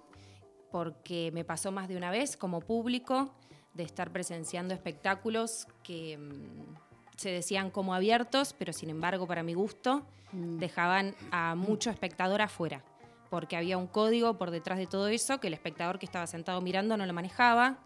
porque 0.71 1.31
me 1.33 1.45
pasó 1.45 1.73
más 1.73 1.89
de 1.89 1.97
una 1.97 2.11
vez 2.11 2.37
como 2.37 2.61
público 2.61 3.35
de 3.75 3.85
estar 3.85 4.11
presenciando 4.11 4.75
espectáculos 4.75 5.67
que 5.83 6.19
mm, 6.19 7.17
se 7.17 7.31
decían 7.31 7.71
como 7.71 7.95
abiertos, 7.95 8.55
pero 8.59 8.73
sin 8.73 8.91
embargo, 8.91 9.27
para 9.27 9.43
mi 9.43 9.55
gusto, 9.55 10.07
dejaban 10.33 11.15
a 11.31 11.55
mucho 11.55 11.91
espectador 11.91 12.43
afuera, 12.43 12.85
porque 13.31 13.57
había 13.57 13.79
un 13.79 13.87
código 13.87 14.37
por 14.37 14.51
detrás 14.51 14.79
de 14.79 14.87
todo 14.87 15.09
eso 15.09 15.41
que 15.41 15.49
el 15.49 15.55
espectador 15.55 15.99
que 15.99 16.07
estaba 16.07 16.27
sentado 16.27 16.61
mirando 16.61 16.97
no 16.97 17.07
lo 17.07 17.13
manejaba. 17.13 17.79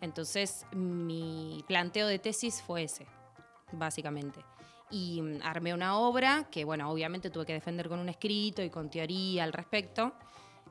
Entonces, 0.00 0.66
mi 0.72 1.64
planteo 1.66 2.06
de 2.06 2.18
tesis 2.18 2.62
fue 2.62 2.84
ese, 2.84 3.06
básicamente. 3.72 4.40
Y 4.90 5.22
mm, 5.22 5.40
armé 5.42 5.74
una 5.74 5.98
obra 5.98 6.48
que, 6.50 6.64
bueno, 6.64 6.90
obviamente 6.90 7.30
tuve 7.30 7.46
que 7.46 7.52
defender 7.52 7.88
con 7.88 7.98
un 7.98 8.08
escrito 8.08 8.62
y 8.62 8.70
con 8.70 8.90
teoría 8.90 9.44
al 9.44 9.52
respecto, 9.52 10.12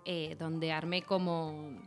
eh, 0.05 0.36
donde 0.39 0.72
armé 0.72 1.01
como, 1.01 1.78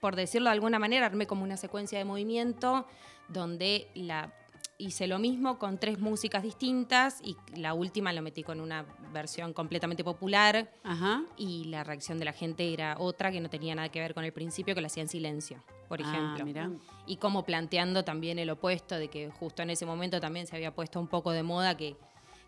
por 0.00 0.16
decirlo 0.16 0.50
de 0.50 0.54
alguna 0.54 0.78
manera, 0.78 1.06
armé 1.06 1.26
como 1.26 1.42
una 1.42 1.56
secuencia 1.56 1.98
de 1.98 2.04
movimiento 2.04 2.86
donde 3.28 3.88
la 3.94 4.32
hice 4.78 5.06
lo 5.06 5.18
mismo 5.18 5.58
con 5.58 5.78
tres 5.78 5.98
músicas 6.00 6.42
distintas 6.42 7.20
y 7.22 7.36
la 7.56 7.74
última 7.74 8.12
lo 8.12 8.22
metí 8.22 8.42
con 8.42 8.60
una 8.60 8.84
versión 9.12 9.52
completamente 9.52 10.02
popular 10.02 10.70
Ajá. 10.82 11.22
y 11.36 11.64
la 11.64 11.84
reacción 11.84 12.18
de 12.18 12.24
la 12.24 12.32
gente 12.32 12.72
era 12.72 12.96
otra 12.98 13.30
que 13.30 13.40
no 13.40 13.48
tenía 13.48 13.74
nada 13.74 13.88
que 13.88 14.00
ver 14.00 14.14
con 14.14 14.24
el 14.24 14.32
principio, 14.32 14.74
que 14.74 14.80
lo 14.80 14.88
hacía 14.88 15.02
en 15.02 15.08
silencio, 15.08 15.62
por 15.88 16.00
Ah, 16.02 16.04
ejemplo. 16.10 16.44
mirá. 16.44 16.70
Y 17.06 17.16
como 17.16 17.44
planteando 17.44 18.04
también 18.04 18.38
el 18.38 18.50
opuesto 18.50 18.96
de 18.96 19.08
que 19.08 19.30
justo 19.30 19.62
en 19.62 19.70
ese 19.70 19.86
momento 19.86 20.20
también 20.20 20.46
se 20.46 20.56
había 20.56 20.74
puesto 20.74 20.98
un 21.00 21.08
poco 21.08 21.30
de 21.32 21.42
moda 21.42 21.76
que 21.76 21.96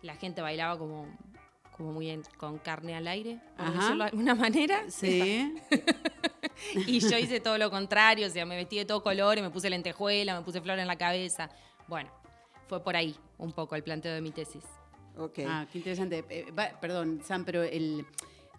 la 0.01 0.15
gente 0.15 0.41
bailaba 0.41 0.77
como, 0.77 1.05
como 1.75 1.91
muy 1.93 2.09
en- 2.09 2.23
con 2.37 2.57
carne 2.57 2.95
al 2.95 3.07
aire, 3.07 3.39
por 3.57 3.71
decirlo 3.73 4.03
de 4.03 4.09
alguna 4.11 4.35
manera. 4.35 4.83
Sí. 4.89 5.53
Y 6.87 6.99
yo 6.99 7.17
hice 7.19 7.39
todo 7.39 7.57
lo 7.59 7.69
contrario, 7.69 8.25
o 8.25 8.29
sea, 8.31 8.43
me 8.45 8.55
vestí 8.55 8.77
de 8.77 8.85
todo 8.85 9.03
color, 9.03 9.37
y 9.37 9.41
me 9.43 9.51
puse 9.51 9.69
lentejuela, 9.69 10.35
me 10.35 10.43
puse 10.43 10.59
flor 10.59 10.79
en 10.79 10.87
la 10.87 10.95
cabeza. 10.97 11.49
Bueno, 11.87 12.09
fue 12.67 12.83
por 12.83 12.95
ahí 12.95 13.15
un 13.37 13.51
poco 13.51 13.75
el 13.75 13.83
planteo 13.83 14.11
de 14.13 14.21
mi 14.21 14.31
tesis. 14.31 14.63
Ok. 15.17 15.39
Ah, 15.47 15.67
qué 15.71 15.77
interesante. 15.77 16.25
Eh, 16.29 16.51
va- 16.57 16.71
perdón, 16.81 17.21
Sam, 17.23 17.45
pero 17.45 17.61
el, 17.61 18.05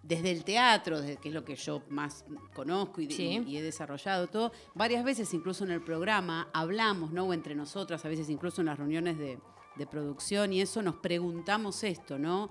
desde 0.03 0.31
el 0.31 0.43
teatro, 0.43 0.97
que 1.21 1.29
es 1.29 1.33
lo 1.33 1.43
que 1.43 1.55
yo 1.55 1.83
más 1.89 2.25
conozco 2.53 3.01
y, 3.01 3.07
de- 3.07 3.13
Sí. 3.15 3.43
y 3.45 3.57
he 3.57 3.61
desarrollado 3.61 4.27
todo, 4.27 4.51
varias 4.75 5.03
veces 5.03 5.33
incluso 5.33 5.63
en 5.65 5.71
el 5.71 5.81
programa 5.81 6.49
hablamos, 6.53 7.11
¿no? 7.11 7.25
O 7.25 7.33
entre 7.33 7.53
nosotras, 7.55 8.05
a 8.05 8.09
veces 8.09 8.29
incluso 8.29 8.61
en 8.61 8.67
las 8.67 8.77
reuniones 8.79 9.17
de, 9.17 9.39
de 9.75 9.87
producción 9.87 10.53
y 10.53 10.61
eso 10.61 10.81
nos 10.81 10.95
preguntamos 10.95 11.83
esto, 11.83 12.17
¿no? 12.17 12.49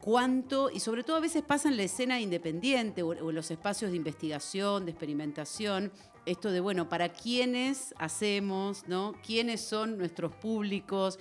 cuánto, 0.00 0.70
y 0.70 0.80
sobre 0.80 1.02
todo 1.02 1.16
a 1.16 1.20
veces 1.20 1.42
pasa 1.42 1.68
en 1.70 1.78
la 1.78 1.84
escena 1.84 2.20
independiente 2.20 3.02
o, 3.02 3.08
o 3.08 3.30
en 3.30 3.34
los 3.34 3.50
espacios 3.50 3.90
de 3.90 3.96
investigación, 3.96 4.84
de 4.84 4.90
experimentación, 4.90 5.90
esto 6.26 6.50
de, 6.50 6.60
bueno, 6.60 6.90
para 6.90 7.10
quiénes 7.10 7.94
hacemos, 7.98 8.86
¿no? 8.86 9.14
¿Quiénes 9.26 9.62
son 9.62 9.96
nuestros 9.96 10.34
públicos? 10.34 11.18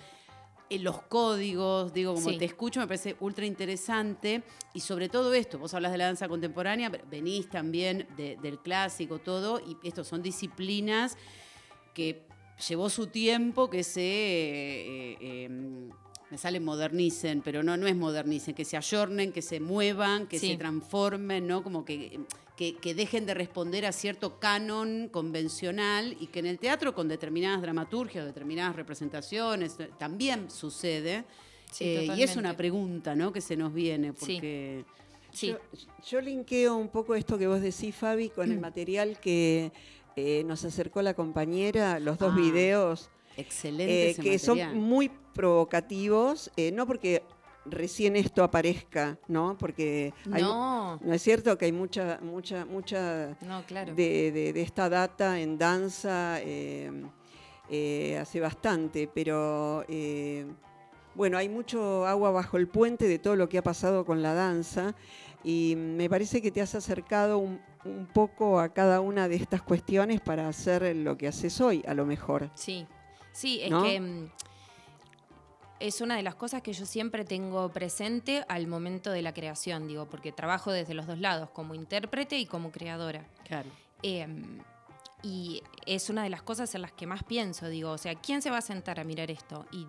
Eh, 0.76 0.80
los 0.80 1.02
códigos, 1.04 1.94
digo, 1.94 2.14
como 2.16 2.30
Sí. 2.30 2.38
te 2.38 2.46
escucho, 2.46 2.80
me 2.80 2.88
parece 2.88 3.16
ultra 3.20 3.46
interesante. 3.46 4.44
Y 4.74 4.80
sobre 4.80 5.10
todo 5.10 5.34
esto, 5.34 5.58
vos 5.60 5.74
hablas 5.74 5.92
de 5.92 5.98
la 5.98 6.06
danza 6.06 6.28
contemporánea, 6.28 6.90
venís 7.10 7.50
también 7.50 8.08
de- 8.18 8.38
del 8.42 8.60
clásico, 8.60 9.20
todo, 9.20 9.60
y 9.60 9.78
estos 9.88 10.08
son 10.08 10.22
disciplinas 10.24 11.18
que 11.94 12.26
llevó 12.68 12.90
su 12.90 13.08
tiempo 13.08 13.70
que 13.70 13.84
se. 13.84 14.02
eh, 14.02 15.18
eh, 15.22 15.44
em, 15.46 15.90
me 16.34 16.40
sale 16.40 16.60
modernicen, 16.60 17.44
pero 17.44 17.62
no, 17.62 17.78
no 17.78 17.86
es 17.86 17.96
modernicen, 17.96 18.56
que 18.56 18.66
se 18.66 18.76
ayornen, 18.76 19.32
que 19.32 19.44
se 19.44 19.60
muevan, 19.60 20.26
que 20.26 20.40
Sí. 20.40 20.48
se 20.54 20.58
transformen, 20.58 21.46
¿no? 21.46 21.62
Como 21.62 21.86
que, 21.86 22.22
que, 22.58 22.76
que 22.78 22.96
dejen 22.96 23.28
de 23.28 23.36
responder 23.36 23.86
a 23.86 23.92
cierto 23.92 24.40
canon 24.40 25.10
convencional 25.12 26.18
y 26.20 26.26
que 26.26 26.40
en 26.40 26.48
el 26.48 26.58
teatro 26.58 26.96
con 26.96 27.08
determinadas 27.08 27.62
dramaturgias, 27.62 28.26
determinadas 28.26 28.76
representaciones, 28.76 29.80
eh, 29.80 29.92
también 30.00 30.50
sucede. 30.50 31.24
Sí, 31.72 31.84
Eh, 31.84 32.08
y 32.18 32.24
es 32.24 32.36
una 32.36 32.58
pregunta, 32.58 33.14
¿no? 33.16 33.32
Que 33.32 33.40
se 33.40 33.56
nos 33.56 33.72
viene, 33.72 34.08
Sí. 34.14 34.16
porque... 34.20 34.86
Sí. 35.34 35.50
Yo, 35.50 35.60
yo 36.10 36.20
linkeo 36.22 36.76
un 36.78 36.90
poco 36.90 37.14
esto 37.14 37.38
que 37.38 37.46
vos 37.46 37.62
decís, 37.62 37.94
Fabi, 37.96 38.30
con 38.30 38.52
el 38.52 38.60
material 38.60 39.20
que 39.20 39.72
eh, 40.16 40.44
nos 40.48 40.66
acercó 40.66 41.04
la 41.04 41.14
compañera, 41.14 42.00
los 42.00 42.18
dos 42.18 42.34
Ah, 42.34 42.40
videos, 42.40 43.10
Excelente 43.38 44.10
eh, 44.12 44.16
que 44.16 44.38
material. 44.38 44.40
son 44.40 44.78
muy 44.80 45.10
provocativos, 45.34 46.52
eh, 46.58 46.72
no 46.72 46.86
porque 46.86 47.24
recién 47.66 48.16
esto 48.16 48.44
aparezca, 48.44 49.18
¿no? 49.28 49.58
Porque 49.58 50.14
hay, 50.32 50.42
No. 50.44 51.00
no 51.02 51.14
es 51.14 51.22
cierto 51.22 51.58
que 51.58 51.66
hay 51.66 51.72
mucha, 51.72 52.20
mucha, 52.22 52.66
mucha 52.66 53.38
No, 53.42 53.64
claro. 53.66 53.96
de, 53.96 54.32
de- 54.32 54.54
de 54.54 54.62
esta 54.62 54.90
data 54.90 55.40
en 55.40 55.58
danza 55.58 56.40
eh, 56.42 56.92
hace 58.20 58.40
bastante, 58.40 59.08
pero 59.14 59.86
eh, 59.88 60.46
bueno, 61.16 61.38
hay 61.38 61.48
mucho 61.50 62.06
agua 62.06 62.32
bajo 62.32 62.58
el 62.58 62.68
puente 62.68 63.08
de 63.08 63.20
todo 63.20 63.36
lo 63.36 63.48
que 63.48 63.58
ha 63.58 63.64
pasado 63.64 64.04
con 64.06 64.22
la 64.22 64.34
danza 64.34 64.94
y 65.44 65.76
me 65.78 66.10
parece 66.10 66.42
que 66.42 66.52
te 66.52 66.62
has 66.62 66.76
acercado 66.76 67.38
un, 67.38 67.60
un 67.86 68.06
poco 68.08 68.60
a 68.60 68.70
cada 68.74 69.00
una 69.00 69.28
de 69.28 69.36
estas 69.36 69.62
cuestiones 69.62 70.20
para 70.22 70.48
hacer 70.48 70.96
lo 70.96 71.18
que 71.18 71.28
haces 71.28 71.60
hoy, 71.62 71.84
a 71.88 71.94
lo 71.94 72.06
mejor. 72.06 72.50
Sí, 72.56 72.86
sí, 73.34 73.60
es 73.62 73.70
¿No? 73.72 73.84
que 73.84 74.00
mm, 74.00 74.30
es 75.80 76.00
una 76.00 76.16
de 76.16 76.24
las 76.24 76.36
cosas 76.36 76.62
que 76.62 76.72
yo 76.72 76.86
siempre 76.86 77.26
tengo 77.26 77.68
presente 77.70 78.46
al 78.48 78.68
momento 78.68 79.12
de 79.12 79.22
la 79.22 79.34
creación, 79.34 79.88
digo, 79.88 80.06
porque 80.06 80.32
trabajo 80.32 80.72
desde 80.72 80.94
los 80.94 81.08
dos 81.08 81.20
lados, 81.20 81.50
como 81.50 81.76
intérprete 81.76 82.38
y 82.38 82.46
como 82.46 82.72
creadora. 82.72 83.26
Claro. 83.46 83.70
Em, 84.02 84.60
y 85.22 85.62
es 85.86 86.10
una 86.10 86.24
de 86.24 86.30
las 86.30 86.42
cosas 86.42 86.74
en 86.76 86.82
las 86.82 86.92
que 86.94 87.06
más 87.08 87.24
pienso, 87.24 87.68
digo, 87.68 87.92
o 87.92 87.98
sea, 87.98 88.16
¿quién 88.16 88.42
se 88.42 88.50
va 88.50 88.58
a 88.60 88.62
sentar 88.62 89.00
a 89.00 89.04
mirar 89.04 89.30
esto? 89.30 89.66
Y 89.72 89.86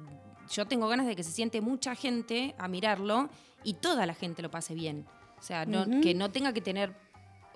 yo 0.51 0.66
tengo 0.66 0.88
ganas 0.88 1.07
de 1.07 1.14
que 1.14 1.22
se 1.22 1.30
siente 1.30 1.61
mucha 1.61 1.95
gente 1.95 2.55
a 2.59 2.66
mirarlo 2.68 3.28
y 3.62 3.74
toda 3.74 4.05
la 4.07 4.14
gente 4.14 4.42
lo 4.42 4.51
pase 4.51 4.74
bien. 4.74 5.07
O 5.38 5.42
sea, 5.42 5.64
no- 5.66 6.01
que 6.01 6.14
no 6.14 6.30
tenga 6.30 6.53
que 6.53 6.61
tener 6.61 6.95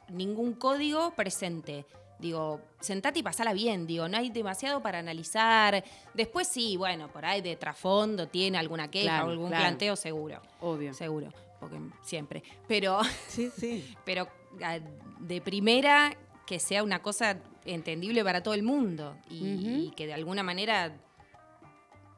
ningún 0.08 0.54
código 0.54 1.10
presente. 1.12 1.86
Digo, 2.18 2.60
sentate 2.80 3.20
y 3.20 3.22
pasala 3.22 3.52
bien, 3.52 3.86
digo, 3.86 4.08
no 4.08 4.16
hay 4.16 4.30
demasiado 4.30 4.82
para 4.82 4.98
analizar. 4.98 5.84
Después 6.14 6.48
sí, 6.48 6.76
bueno, 6.76 7.08
por 7.12 7.24
ahí 7.24 7.40
de 7.40 7.54
trasfondo 7.56 8.26
tiene 8.26 8.58
alguna 8.58 8.90
queja 8.90 9.04
Claro, 9.08 9.26
o 9.26 9.30
algún 9.30 9.48
claro. 9.48 9.62
planteo 9.64 9.94
seguro. 9.94 10.42
Obvio. 10.60 10.92
Seguro, 10.94 11.32
porque 11.60 11.78
siempre. 12.02 12.42
Pero 12.66 12.98
Sí, 13.28 13.50
sí. 13.56 13.94
pero 14.04 14.26
ah, 14.64 14.78
de 15.20 15.40
primera 15.40 16.16
que 16.44 16.58
sea 16.58 16.82
una 16.82 17.00
cosa 17.02 17.38
entendible 17.64 18.24
para 18.24 18.42
todo 18.42 18.54
el 18.54 18.62
mundo 18.64 19.16
y, 19.30 19.86
y 19.86 19.92
que 19.94 20.06
de 20.06 20.14
alguna 20.14 20.42
manera, 20.42 20.96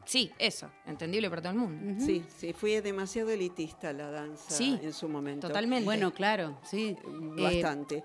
sí, 0.05 0.31
eso, 0.39 0.71
entendible 0.87 1.29
para 1.29 1.43
todo 1.43 1.53
el 1.53 1.59
mundo. 1.59 2.05
Sí, 2.05 2.25
sí, 2.37 2.53
fue 2.53 2.81
demasiado 2.81 3.31
elitista 3.31 3.93
la 3.93 4.11
danza 4.11 4.51
Sí, 4.51 4.79
en 4.83 4.93
su 4.93 5.09
momento. 5.09 5.49
Totalmente. 5.49 5.85
Bueno, 5.85 6.13
claro, 6.13 6.59
sí. 6.63 6.97
Eh, 6.97 7.43
Bastante. 7.43 8.03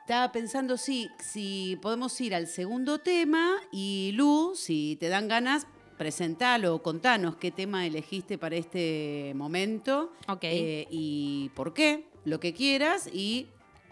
Estaba 0.00 0.32
pensando 0.32 0.76
sí, 0.76 1.08
si 1.20 1.78
podemos 1.80 2.20
ir 2.20 2.34
al 2.34 2.46
segundo 2.48 2.98
tema 2.98 3.52
y 3.70 4.10
Lu, 4.14 4.52
si 4.56 4.96
te 4.98 5.08
dan 5.08 5.28
ganas, 5.28 5.66
presentalo 5.98 6.82
contanos 6.82 7.36
qué 7.36 7.50
tema 7.52 7.86
elegiste 7.86 8.36
para 8.38 8.56
este 8.56 9.32
momento 9.36 10.12
Ok. 10.26 10.44
eh, 10.44 10.86
y 10.90 11.50
por 11.54 11.74
qué, 11.74 12.08
lo 12.24 12.40
que 12.40 12.52
quieras 12.54 13.08
y 13.12 13.46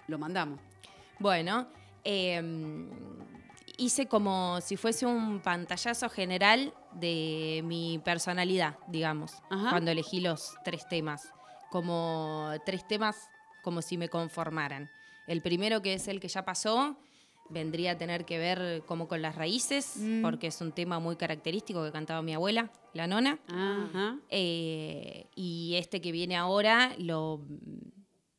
lo 0.08 0.18
mandamos. 0.18 0.58
Bueno, 1.20 1.68
eh, 2.02 2.42
hice 3.76 4.06
como 4.06 4.60
si 4.60 4.76
fuese 4.76 5.06
un 5.06 5.40
pantallazo 5.40 6.08
general 6.08 6.74
de 6.94 7.60
mi 7.64 8.00
personalidad, 8.04 8.76
digamos, 8.88 9.34
Ajá. 9.50 9.70
cuando 9.70 9.90
elegí 9.92 10.20
los 10.20 10.54
tres 10.64 10.88
temas. 10.88 11.28
Como 11.70 12.50
tres 12.64 12.88
temas 12.88 13.28
como 13.62 13.82
si 13.82 13.98
me 13.98 14.08
conformaran. 14.08 14.90
El 15.28 15.40
primero, 15.42 15.80
que 15.82 15.94
es 15.94 16.08
el 16.08 16.18
que 16.20 16.26
ya 16.28 16.44
pasó, 16.44 16.96
vendría 17.50 17.92
a 17.92 17.98
tener 17.98 18.24
que 18.24 18.38
ver 18.38 18.82
como 18.86 19.06
con 19.08 19.22
las 19.22 19.34
raíces, 19.36 19.94
Mm. 19.96 20.22
porque 20.22 20.48
es 20.48 20.60
un 20.60 20.72
tema 20.72 20.98
muy 20.98 21.16
característico 21.16 21.82
que 21.84 21.92
cantaba 21.92 22.20
mi 22.22 22.34
abuela, 22.34 22.70
la 22.94 23.06
nona. 23.06 23.38
Ajá. 23.48 24.16
Eh, 24.28 25.26
y 25.36 25.74
este 25.76 26.00
que 26.00 26.12
viene 26.12 26.36
ahora 26.36 26.92
lo, 26.98 27.40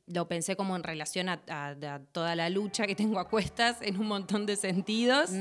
lo 0.08 0.28
pensé 0.28 0.56
como 0.56 0.76
en 0.76 0.84
relación 0.84 1.30
a, 1.30 1.42
a- 1.48 1.70
a 1.96 2.00
toda 2.12 2.36
la 2.36 2.50
lucha 2.50 2.86
que 2.86 2.96
tengo 2.96 3.20
a 3.20 3.28
cuestas 3.30 3.78
en 3.82 4.00
un 4.00 4.08
montón 4.08 4.46
de 4.46 4.56
sentidos. 4.56 5.32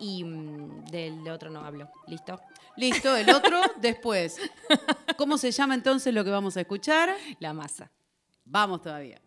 Y 0.00 0.24
mm, 0.24 0.86
del 0.86 1.28
otro 1.28 1.50
no 1.50 1.60
hablo. 1.60 1.88
¿Listo? 2.08 2.40
Listo, 2.76 3.16
el 3.16 3.30
otro 3.30 3.60
después. 3.80 4.38
¿Cómo 5.16 5.38
se 5.38 5.52
llama 5.52 5.74
entonces 5.74 6.12
lo 6.12 6.24
que 6.24 6.30
vamos 6.30 6.56
a 6.56 6.62
escuchar? 6.62 7.14
La 7.38 7.52
masa. 7.52 7.92
Vamos 8.44 8.82
todavía. 8.82 9.20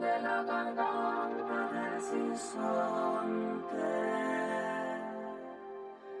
De 0.00 0.20
la 0.22 0.42
garganta 0.42 1.70
del 1.72 2.02
sinsonte. 2.02 3.54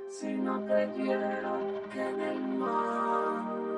Si 0.08 0.34
no 0.34 0.64
creyera 0.64 1.56
que 1.92 2.08
en 2.08 2.20
el 2.20 2.40
monte 2.40 3.74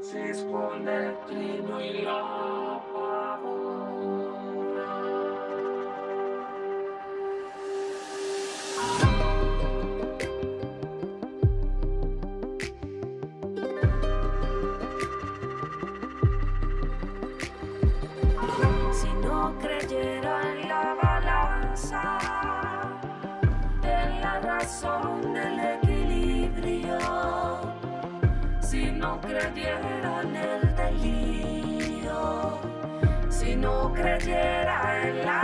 se 0.00 0.30
esconde 0.30 1.06
el 1.06 1.16
trino 1.26 1.80
y 1.80 2.02
la 2.02 2.82
no 29.42 29.48
creyera 29.50 30.20
en 30.22 30.36
el 30.36 30.76
delirio, 30.76 32.60
si 33.28 33.56
no 33.56 33.92
creyera 33.92 35.02
en 35.02 35.26
la 35.26 35.41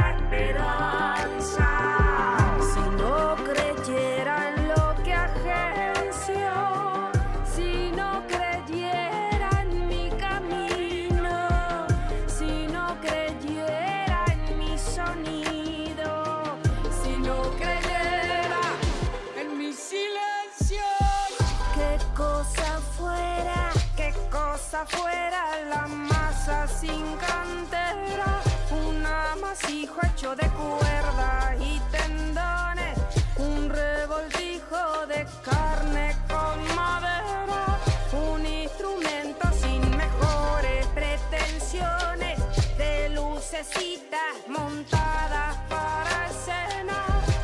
hecho 30.18 30.34
de 30.34 30.48
cuerda 30.48 31.54
y 31.60 31.80
tendones, 31.92 32.98
un 33.36 33.70
revoltijo 33.70 35.06
de 35.06 35.24
carne 35.44 36.16
con 36.28 36.74
madera, 36.74 37.78
un 38.12 38.44
instrumento 38.44 39.48
sin 39.62 39.80
mejores 39.96 40.86
pretensiones, 40.88 42.36
de 42.76 43.10
lucecitas 43.10 44.34
montadas 44.48 45.56
para 45.68 46.26
escena, 46.26 47.00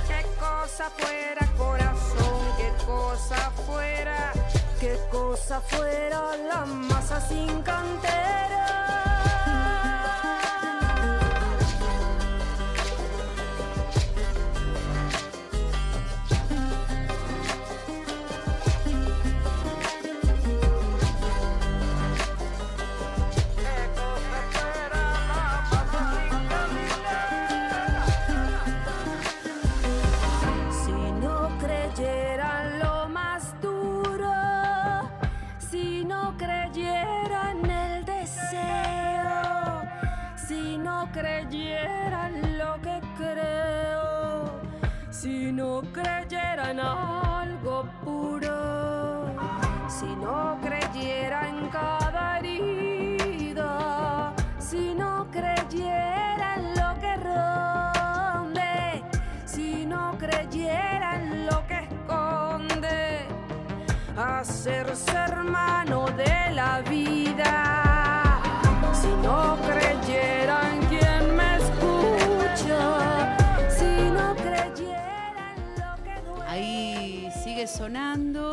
qué 0.09 0.27
cosa 0.41 0.91
fuera 0.97 1.47
corazón, 1.57 2.41
qué 2.57 2.73
cosa 2.85 3.53
fuera, 3.69 4.33
qué 4.81 4.99
cosa 5.13 5.61
fuera 5.61 6.37
la 6.39 6.67
masa 6.67 7.21
sin 7.21 7.63
cantera. 7.63 9.14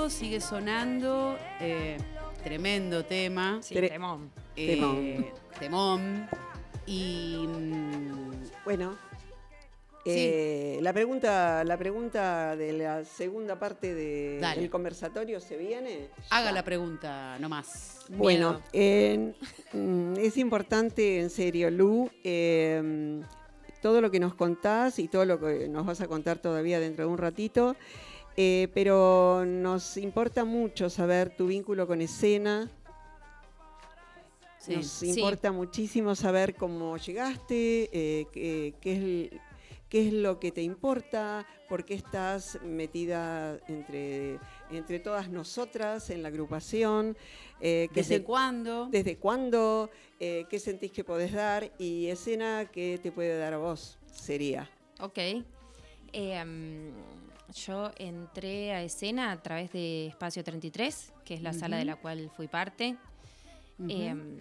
Sonando, 0.01 0.09
sigue 0.09 0.41
sonando. 0.41 1.37
eh, 1.59 1.97
tremendo 2.43 3.05
tema. 3.05 3.59
Sí, 3.61 3.75
Tre- 3.75 3.89
temón. 3.89 4.31
eh, 4.55 5.31
temón. 5.59 6.27
Y. 6.87 7.45
mm, 7.47 8.31
Bueno, 8.65 8.95
Sí. 10.03 10.11
eh, 10.15 10.79
la, 10.81 10.93
pregunta, 10.93 11.63
la 11.63 11.77
pregunta 11.77 12.55
de 12.55 12.73
la 12.73 13.03
segunda 13.05 13.57
parte 13.59 13.93
de- 13.93 14.39
del 14.55 14.69
conversatorio 14.69 15.39
se 15.39 15.57
viene. 15.57 16.09
haga 16.29 16.51
la 16.51 16.63
pregunta 16.63 17.37
nomás. 17.39 18.05
Bueno, 18.09 18.61
en- 18.73 19.35
mm, 19.73 20.13
es 20.17 20.37
importante, 20.37 21.19
en 21.19 21.29
serio, 21.29 21.69
Lu, 21.71 22.09
eh, 22.23 23.21
todo 23.81 23.99
lo 24.01 24.09
que 24.11 24.19
nos 24.19 24.33
contás 24.35 24.97
y 24.99 25.07
todo 25.07 25.25
lo 25.25 25.39
que 25.39 25.67
nos 25.67 25.85
vas 25.85 26.01
a 26.01 26.07
contar 26.07 26.37
todavía 26.39 26.79
dentro 26.79 27.05
de 27.05 27.11
un 27.11 27.17
ratito, 27.17 27.75
eh, 28.37 28.67
pero 28.73 29.43
nos 29.45 29.97
importa 29.97 30.45
mucho 30.45 30.89
saber 30.89 31.35
tu 31.35 31.47
vínculo 31.47 31.85
con 31.87 32.01
escena. 32.01 32.69
Sí. 34.57 34.75
Nos 34.75 34.85
Sí. 34.87 35.09
importa 35.09 35.51
muchísimo 35.51 36.13
saber 36.15 36.55
cómo 36.55 36.95
llegaste, 36.97 37.89
eh, 37.91 38.27
qué, 38.31 38.75
qué 38.79 38.91
es, 38.93 38.99
el- 38.99 39.41
qué 39.89 40.07
es 40.07 40.13
lo 40.13 40.39
que 40.39 40.51
te 40.51 40.61
importa, 40.61 41.45
por 41.67 41.83
qué 41.83 41.95
estás 41.95 42.59
metida 42.63 43.59
entre, 43.67 44.39
entre 44.69 44.99
todas 44.99 45.29
nosotras 45.29 46.09
en 46.11 46.21
la 46.21 46.27
agrupación. 46.29 47.17
eh, 47.59 47.89
¿Desde 47.93 48.23
cuándo? 48.23 48.87
¿Desde 48.91 49.17
cuándo? 49.17 49.89
eh, 50.19 50.45
¿Qué 50.49 50.59
sentís 50.59 50.91
que 50.91 51.03
podés 51.03 51.31
dar? 51.33 51.71
Y 51.79 52.07
escena 52.07 52.69
que 52.71 52.99
te 53.01 53.11
puede 53.11 53.37
dar 53.37 53.53
a 53.53 53.57
vos 53.57 53.97
sería. 54.13 54.69
Ok. 54.99 55.17
Em, 56.13 56.91
yo 57.53 57.91
entré 57.97 58.73
a 58.73 58.81
escena 58.81 59.31
a 59.31 59.41
través 59.41 59.71
de 59.71 60.07
Espacio 60.07 60.43
33, 60.43 61.13
que 61.25 61.33
es 61.33 61.41
la 61.41 61.53
sala 61.53 61.77
de 61.77 61.85
la 61.85 61.95
cual 61.95 62.29
fui 62.35 62.47
parte. 62.47 62.97
Em, 63.79 64.39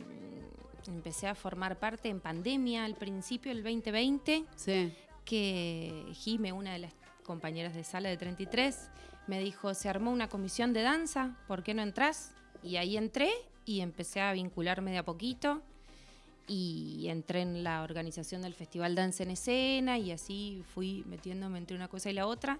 empecé 0.86 1.26
a 1.26 1.34
formar 1.34 1.78
parte 1.78 2.08
en 2.08 2.20
pandemia 2.20 2.84
al 2.84 2.94
principio, 2.94 3.52
el 3.52 3.62
2020, 3.62 4.44
Sí. 4.56 4.92
que 5.24 6.06
Jime, 6.14 6.52
una 6.52 6.72
de 6.72 6.80
las 6.80 6.92
compañeras 7.24 7.74
de 7.74 7.84
sala 7.84 8.08
de 8.08 8.16
33, 8.16 8.90
me 9.26 9.38
dijo, 9.40 9.74
se 9.74 9.88
armó 9.88 10.10
una 10.10 10.28
comisión 10.28 10.72
de 10.72 10.82
danza, 10.82 11.36
¿por 11.46 11.62
qué 11.62 11.74
no 11.74 11.82
entras? 11.82 12.32
Y 12.62 12.76
ahí 12.76 12.96
entré 12.96 13.30
y 13.64 13.80
empecé 13.80 14.20
a 14.20 14.32
vincularme 14.32 14.90
de 14.90 14.98
a 14.98 15.04
poquito 15.04 15.62
y 16.46 17.06
entré 17.08 17.42
en 17.42 17.62
la 17.62 17.82
organización 17.82 18.42
del 18.42 18.54
Festival 18.54 18.94
Danza 18.94 19.22
en 19.22 19.30
Escena 19.30 19.98
y 19.98 20.10
así 20.10 20.62
fui 20.74 21.04
metiéndome 21.06 21.58
entre 21.58 21.76
una 21.76 21.88
cosa 21.88 22.10
y 22.10 22.14
la 22.14 22.26
otra. 22.26 22.58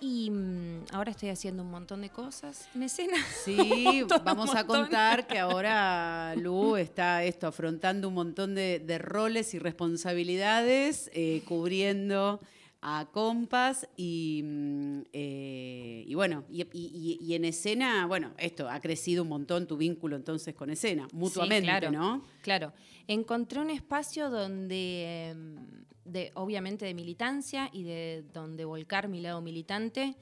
Y 0.00 0.30
mm, 0.30 0.86
ahora 0.92 1.12
estoy 1.12 1.30
haciendo 1.30 1.62
un 1.62 1.70
montón 1.70 2.02
de 2.02 2.10
cosas 2.10 2.68
en 2.74 2.82
escena. 2.82 3.16
Sí, 3.44 4.04
vamos 4.24 4.54
a 4.54 4.66
contar 4.66 5.26
que 5.26 5.38
ahora 5.38 6.34
Lu 6.36 6.76
está 6.76 7.24
esto 7.24 7.46
afrontando 7.46 8.08
un 8.08 8.14
montón 8.14 8.54
de, 8.54 8.80
de 8.80 8.98
roles 8.98 9.54
y 9.54 9.58
responsabilidades, 9.58 11.10
eh, 11.14 11.42
cubriendo 11.46 12.40
a 12.86 13.06
compas 13.10 13.88
y, 13.96 14.42
mm, 14.44 15.00
eh, 15.14 16.04
y 16.06 16.14
bueno, 16.14 16.44
y, 16.50 16.60
y- 16.62 16.68
y- 16.72 17.18
y 17.18 17.34
en 17.34 17.46
escena, 17.46 18.06
bueno, 18.06 18.32
esto 18.36 18.68
ha 18.68 18.78
crecido 18.80 19.22
un 19.22 19.30
montón 19.30 19.66
tu 19.66 19.78
vínculo 19.78 20.16
entonces 20.16 20.54
con 20.54 20.68
escena, 20.68 21.08
mutuamente, 21.14 21.62
Sí, 21.62 21.66
claro, 21.66 21.90
¿no? 21.90 22.22
Claro. 22.42 22.72
Encontré 23.08 23.60
un 23.60 23.70
espacio 23.70 24.28
donde, 24.28 25.28
em, 25.30 25.56
de, 26.04 26.30
obviamente 26.34 26.84
de 26.84 26.92
militancia 26.92 27.70
y 27.72 27.84
de 27.84 28.22
donde 28.34 28.66
volcar 28.66 29.08
mi 29.08 29.22
lado 29.22 29.40
militante, 29.40 30.14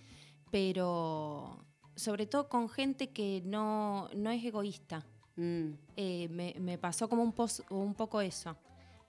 pero 0.52 1.58
sobre 1.96 2.26
todo 2.26 2.48
con 2.48 2.68
gente 2.68 3.08
que 3.10 3.42
no, 3.44 4.08
no 4.14 4.30
es 4.30 4.44
egoísta. 4.44 5.04
Mm, 5.36 5.70
Eh, 5.96 6.28
me, 6.30 6.54
me 6.60 6.78
pasó 6.78 7.08
como 7.08 7.22
un, 7.24 7.32
pos- 7.32 7.64
un 7.70 7.94
poco 7.94 8.20
eso, 8.20 8.56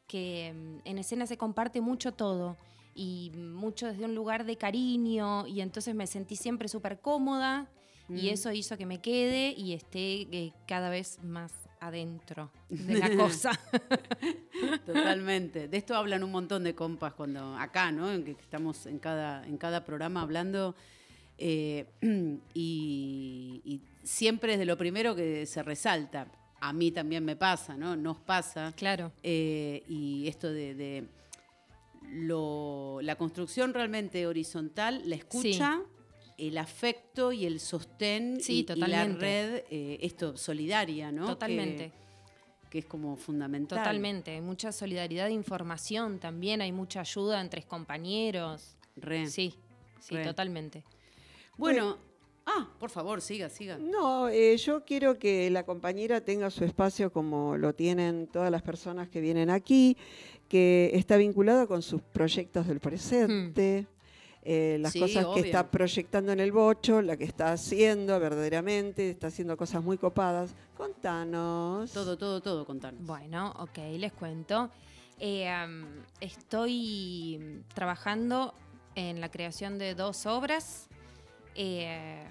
que 0.07 0.47
em, 0.47 0.79
en 0.85 0.97
escena 0.97 1.27
se 1.27 1.37
comparte 1.37 1.81
mucho 1.81 2.13
todo 2.13 2.57
y 2.95 3.31
mucho 3.35 3.87
desde 3.87 4.05
un 4.05 4.15
lugar 4.15 4.45
de 4.45 4.57
cariño 4.57 5.47
y 5.47 5.61
entonces 5.61 5.95
me 5.95 6.07
sentí 6.07 6.35
siempre 6.35 6.67
súper 6.67 6.99
cómoda 6.99 7.67
y 8.09 8.13
Mm. 8.29 8.33
eso 8.33 8.51
hizo 8.51 8.77
que 8.77 8.85
me 8.85 8.99
quede 9.01 9.51
y 9.57 9.73
esté 9.73 10.27
eh, 10.31 10.51
cada 10.67 10.89
vez 10.89 11.19
más 11.23 11.51
adentro 11.79 12.51
de 12.69 12.95
la 12.95 13.09
cosa. 13.15 13.51
Totalmente. 14.85 15.67
De 15.67 15.77
esto 15.77 15.95
hablan 15.95 16.23
un 16.23 16.31
montón 16.31 16.63
de 16.63 16.75
compas 16.75 17.13
cuando 17.13 17.55
acá, 17.55 17.91
¿no? 17.91 18.11
En 18.11 18.23
que 18.23 18.31
estamos 18.31 18.85
en 18.85 18.99
cada, 18.99 19.45
en 19.47 19.57
cada 19.57 19.83
programa 19.85 20.21
hablando. 20.21 20.75
eh, 21.37 21.85
y, 22.53 23.61
y 23.65 23.81
siempre 24.03 24.53
es 24.53 24.59
de 24.59 24.65
lo 24.65 24.77
primero 24.77 25.15
que 25.15 25.45
se 25.45 25.63
resalta. 25.63 26.27
A 26.61 26.71
mí 26.71 26.91
también 26.91 27.25
me 27.25 27.35
pasa, 27.35 27.75
¿no? 27.75 27.95
Nos 27.95 28.17
pasa. 28.19 28.73
claro. 28.75 29.11
Eh, 29.23 29.83
y 29.87 30.27
esto 30.27 30.51
de, 30.51 30.75
de 30.75 31.07
lo- 32.11 32.99
la 33.01 33.15
construcción 33.15 33.73
realmente 33.73 34.25
horizontal, 34.27 35.01
la 35.05 35.15
escucha, 35.15 35.81
el 36.37 36.57
afecto 36.57 37.31
y 37.31 37.45
el 37.45 37.59
sostén 37.59 38.39
Sí, 38.41 38.65
y- 38.67 38.71
y, 38.73 38.79
la 38.87 39.05
red, 39.05 39.63
eh, 39.69 39.99
esto, 40.01 40.35
solidaria, 40.37 41.11
¿no? 41.11 41.25
Totalmente. 41.27 41.91
Que, 41.91 42.69
que 42.69 42.79
es 42.79 42.85
como 42.85 43.15
fundamental. 43.15 43.77
Totalmente. 43.79 44.31
Hay 44.31 44.41
mucha 44.41 44.71
solidaridad 44.71 45.25
de 45.27 45.33
información 45.33 46.19
también, 46.19 46.61
hay 46.61 46.71
mucha 46.71 47.01
ayuda 47.01 47.39
entre 47.39 47.63
compañeros. 47.63 48.75
Re. 48.95 49.27
Sí, 49.27 49.53
sí, 49.99 50.15
Re. 50.15 50.23
totalmente. 50.23 50.83
Bueno, 51.57 51.97
ah, 52.45 52.67
por 52.79 52.89
favor, 52.89 53.21
siga, 53.21 53.49
siga. 53.49 53.77
No, 53.77 54.27
eh, 54.29 54.57
yo 54.57 54.83
quiero 54.85 55.17
que 55.17 55.49
la 55.49 55.63
compañera 55.63 56.21
tenga 56.21 56.49
su 56.49 56.63
espacio 56.65 57.11
como 57.11 57.57
lo 57.57 57.73
tienen 57.73 58.27
todas 58.27 58.51
las 58.51 58.61
personas 58.61 59.09
que 59.09 59.21
vienen 59.21 59.49
aquí, 59.49 59.97
que 60.49 60.91
está 60.93 61.17
vinculado 61.17 61.67
con 61.67 61.81
sus 61.81 62.01
proyectos 62.01 62.67
del 62.67 62.79
presente, 62.79 63.87
eh, 64.45 64.77
las 64.81 64.91
Sí, 64.91 64.99
cosas 64.99 65.23
obvio. 65.25 65.35
que 65.41 65.47
está 65.49 65.71
proyectando 65.71 66.31
en 66.33 66.39
el 66.41 66.51
bocho, 66.51 67.01
la 67.01 67.15
que 67.15 67.23
está 67.23 67.53
haciendo 67.53 68.19
verdaderamente, 68.19 69.09
está 69.09 69.27
haciendo 69.27 69.55
cosas 69.55 69.81
muy 69.83 69.97
copadas. 69.97 70.53
Contanos. 70.75 71.91
Todo, 71.93 72.17
todo, 72.17 72.41
todo, 72.41 72.65
contanos. 72.65 73.01
Bueno, 73.05 73.53
ok, 73.59 73.77
les 73.97 74.11
cuento. 74.11 74.69
Eh, 75.19 75.47
am, 75.47 75.85
estoy 76.19 77.63
trabajando 77.73 78.53
en 78.95 79.21
la 79.21 79.29
creación 79.31 79.77
de 79.77 79.95
dos 79.95 80.25
obras. 80.25 80.87
Eh, 81.55 82.23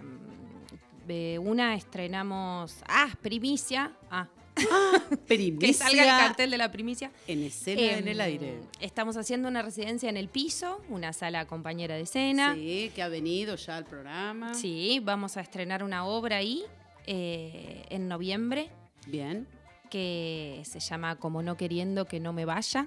de 1.06 1.38
una 1.38 1.74
estrenamos. 1.74 2.76
¡Ah! 2.86 3.08
Primicia. 3.20 3.92
Ah, 4.10 4.28
que 5.26 5.72
salga 5.72 6.02
el 6.02 6.08
cartel 6.26 6.50
de 6.50 6.58
la 6.58 6.70
primicia. 6.70 7.10
En 7.26 7.42
escena 7.42 7.80
en 7.98 8.06
el 8.08 8.20
Em, 8.20 8.26
aire. 8.26 8.60
Estamos 8.80 9.16
haciendo 9.16 9.48
una 9.48 9.62
residencia 9.62 10.08
en 10.10 10.16
el 10.16 10.28
piso, 10.28 10.80
una 10.88 11.12
sala 11.12 11.46
compañera 11.46 11.94
de 11.96 12.02
escena. 12.02 12.54
Sí, 12.54 12.92
que 12.94 13.02
ha 13.02 13.08
venido 13.08 13.56
ya 13.56 13.76
al 13.78 13.84
programa. 13.84 14.54
Sí, 14.54 15.00
vamos 15.02 15.36
a 15.36 15.40
estrenar 15.40 15.82
una 15.82 16.04
obra 16.04 16.36
ahí 16.36 16.62
eh, 17.06 17.84
en 17.88 18.08
noviembre 18.08 18.70
Bien. 19.06 19.48
que 19.90 20.60
se 20.64 20.78
llama 20.80 21.16
Como 21.16 21.42
no 21.42 21.56
queriendo 21.56 22.04
que 22.06 22.20
no 22.20 22.32
me 22.32 22.44
vaya, 22.44 22.86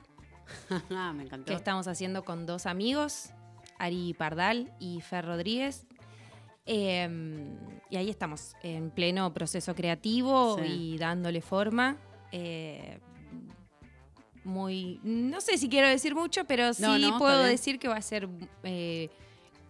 Ah, 0.91 1.11
me 1.13 1.23
encantó. 1.23 1.47
que 1.51 1.53
estamos 1.57 1.87
haciendo 1.87 2.23
con 2.23 2.45
dos 2.45 2.65
amigos, 2.67 3.31
Ari 3.79 4.13
Pardal 4.13 4.71
y 4.79 5.01
Fer 5.01 5.25
Rodríguez. 5.25 5.85
Eh, 6.65 7.07
y 7.89 7.95
ahí 7.97 8.09
estamos, 8.09 8.55
en 8.63 8.89
pleno 8.89 9.31
proceso 9.33 9.75
creativo 9.75 10.57
Sí. 10.59 10.93
y 10.93 10.97
dándole 10.97 11.41
forma. 11.41 11.97
eh, 12.31 12.99
muy, 14.43 14.99
no 15.03 15.41
sé 15.41 15.57
si 15.57 15.69
quiero 15.69 15.87
decir 15.87 16.13
mucho, 16.13 16.45
pero 16.45 16.73
sí 16.73 16.81
No, 16.83 16.97
no, 16.99 17.07
está 17.07 17.17
puedo 17.17 17.43
decir 17.43 17.79
que 17.79 17.87
va 17.87 17.95
a 17.97 18.01
ser 18.01 18.29
eh, 18.63 19.09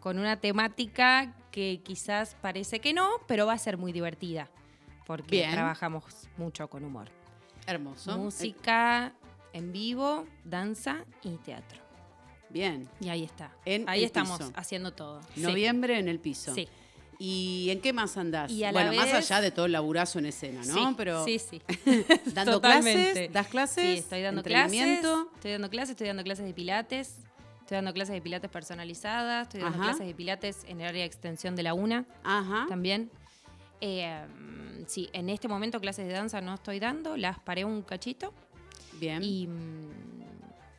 con 0.02 0.20
una 0.20 0.38
temática 0.41 1.34
que 1.52 1.80
quizás 1.84 2.36
parece 2.41 2.80
que 2.82 2.93
no, 2.93 3.10
pero 3.28 3.46
va 3.46 3.54
a 3.54 3.58
ser 3.58 3.78
muy 3.78 3.93
divertida, 3.93 4.50
porque 5.06 5.38
Bien. 5.38 5.52
trabajamos 5.52 6.28
mucho 6.38 6.70
con 6.70 6.84
humor. 6.84 7.08
Hermoso. 7.68 8.18
Música 8.18 9.14
en 9.54 9.72
vivo, 9.72 10.26
danza 10.43 11.06
y 11.24 11.38
teatro. 11.38 11.80
Bien. 12.50 12.88
Y 13.00 13.08
ahí 13.10 13.24
está. 13.24 13.56
En 13.64 13.88
ahí 13.88 14.04
estamos 14.04 14.39
piso. 14.39 14.52
haciendo 14.56 14.91
todo. 14.93 15.22
Sí. 15.34 15.41
Noviembre 15.41 15.98
en 16.00 16.10
el 16.10 16.20
piso. 16.20 16.54
Sí. 16.54 16.68
¿Y 17.20 17.70
en 17.70 17.82
qué 17.82 17.93
más 17.93 18.18
andás? 18.18 18.51
Y 18.51 18.61
bueno, 18.72 18.93
más 18.93 19.13
allá 19.13 19.41
de 19.41 19.51
todo 19.51 19.66
el 19.66 19.72
laburazo 19.72 20.20
en 20.20 20.26
escena, 20.28 20.61
¿no? 20.66 20.74
Sí, 20.74 20.93
Pero 20.97 21.24
sí, 21.26 21.39
sí. 21.39 21.61
dando 22.34 22.53
Totalmente. 22.53 23.11
clases, 23.11 23.34
das 23.34 23.47
clases, 23.47 23.84
Sí, 23.84 23.99
estoy 23.99 24.22
dando 24.22 24.43
clases. 24.43 24.82
Estoy 24.82 25.51
dando 25.51 25.70
clases, 25.70 25.89
estoy 25.91 26.07
dando 26.07 26.24
clases 26.24 26.45
de 26.45 26.53
pilates. 26.53 27.18
Estoy 27.61 27.76
dando 27.76 27.93
clases 27.93 28.13
de 28.13 28.22
pilates 28.22 28.49
personalizadas. 28.51 29.47
Estoy 29.47 29.61
dando 29.61 29.78
Ajá. 29.80 29.89
clases 29.91 30.07
de 30.07 30.13
pilates 30.13 30.63
en 30.68 30.82
el 30.82 30.88
área 30.88 31.01
de 31.01 31.07
extensión 31.07 31.55
de 31.55 31.63
la 31.63 31.74
UNA 31.74 32.05
Ajá. 32.24 32.66
también. 32.70 33.09
Eh, 33.82 34.24
sí, 34.88 35.09
en 35.13 35.30
este 35.30 35.47
momento 35.47 35.80
clases 35.80 36.05
de 36.07 36.13
danza 36.13 36.41
no 36.41 36.53
estoy 36.53 36.80
dando. 36.80 37.18
Las 37.18 37.39
paré 37.39 37.66
un 37.66 37.82
cachito. 37.82 38.34
Bien. 38.99 39.22
Y 39.24 39.47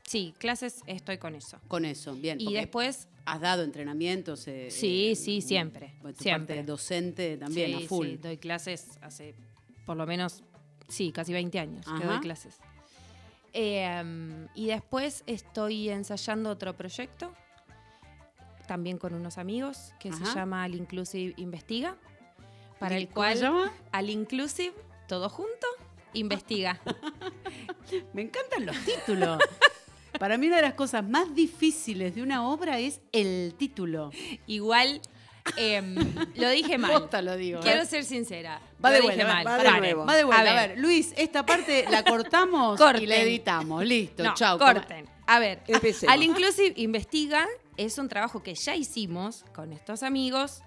sí, 0.07 0.35
clases 0.39 0.83
estoy 0.87 1.19
con 1.19 1.35
eso. 1.35 1.59
Con 1.69 1.85
eso, 1.85 2.15
bien. 2.15 2.41
Y 2.41 2.55
después 2.55 3.09
has 3.25 3.41
dado 3.41 3.63
entrenamientos. 3.65 4.47
eh, 4.49 4.69
Sí, 4.71 5.11
eh, 5.13 5.17
sí, 5.17 5.41
siempre, 5.41 5.95
bueno, 6.01 6.17
tu 6.17 6.23
siempre. 6.23 6.57
parte 6.57 6.67
docente 6.67 7.37
también, 7.37 7.79
sí, 7.79 7.85
a 7.85 7.89
full. 7.89 8.07
sí, 8.07 8.17
doy 8.17 8.37
clases 8.39 8.99
hace 9.03 9.35
por 9.85 9.97
lo 9.97 10.07
menos, 10.07 10.43
sí, 10.89 11.13
casi 11.13 11.33
20 11.33 11.59
años 11.59 11.87
que 11.99 12.05
doy 12.05 12.19
clases. 12.21 12.57
Eh, 13.53 14.47
y 14.55 14.67
después 14.67 15.23
estoy 15.27 15.89
ensayando 15.91 16.51
otro 16.51 16.77
proyecto, 16.77 17.33
también 18.67 18.99
con 18.99 19.15
unos 19.15 19.39
amigos, 19.39 19.93
que 20.01 20.09
Ajá. 20.11 20.27
se 20.27 20.35
llama 20.35 20.65
Al 20.65 20.75
Inclusive 20.75 21.35
Investiga, 21.37 21.97
para 22.81 22.97
el 22.97 23.05
¿Cómo 23.07 23.15
cual 23.15 23.37
se 23.37 23.43
llama? 23.45 23.73
Al 23.93 24.11
Inclusive, 24.11 24.75
todo 25.09 25.29
junto, 25.31 25.67
investiga. 26.15 26.81
Me 28.13 28.23
encantan 28.23 28.67
los 28.67 28.77
títulos. 28.85 29.39
Para 30.19 30.39
mí 30.39 30.47
una 30.47 30.57
de 30.57 30.63
las 30.63 30.75
cosas 30.75 31.07
más 31.09 31.35
difíciles 31.35 32.15
de 32.15 32.23
una 32.23 32.49
obra 32.49 32.79
es 32.79 33.01
el 33.13 33.55
título. 33.59 34.11
Igual 34.47 35.01
em, 35.57 35.95
lo 36.35 36.51
dije 36.51 36.79
mal. 36.79 36.93
Posta 36.93 37.23
lo 37.23 37.37
digo. 37.37 37.61
Quiero 37.61 37.85
ser 37.85 38.05
sincera. 38.05 38.61
Va 38.85 38.91
de 38.91 38.99
lo 39.01 39.03
dije 39.09 39.17
vuelta, 39.25 39.33
mal. 39.35 39.47
va 39.47 39.59
de 39.59 39.65
Paren. 39.65 39.81
nuevo. 39.81 40.07
Va 40.07 40.17
de 40.17 40.25
vuelta. 40.25 40.43
A 40.45 40.51
A 40.63 40.67
ver. 40.67 40.79
Luis, 40.79 41.13
esta 41.17 41.45
parte 41.47 41.85
la 41.91 42.03
cortamos 42.05 42.81
y 43.01 43.07
la 43.07 43.17
editamos. 43.17 43.85
Listo, 43.85 44.23
No, 44.25 44.35
chau. 44.35 44.59
corten. 44.59 45.09
A 45.27 45.39
ver, 45.39 45.61
Empecemos. 45.67 46.13
Al 46.15 46.23
Inclusive 46.23 46.73
Investiga 46.77 47.47
es 47.77 47.99
un 47.99 48.09
trabajo 48.09 48.43
que 48.43 48.55
ya 48.55 48.75
hicimos 48.77 49.45
con 49.55 49.73
estos 49.73 50.03
amigos, 50.05 50.63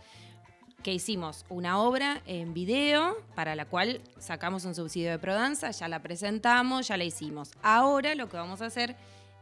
que 0.84 0.94
hicimos 0.94 1.46
una 1.50 1.80
obra 1.82 2.22
en 2.26 2.54
video 2.54 3.18
para 3.36 3.56
la 3.56 3.66
cual 3.66 4.02
sacamos 4.18 4.66
un 4.66 4.76
subsidio 4.76 5.12
de 5.12 5.18
Prodanza, 5.20 5.72
ya 5.72 5.88
la 5.88 6.02
presentamos, 6.02 6.88
ya 6.90 6.98
la 6.98 7.04
hicimos. 7.06 7.52
Ahora 7.62 8.16
lo 8.16 8.28
que 8.30 8.38
vamos 8.38 8.62
a 8.62 8.66
hacer 8.68 8.96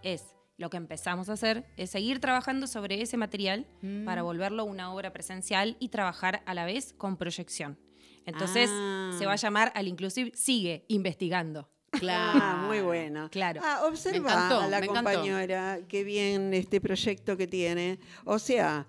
es, 0.03 0.23
lo 0.57 0.69
que 0.69 0.77
empezamos 0.77 1.29
a 1.29 1.33
hacer, 1.33 1.65
es 1.77 1.91
seguir 1.91 2.19
trabajando 2.19 2.65
sobre 2.67 3.01
ese 3.01 3.15
material 3.17 3.67
Mm. 3.81 4.05
para 4.05 4.23
volverlo 4.23 4.65
una 4.65 4.91
obra 4.93 5.13
presencial 5.13 5.77
y 5.79 5.89
trabajar 5.89 6.41
a 6.45 6.53
la 6.53 6.65
vez 6.65 6.93
con 6.97 7.15
proyección. 7.17 7.77
Entonces 8.25 8.69
Ah. 8.73 9.15
se 9.17 9.25
va 9.25 9.33
a 9.33 9.37
llamar 9.37 9.71
Al 9.75 9.87
Inclusive 9.87 10.31
Sigue 10.35 10.83
Investigando. 10.87 11.69
Claro. 11.91 12.39
Ah, 12.43 12.63
muy 12.67 12.81
bueno. 12.81 13.29
Claro. 13.31 13.61
Ah, 13.63 13.79
Me 13.83 13.87
observa 13.89 14.17
encantó, 14.17 14.59
a 14.61 14.67
la 14.67 14.79
me 14.81 14.85
encantó. 14.87 15.11
compañera 15.11 15.79
qué 15.87 16.03
bien 16.03 16.53
este 16.53 16.81
proyecto 16.81 17.37
que 17.37 17.47
tiene. 17.47 17.99
O 18.25 18.37
sea, 18.39 18.85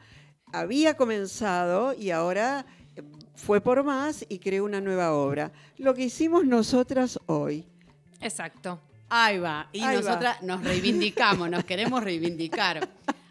había 0.53 0.95
comenzado 0.97 1.95
y 1.95 2.11
ahora 2.11 2.67
eh, 2.97 3.03
fue 3.37 3.61
por 3.61 3.85
más 3.85 4.27
y 4.29 4.41
creó 4.41 4.65
una 4.65 4.81
nueva 4.81 5.13
obra. 5.15 5.53
Lo 5.77 5.95
que 5.95 6.03
hicimos 6.05 6.45
nosotras 6.45 7.19
hoy. 7.27 7.65
Exacto. 8.21 8.81
Ahí 9.11 9.39
va. 9.39 9.69
Y 9.73 9.81
Ahí 9.81 9.97
va. 9.97 10.03
nosotras 10.03 10.43
nos 10.43 10.63
reivindicamos, 10.63 11.51
nos 11.51 11.65
queremos 11.65 12.03
reivindicar. 12.03 12.89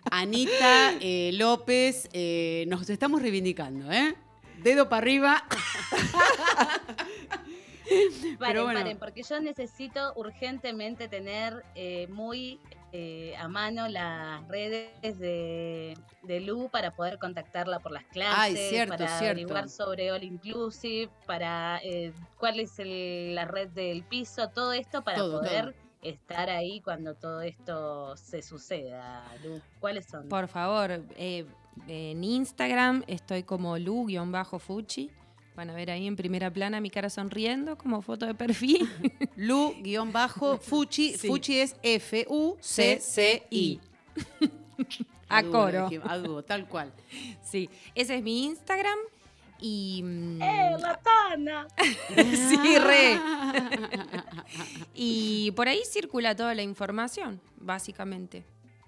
Anita 0.09 0.93
eh, 1.01 1.31
López, 1.33 2.09
eh, 2.13 2.65
nos 2.67 2.89
estamos 2.89 3.21
reivindicando, 3.21 3.91
¿eh? 3.91 4.15
Dedo 4.63 4.89
para 4.89 5.01
arriba. 5.01 5.43
Paren, 8.39 8.63
bueno. 8.63 8.79
paren, 8.79 8.97
porque 8.97 9.23
yo 9.23 9.39
necesito 9.39 10.13
urgentemente 10.15 11.07
tener 11.07 11.63
eh, 11.75 12.07
muy 12.09 12.59
eh, 12.93 13.35
a 13.37 13.47
mano 13.47 13.87
las 13.87 14.47
redes 14.47 14.89
de, 15.19 15.97
de 16.23 16.39
Lu 16.39 16.69
para 16.69 16.95
poder 16.95 17.19
contactarla 17.19 17.79
por 17.79 17.91
las 17.91 18.05
clases, 18.05 18.37
Ay, 18.37 18.55
cierto, 18.55 18.93
para 18.97 19.07
cierto. 19.19 19.25
averiguar 19.41 19.69
sobre 19.69 20.11
All 20.11 20.23
Inclusive, 20.23 21.11
para 21.25 21.79
eh, 21.83 22.13
cuál 22.37 22.59
es 22.59 22.79
el- 22.79 23.35
la 23.35 23.45
red 23.45 23.69
del 23.69 24.03
piso, 24.03 24.49
todo 24.49 24.73
esto 24.73 25.03
para 25.03 25.17
Todo, 25.17 25.39
poder 25.41 25.73
todo. 25.73 25.87
estar 26.01 26.49
ahí 26.49 26.79
cuando 26.81 27.15
todo 27.15 27.41
esto 27.41 28.15
se 28.15 28.41
suceda. 28.41 29.23
Lu, 29.43 29.59
¿cuáles 29.79 30.05
son? 30.05 30.27
Por 30.29 30.47
favor, 30.47 30.91
eh, 31.17 31.45
en 31.87 32.23
Instagram 32.23 33.03
estoy 33.07 33.43
como 33.43 33.77
lu-fuchi. 33.77 35.11
Van 35.57 35.69
a 35.71 35.73
ver 35.73 35.89
ahí 35.89 36.05
en 36.05 36.15
primera 36.15 36.51
plana 36.51 36.79
mi 36.79 36.91
cara 36.91 37.09
sonriendo 37.09 37.79
como 37.79 38.03
foto 38.03 38.27
de 38.27 38.35
perfil. 38.35 38.87
Lu-Fuchi. 39.35 41.17
Sí. 41.17 41.27
Fuchi 41.27 41.59
es 41.59 41.75
F-U-C-C-I. 41.81 43.79
A 45.29 45.43
coro. 45.43 45.89
tal 46.43 46.67
cual. 46.67 46.93
Sí, 47.43 47.71
ese 47.95 48.17
es 48.17 48.23
mi 48.23 48.45
Instagram. 48.45 48.99
Y. 49.59 50.03
mm, 50.03 50.41
¡Eh, 50.43 50.77
la 50.79 50.95
Tana! 51.01 51.67
sí, 52.15 52.77
re. 52.77 53.19
y 54.93 55.49
por 55.55 55.67
ahí 55.67 55.81
circula 55.91 56.35
toda 56.35 56.53
la 56.53 56.61
información, 56.61 57.41
básicamente. 57.55 58.45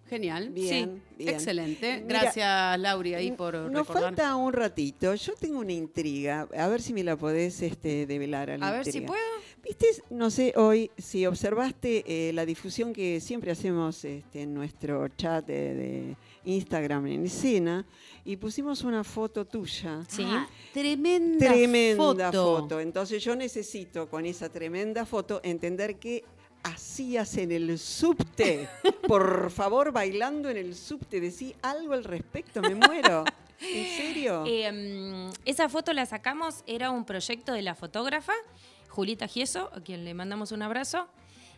Genial. 0.10 0.49
Bien, 0.49 1.01
sí. 1.01 1.16
bien. 1.18 1.30
Excelente. 1.36 2.01
Mira, 2.05 2.22
Gracias, 2.22 2.80
Lauri, 2.80 3.14
ahí 3.14 3.32
por 3.32 3.53
Nos 3.55 3.88
recordar. 3.88 4.03
falta 4.16 4.36
un 4.36 4.51
ratito. 4.53 5.14
Yo 5.14 5.34
tengo 5.36 5.60
una 5.60 5.74
intriga. 5.74 6.47
A 6.57 6.68
ver 6.68 6.82
si 6.82 6.93
me 6.93 7.03
la 7.03 7.16
podés 7.16 7.62
este, 7.62 8.05
develar. 8.07 8.57
la 8.57 8.68
A 8.68 8.72
ver 8.72 8.86
si 8.86 9.01
puedo. 9.01 9.22
Viste, 9.64 9.86
no 10.10 10.32
sé, 10.32 10.53
hoy, 10.55 10.89
si 10.97 11.26
observaste 11.26 12.03
eh, 12.07 12.34
la 12.34 12.45
difusión 12.45 12.93
que 12.93 13.20
siempre 13.20 13.51
hacemos 13.51 14.03
este, 14.05 14.41
en 14.43 14.53
nuestro 14.53 15.07
chat 15.10 15.45
de, 15.45 15.76
de 15.76 16.16
Instagram 16.45 17.05
en 17.07 17.26
escena, 17.26 17.86
y 18.26 18.38
pusimos 18.38 18.84
una 18.84 19.03
foto 19.03 19.45
tuya. 19.45 20.03
Sí. 20.07 20.24
Ah, 20.26 20.47
tremenda, 20.74 21.47
Tremenda 21.49 22.32
foto. 22.32 22.62
foto. 22.62 22.80
Entonces 22.80 23.24
yo 23.24 23.36
necesito 23.36 24.10
con 24.10 24.26
esa 24.26 24.49
tremenda 24.49 25.05
foto 25.05 25.41
entender 25.43 25.97
qué 25.97 26.24
hacías 26.64 27.38
en 27.38 27.51
el 27.51 27.78
subte. 27.80 28.68
Por 29.07 29.49
favor, 29.51 29.91
bailando 29.91 30.49
en 30.49 30.57
el 30.57 30.76
subte, 30.76 31.20
decí 31.20 31.55
algo 31.62 31.93
al 31.93 32.03
respecto, 32.03 32.62
me 32.62 32.76
muero. 32.76 33.24
¿En 33.62 33.86
serio? 33.97 34.43
Eh, 34.47 34.72
mm, 34.72 35.34
esa 35.45 35.68
foto 35.70 35.91
la 35.93 36.05
sacamos, 36.05 36.64
era 36.68 36.91
un 36.91 37.03
proyecto 37.05 37.51
de 37.53 37.62
la 37.62 37.76
fotógrafa 37.76 38.34
Julita 38.88 39.28
Gieso, 39.28 39.70
a 39.74 39.82
quien 39.82 40.05
le 40.05 40.14
mandamos 40.14 40.51
un 40.51 40.62
abrazo, 40.62 41.07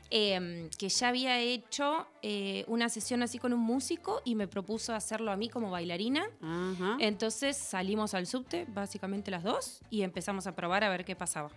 eh, 0.09 0.69
que 0.77 0.89
ya 0.89 1.07
había 1.09 1.39
hecho 1.39 2.05
eh, 2.21 2.65
una 2.67 2.89
sesión 2.89 3.21
así 3.23 3.37
con 3.39 3.53
un 3.53 3.59
músico 3.61 4.21
y 4.25 4.35
me 4.35 4.47
propuso 4.47 4.93
hacerlo 4.93 5.31
a 5.31 5.37
mí 5.37 5.47
como 5.47 5.71
bailarina. 5.71 6.25
Ajá. 6.41 6.97
Entonces 6.99 7.55
salimos 7.55 8.13
al 8.13 8.27
subte, 8.27 8.65
básicamente 8.67 9.31
las 9.31 9.43
dos, 9.43 9.81
y 9.89 10.01
empezamos 10.01 10.47
a 10.47 10.55
probar 10.55 10.83
a 10.83 10.89
ver 10.89 11.05
qué 11.05 11.15
pasaba. 11.15 11.49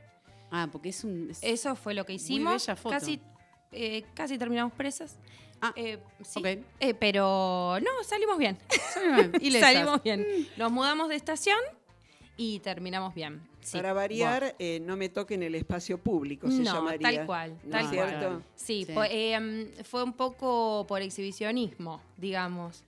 Ah, 0.53 0.69
porque 0.71 0.91
es 0.91 1.03
un. 1.03 1.31
es- 1.31 1.43
Eso 1.43 1.75
fue 1.75 1.95
lo 1.95 2.05
que 2.07 2.13
hicimos. 2.13 2.53
bella 2.65 2.77
foto. 2.77 2.95
Casi, 2.95 3.21
eh, 3.75 4.05
casi 4.15 4.39
terminamos 4.39 4.73
presas. 4.73 5.19
Ah, 5.61 5.73
Eh, 5.77 5.99
sí. 6.23 6.43
Eh, 6.81 6.95
pero 6.95 7.79
no, 7.81 8.05
salimos 8.05 8.37
bien. 8.39 8.59
Salimos 9.61 10.03
bien. 10.03 10.27
Nos 10.57 10.71
mudamos 10.71 11.09
de 11.09 11.17
estación 11.17 11.59
y 12.37 12.59
terminamos 12.61 13.15
bien. 13.15 13.41
Sí. 13.61 13.79
Para 13.79 13.95
variar, 13.95 14.55
eh, 14.59 14.81
no 14.81 14.95
me 14.97 15.09
toquen 15.09 15.43
el 15.43 15.55
espacio 15.55 15.97
público, 15.97 16.51
se 16.51 16.59
No, 16.59 16.75
llamaría. 16.75 17.01
tal 17.19 17.27
cual, 17.27 17.59
¿No 17.65 17.71
tal 17.71 17.85
es 17.85 17.91
cierto? 17.91 18.27
cual. 18.29 18.45
Sí, 18.57 18.85
Sí. 18.85 18.93
po- 18.93 19.05
eh, 19.05 19.41
mm, 19.41 19.85
fue 19.85 20.03
un 20.05 20.13
poco 20.13 20.85
por 20.87 21.01
exhibicionismo, 21.01 22.03
digamos. 22.19 22.85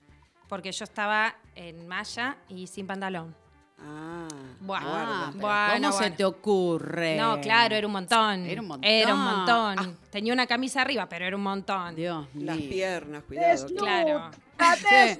Porque 0.49 0.70
yo 0.70 0.84
estaba 0.84 1.34
en 1.55 1.89
malla 1.89 2.37
y 2.49 2.66
sin 2.66 2.87
pantalón. 2.87 3.34
Ah, 3.79 4.27
Bueno, 4.61 4.87
Ah, 4.89 5.72
¿Cómo 5.74 5.93
se 5.93 6.11
te 6.11 6.24
ocurre? 6.24 7.16
No, 7.16 7.41
claro, 7.41 7.74
era 7.77 7.87
un 7.87 7.93
montón. 7.93 8.47
Era 8.47 8.61
un 8.61 8.66
montón. 8.68 8.91
Era 8.91 9.14
un 9.14 9.20
montón. 9.24 9.79
Ah. 9.79 9.93
Tenía 10.11 10.33
una 10.33 10.47
camisa 10.47 10.81
arriba, 10.83 11.09
pero 11.09 11.27
era 11.27 11.37
un 11.37 11.43
montón. 11.43 11.95
Dios 11.95 12.27
las 12.35 12.57
mío. 12.57 12.68
piernas, 12.70 13.22
cuidado. 13.24 13.66
Claro. 13.77 14.31
Sí. 14.79 15.18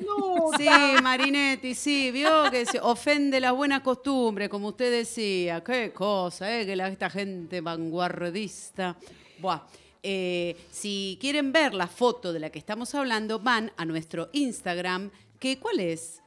Sí, 0.57 0.69
Marinetti, 1.03 1.75
sí, 1.75 2.11
vio 2.11 2.51
que 2.51 2.65
se 2.65 2.81
ofende 2.81 3.39
las 3.39 3.53
buenas 3.53 3.83
costumbres, 3.83 4.49
como 4.49 4.69
usted 4.69 4.91
decía. 4.91 5.63
Qué 5.63 5.93
cosa, 5.93 6.59
¿eh? 6.59 6.65
Que 6.65 6.75
la- 6.75 6.89
esta 6.89 7.11
gente 7.11 7.61
vanguardista. 7.61 8.97
Buah. 9.39 9.61
Eh, 10.03 10.57
si 10.71 11.19
quieren 11.21 11.53
ver 11.53 11.75
la 11.75 11.87
foto 11.89 12.33
de 12.33 12.41
la 12.41 12.49
que 12.51 12.59
estamos 12.59 12.95
hablando, 12.95 13.39
van 13.39 13.71
a 13.77 13.85
nuestro 13.85 14.31
Instagram, 14.33 15.11
que 15.39 15.59
¿cuál 15.59 15.81
es? 15.81 16.23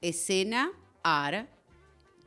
Escena 0.00 0.70
Ar. 1.02 1.46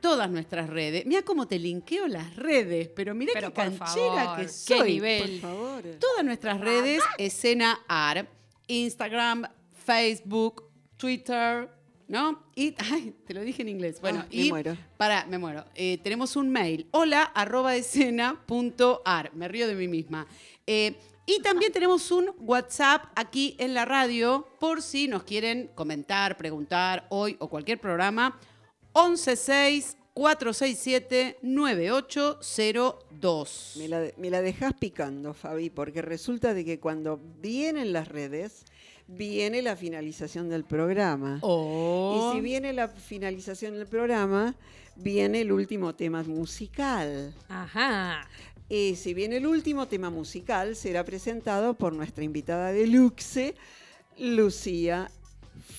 Todas 0.04 0.28
nuestras 0.30 0.68
redes. 0.68 1.06
Mira 1.06 1.22
cómo 1.22 1.48
te 1.48 1.58
linkeo 1.58 2.06
las 2.08 2.36
redes, 2.36 2.88
pero 2.94 3.14
mira 3.14 3.32
qué 3.40 3.50
canchera 3.50 4.24
favor, 4.24 4.36
que 4.36 4.42
qué 4.42 4.48
soy. 4.50 4.92
nivel. 4.92 5.40
Por 5.40 5.50
favor. 5.50 5.82
Todas 5.98 6.22
nuestras 6.26 6.60
redes, 6.60 7.02
escena 7.16 7.80
AR, 7.88 8.28
Instagram, 8.66 9.44
Facebook, 9.72 10.64
Twitter, 10.98 11.70
¿no? 12.06 12.42
Y, 12.54 12.74
ay, 12.92 13.14
te 13.26 13.32
lo 13.32 13.40
dije 13.40 13.62
en 13.62 13.70
inglés. 13.70 13.98
Bueno, 14.02 14.20
Ah, 14.24 14.26
me 14.30 14.36
y 14.42 14.50
muero. 14.50 14.76
para, 14.98 15.24
me 15.24 15.38
muero. 15.38 15.64
Eh, 15.74 15.96
tenemos 16.04 16.36
un 16.36 16.50
mail, 16.50 16.86
hola 16.90 17.22
arroba 17.22 17.74
escena 17.74 18.42
punto 18.44 19.00
ar. 19.06 19.34
Me 19.34 19.48
río 19.48 19.66
de 19.66 19.74
mí 19.74 19.88
misma. 19.88 20.26
Eh, 20.66 20.96
y 21.24 21.40
también 21.40 21.72
tenemos 21.72 22.10
un 22.10 22.30
WhatsApp 22.40 23.04
aquí 23.16 23.56
en 23.58 23.72
la 23.72 23.86
radio 23.86 24.46
por 24.60 24.82
si 24.82 25.08
nos 25.08 25.22
quieren 25.22 25.70
comentar, 25.74 26.36
preguntar 26.36 27.06
hoy 27.08 27.36
o 27.38 27.48
cualquier 27.48 27.80
programa. 27.80 28.38
116 28.94 29.96
467 30.14 31.38
9802. 31.42 33.74
Me 33.78 33.88
la, 33.88 34.06
me 34.16 34.30
la 34.30 34.40
dejás 34.40 34.72
picando, 34.74 35.34
Fabi, 35.34 35.70
porque 35.70 36.02
resulta 36.02 36.54
de 36.54 36.64
que 36.64 36.78
cuando 36.78 37.20
vienen 37.40 37.92
las 37.92 38.06
redes, 38.08 38.64
viene 39.08 39.60
la 39.62 39.74
finalización 39.76 40.48
del 40.48 40.62
programa. 40.64 41.40
Oh. 41.42 42.30
Y 42.32 42.36
si 42.36 42.40
viene 42.40 42.72
la 42.72 42.86
finalización 42.88 43.74
del 43.74 43.88
programa, 43.88 44.54
viene 44.96 45.40
el 45.40 45.50
último 45.50 45.96
tema 45.96 46.22
musical. 46.22 47.34
Ajá. 47.48 48.28
Y 48.68 48.94
si 48.96 49.14
viene 49.14 49.38
el 49.38 49.46
último 49.46 49.88
tema 49.88 50.10
musical, 50.10 50.76
será 50.76 51.04
presentado 51.04 51.74
por 51.74 51.92
nuestra 51.92 52.22
invitada 52.24 52.72
de 52.72 52.86
luxe, 52.86 53.56
Lucía 54.16 55.10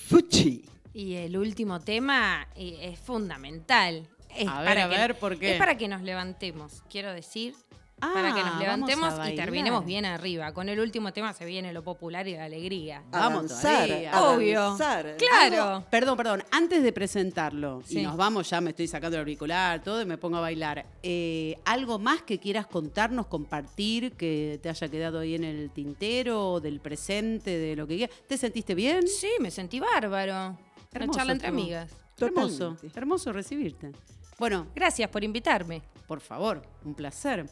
Fucci. 0.08 0.75
Y 0.98 1.16
el 1.16 1.36
último 1.36 1.78
tema 1.80 2.48
eh, 2.56 2.78
es 2.92 2.98
fundamental. 2.98 4.08
Es 4.34 4.48
A 4.48 4.60
ver, 4.62 4.64
para 4.68 4.84
a 4.84 4.88
que- 4.88 4.96
ver, 4.96 5.18
¿por 5.18 5.38
qué? 5.38 5.52
Es 5.52 5.58
para 5.58 5.76
que 5.76 5.88
nos 5.88 6.00
levantemos, 6.00 6.82
quiero 6.90 7.12
decir. 7.12 7.54
para 7.98 8.34
que 8.34 8.40
Ah, 8.40 8.44
nos 8.44 8.44
vamos 8.44 8.60
levantemos 8.90 9.28
y 9.30 9.34
terminemos 9.36 9.84
bien 9.86 10.04
arriba. 10.04 10.52
Con 10.52 10.68
el 10.68 10.80
último 10.80 11.12
tema 11.14 11.32
se 11.32 11.44
viene 11.46 11.72
lo 11.72 11.82
popular 11.82 12.26
y 12.28 12.34
la 12.34 12.44
alegría. 12.44 13.02
A 13.12 13.20
Vamos 13.28 13.64
a 13.64 14.30
Obvio. 14.32 14.60
danzar. 14.60 15.16
Claro. 15.16 15.62
Algo- 15.80 15.84
perdón, 15.90 16.16
perdón. 16.18 16.44
Antes 16.50 16.82
de 16.82 16.92
presentarlo, 16.92 17.82
y 17.88 17.94
Sí. 17.94 18.02
nos 18.02 18.16
vamos, 18.16 18.48
ya 18.50 18.60
me 18.62 18.70
estoy 18.70 18.86
sacando 18.86 19.16
el 19.16 19.20
auricular, 19.20 19.82
todo, 19.82 20.00
y 20.02 20.04
me 20.06 20.16
pongo 20.18 20.36
a 20.36 20.40
bailar. 20.40 20.84
Eh, 21.02 21.56
¿Algo 21.64 21.98
más 21.98 22.20
que 22.22 22.38
quieras 22.38 22.66
contarnos, 22.66 23.26
compartir, 23.28 24.12
que 24.12 24.58
te 24.62 24.68
haya 24.70 24.88
quedado 24.90 25.18
ahí 25.20 25.34
en 25.34 25.44
el 25.44 25.70
tintero, 25.70 26.60
del 26.60 26.80
presente, 26.80 27.56
de 27.58 27.76
lo 27.76 27.86
que 27.86 27.96
quieras? 27.96 28.16
¿Te 28.26 28.36
sentiste 28.36 28.74
bien? 28.74 29.08
Sí, 29.08 29.28
me 29.40 29.50
sentí 29.50 29.78
bárbaro. 29.80 30.58
Una 30.96 31.04
Hermoso 31.04 31.18
charla 31.18 31.32
entre 31.32 31.48
amigas. 31.48 31.92
Hermoso, 32.18 32.76
hermoso 32.94 33.32
recibirte. 33.32 33.92
Bueno, 34.38 34.66
Gracias 34.74 35.08
por 35.10 35.22
invitarme. 35.24 35.82
por 36.06 36.20
favor, 36.20 36.62
un 36.84 36.94
placer. 36.94 37.46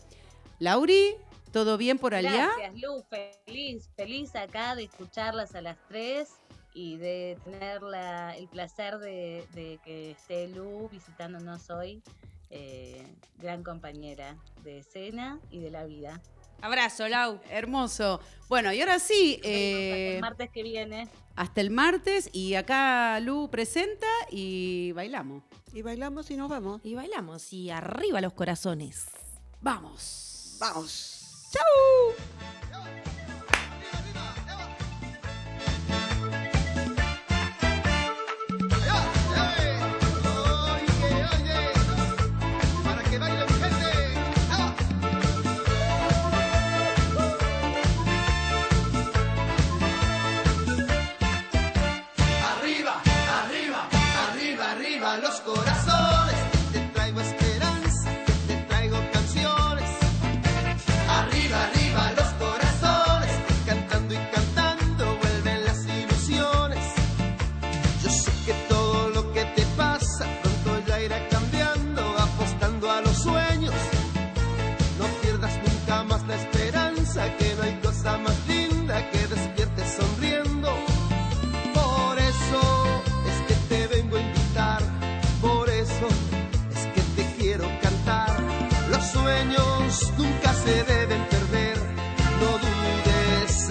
Lauri, 0.59 1.14
¿todo 1.53 1.76
bien 1.76 1.99
por 1.99 2.14
allá? 2.14 2.51
Gracias, 2.57 2.74
Lu. 2.80 3.03
Feliz, 3.45 3.90
feliz 3.97 4.34
acá 4.36 4.74
de 4.74 4.84
escucharlas 4.84 5.55
a 5.55 5.61
las 5.61 5.76
tres 5.88 6.30
y 6.72 6.97
de 6.97 7.38
tener 7.45 7.82
la- 7.82 8.36
el 8.36 8.49
placer 8.49 8.99
de, 8.99 9.47
de 9.55 9.78
que 9.84 10.12
esté 10.12 10.49
Lu 10.49 10.88
visitándonos 10.90 11.70
hoy. 11.70 12.03
eh, 12.51 13.05
gran 13.38 13.64
compañera 13.64 14.36
de 14.62 14.78
escena 14.78 15.40
y 15.51 15.59
de 15.59 15.70
la 15.72 15.84
vida. 15.86 16.20
Abrazo, 16.61 17.09
Lau. 17.09 17.40
Hermoso. 17.50 18.20
Bueno, 18.48 18.72
y 18.72 18.80
ahora 18.80 18.98
sí, 18.98 19.34
Hasta 19.36 19.48
eh, 19.48 20.14
el 20.16 20.20
martes 20.20 20.50
que 20.50 20.62
viene. 20.62 21.09
hasta 21.36 21.61
el 21.61 21.70
martes, 21.70 22.30
y 22.32 22.55
acá 22.55 23.18
Lu 23.20 23.48
presenta 23.50 24.07
y 24.30 24.92
bailamos. 24.92 25.42
Y 25.72 25.82
bailamos 25.82 26.30
y 26.30 26.36
nos 26.36 26.48
vamos. 26.48 26.80
Y 26.84 26.94
bailamos. 26.94 27.52
Y 27.52 27.70
arriba 27.70 28.20
los 28.20 28.32
corazones. 28.32 29.07
Vamos. 29.61 30.57
Vamos. 30.61 31.11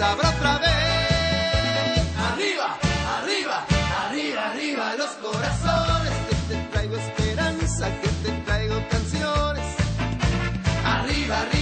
sabrá 0.04 0.28
otra 0.28 0.58
vez. 0.58 2.02
Arriba, 2.30 2.68
arriba, 3.16 3.56
arriba, 4.06 4.50
arriba 4.50 4.94
los 4.96 5.10
corazones. 5.26 6.12
Que 6.28 6.36
te 6.48 6.56
traigo 6.72 6.96
esperanza, 6.96 7.86
que 8.00 8.08
te 8.22 8.30
traigo 8.46 8.76
canciones. 8.90 9.66
Arriba, 10.84 11.40
arriba. 11.40 11.53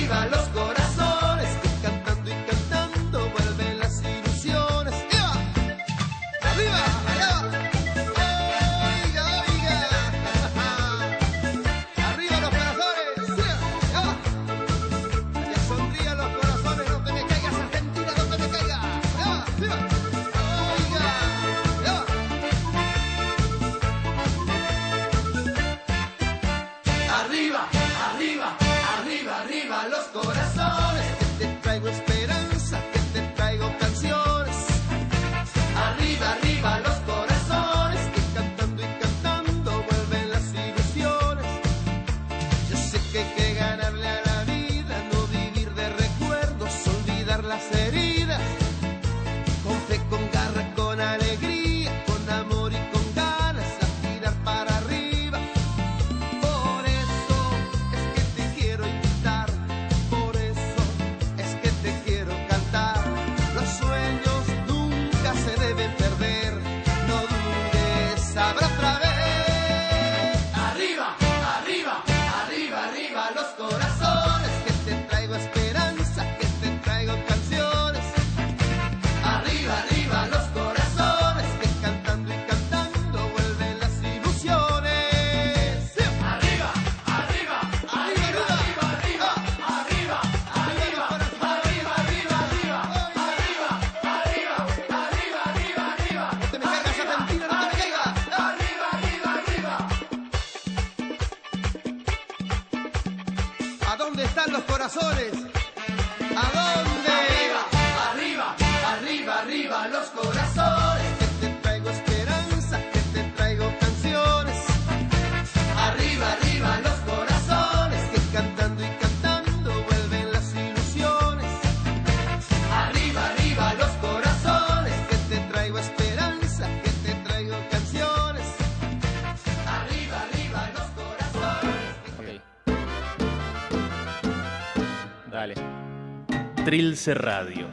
Else 136.93 137.14
Radio. 137.14 137.68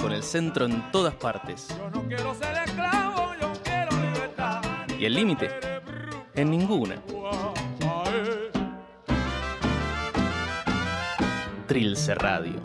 Con 0.00 0.12
el 0.12 0.22
centro 0.22 0.64
en 0.66 0.92
todas 0.92 1.12
partes. 1.14 1.66
Y 4.96 5.06
el 5.06 5.12
límite, 5.12 5.50
en 6.36 6.50
ninguna. 6.52 7.02
Trilce 11.66 12.14
Radio. 12.14 12.55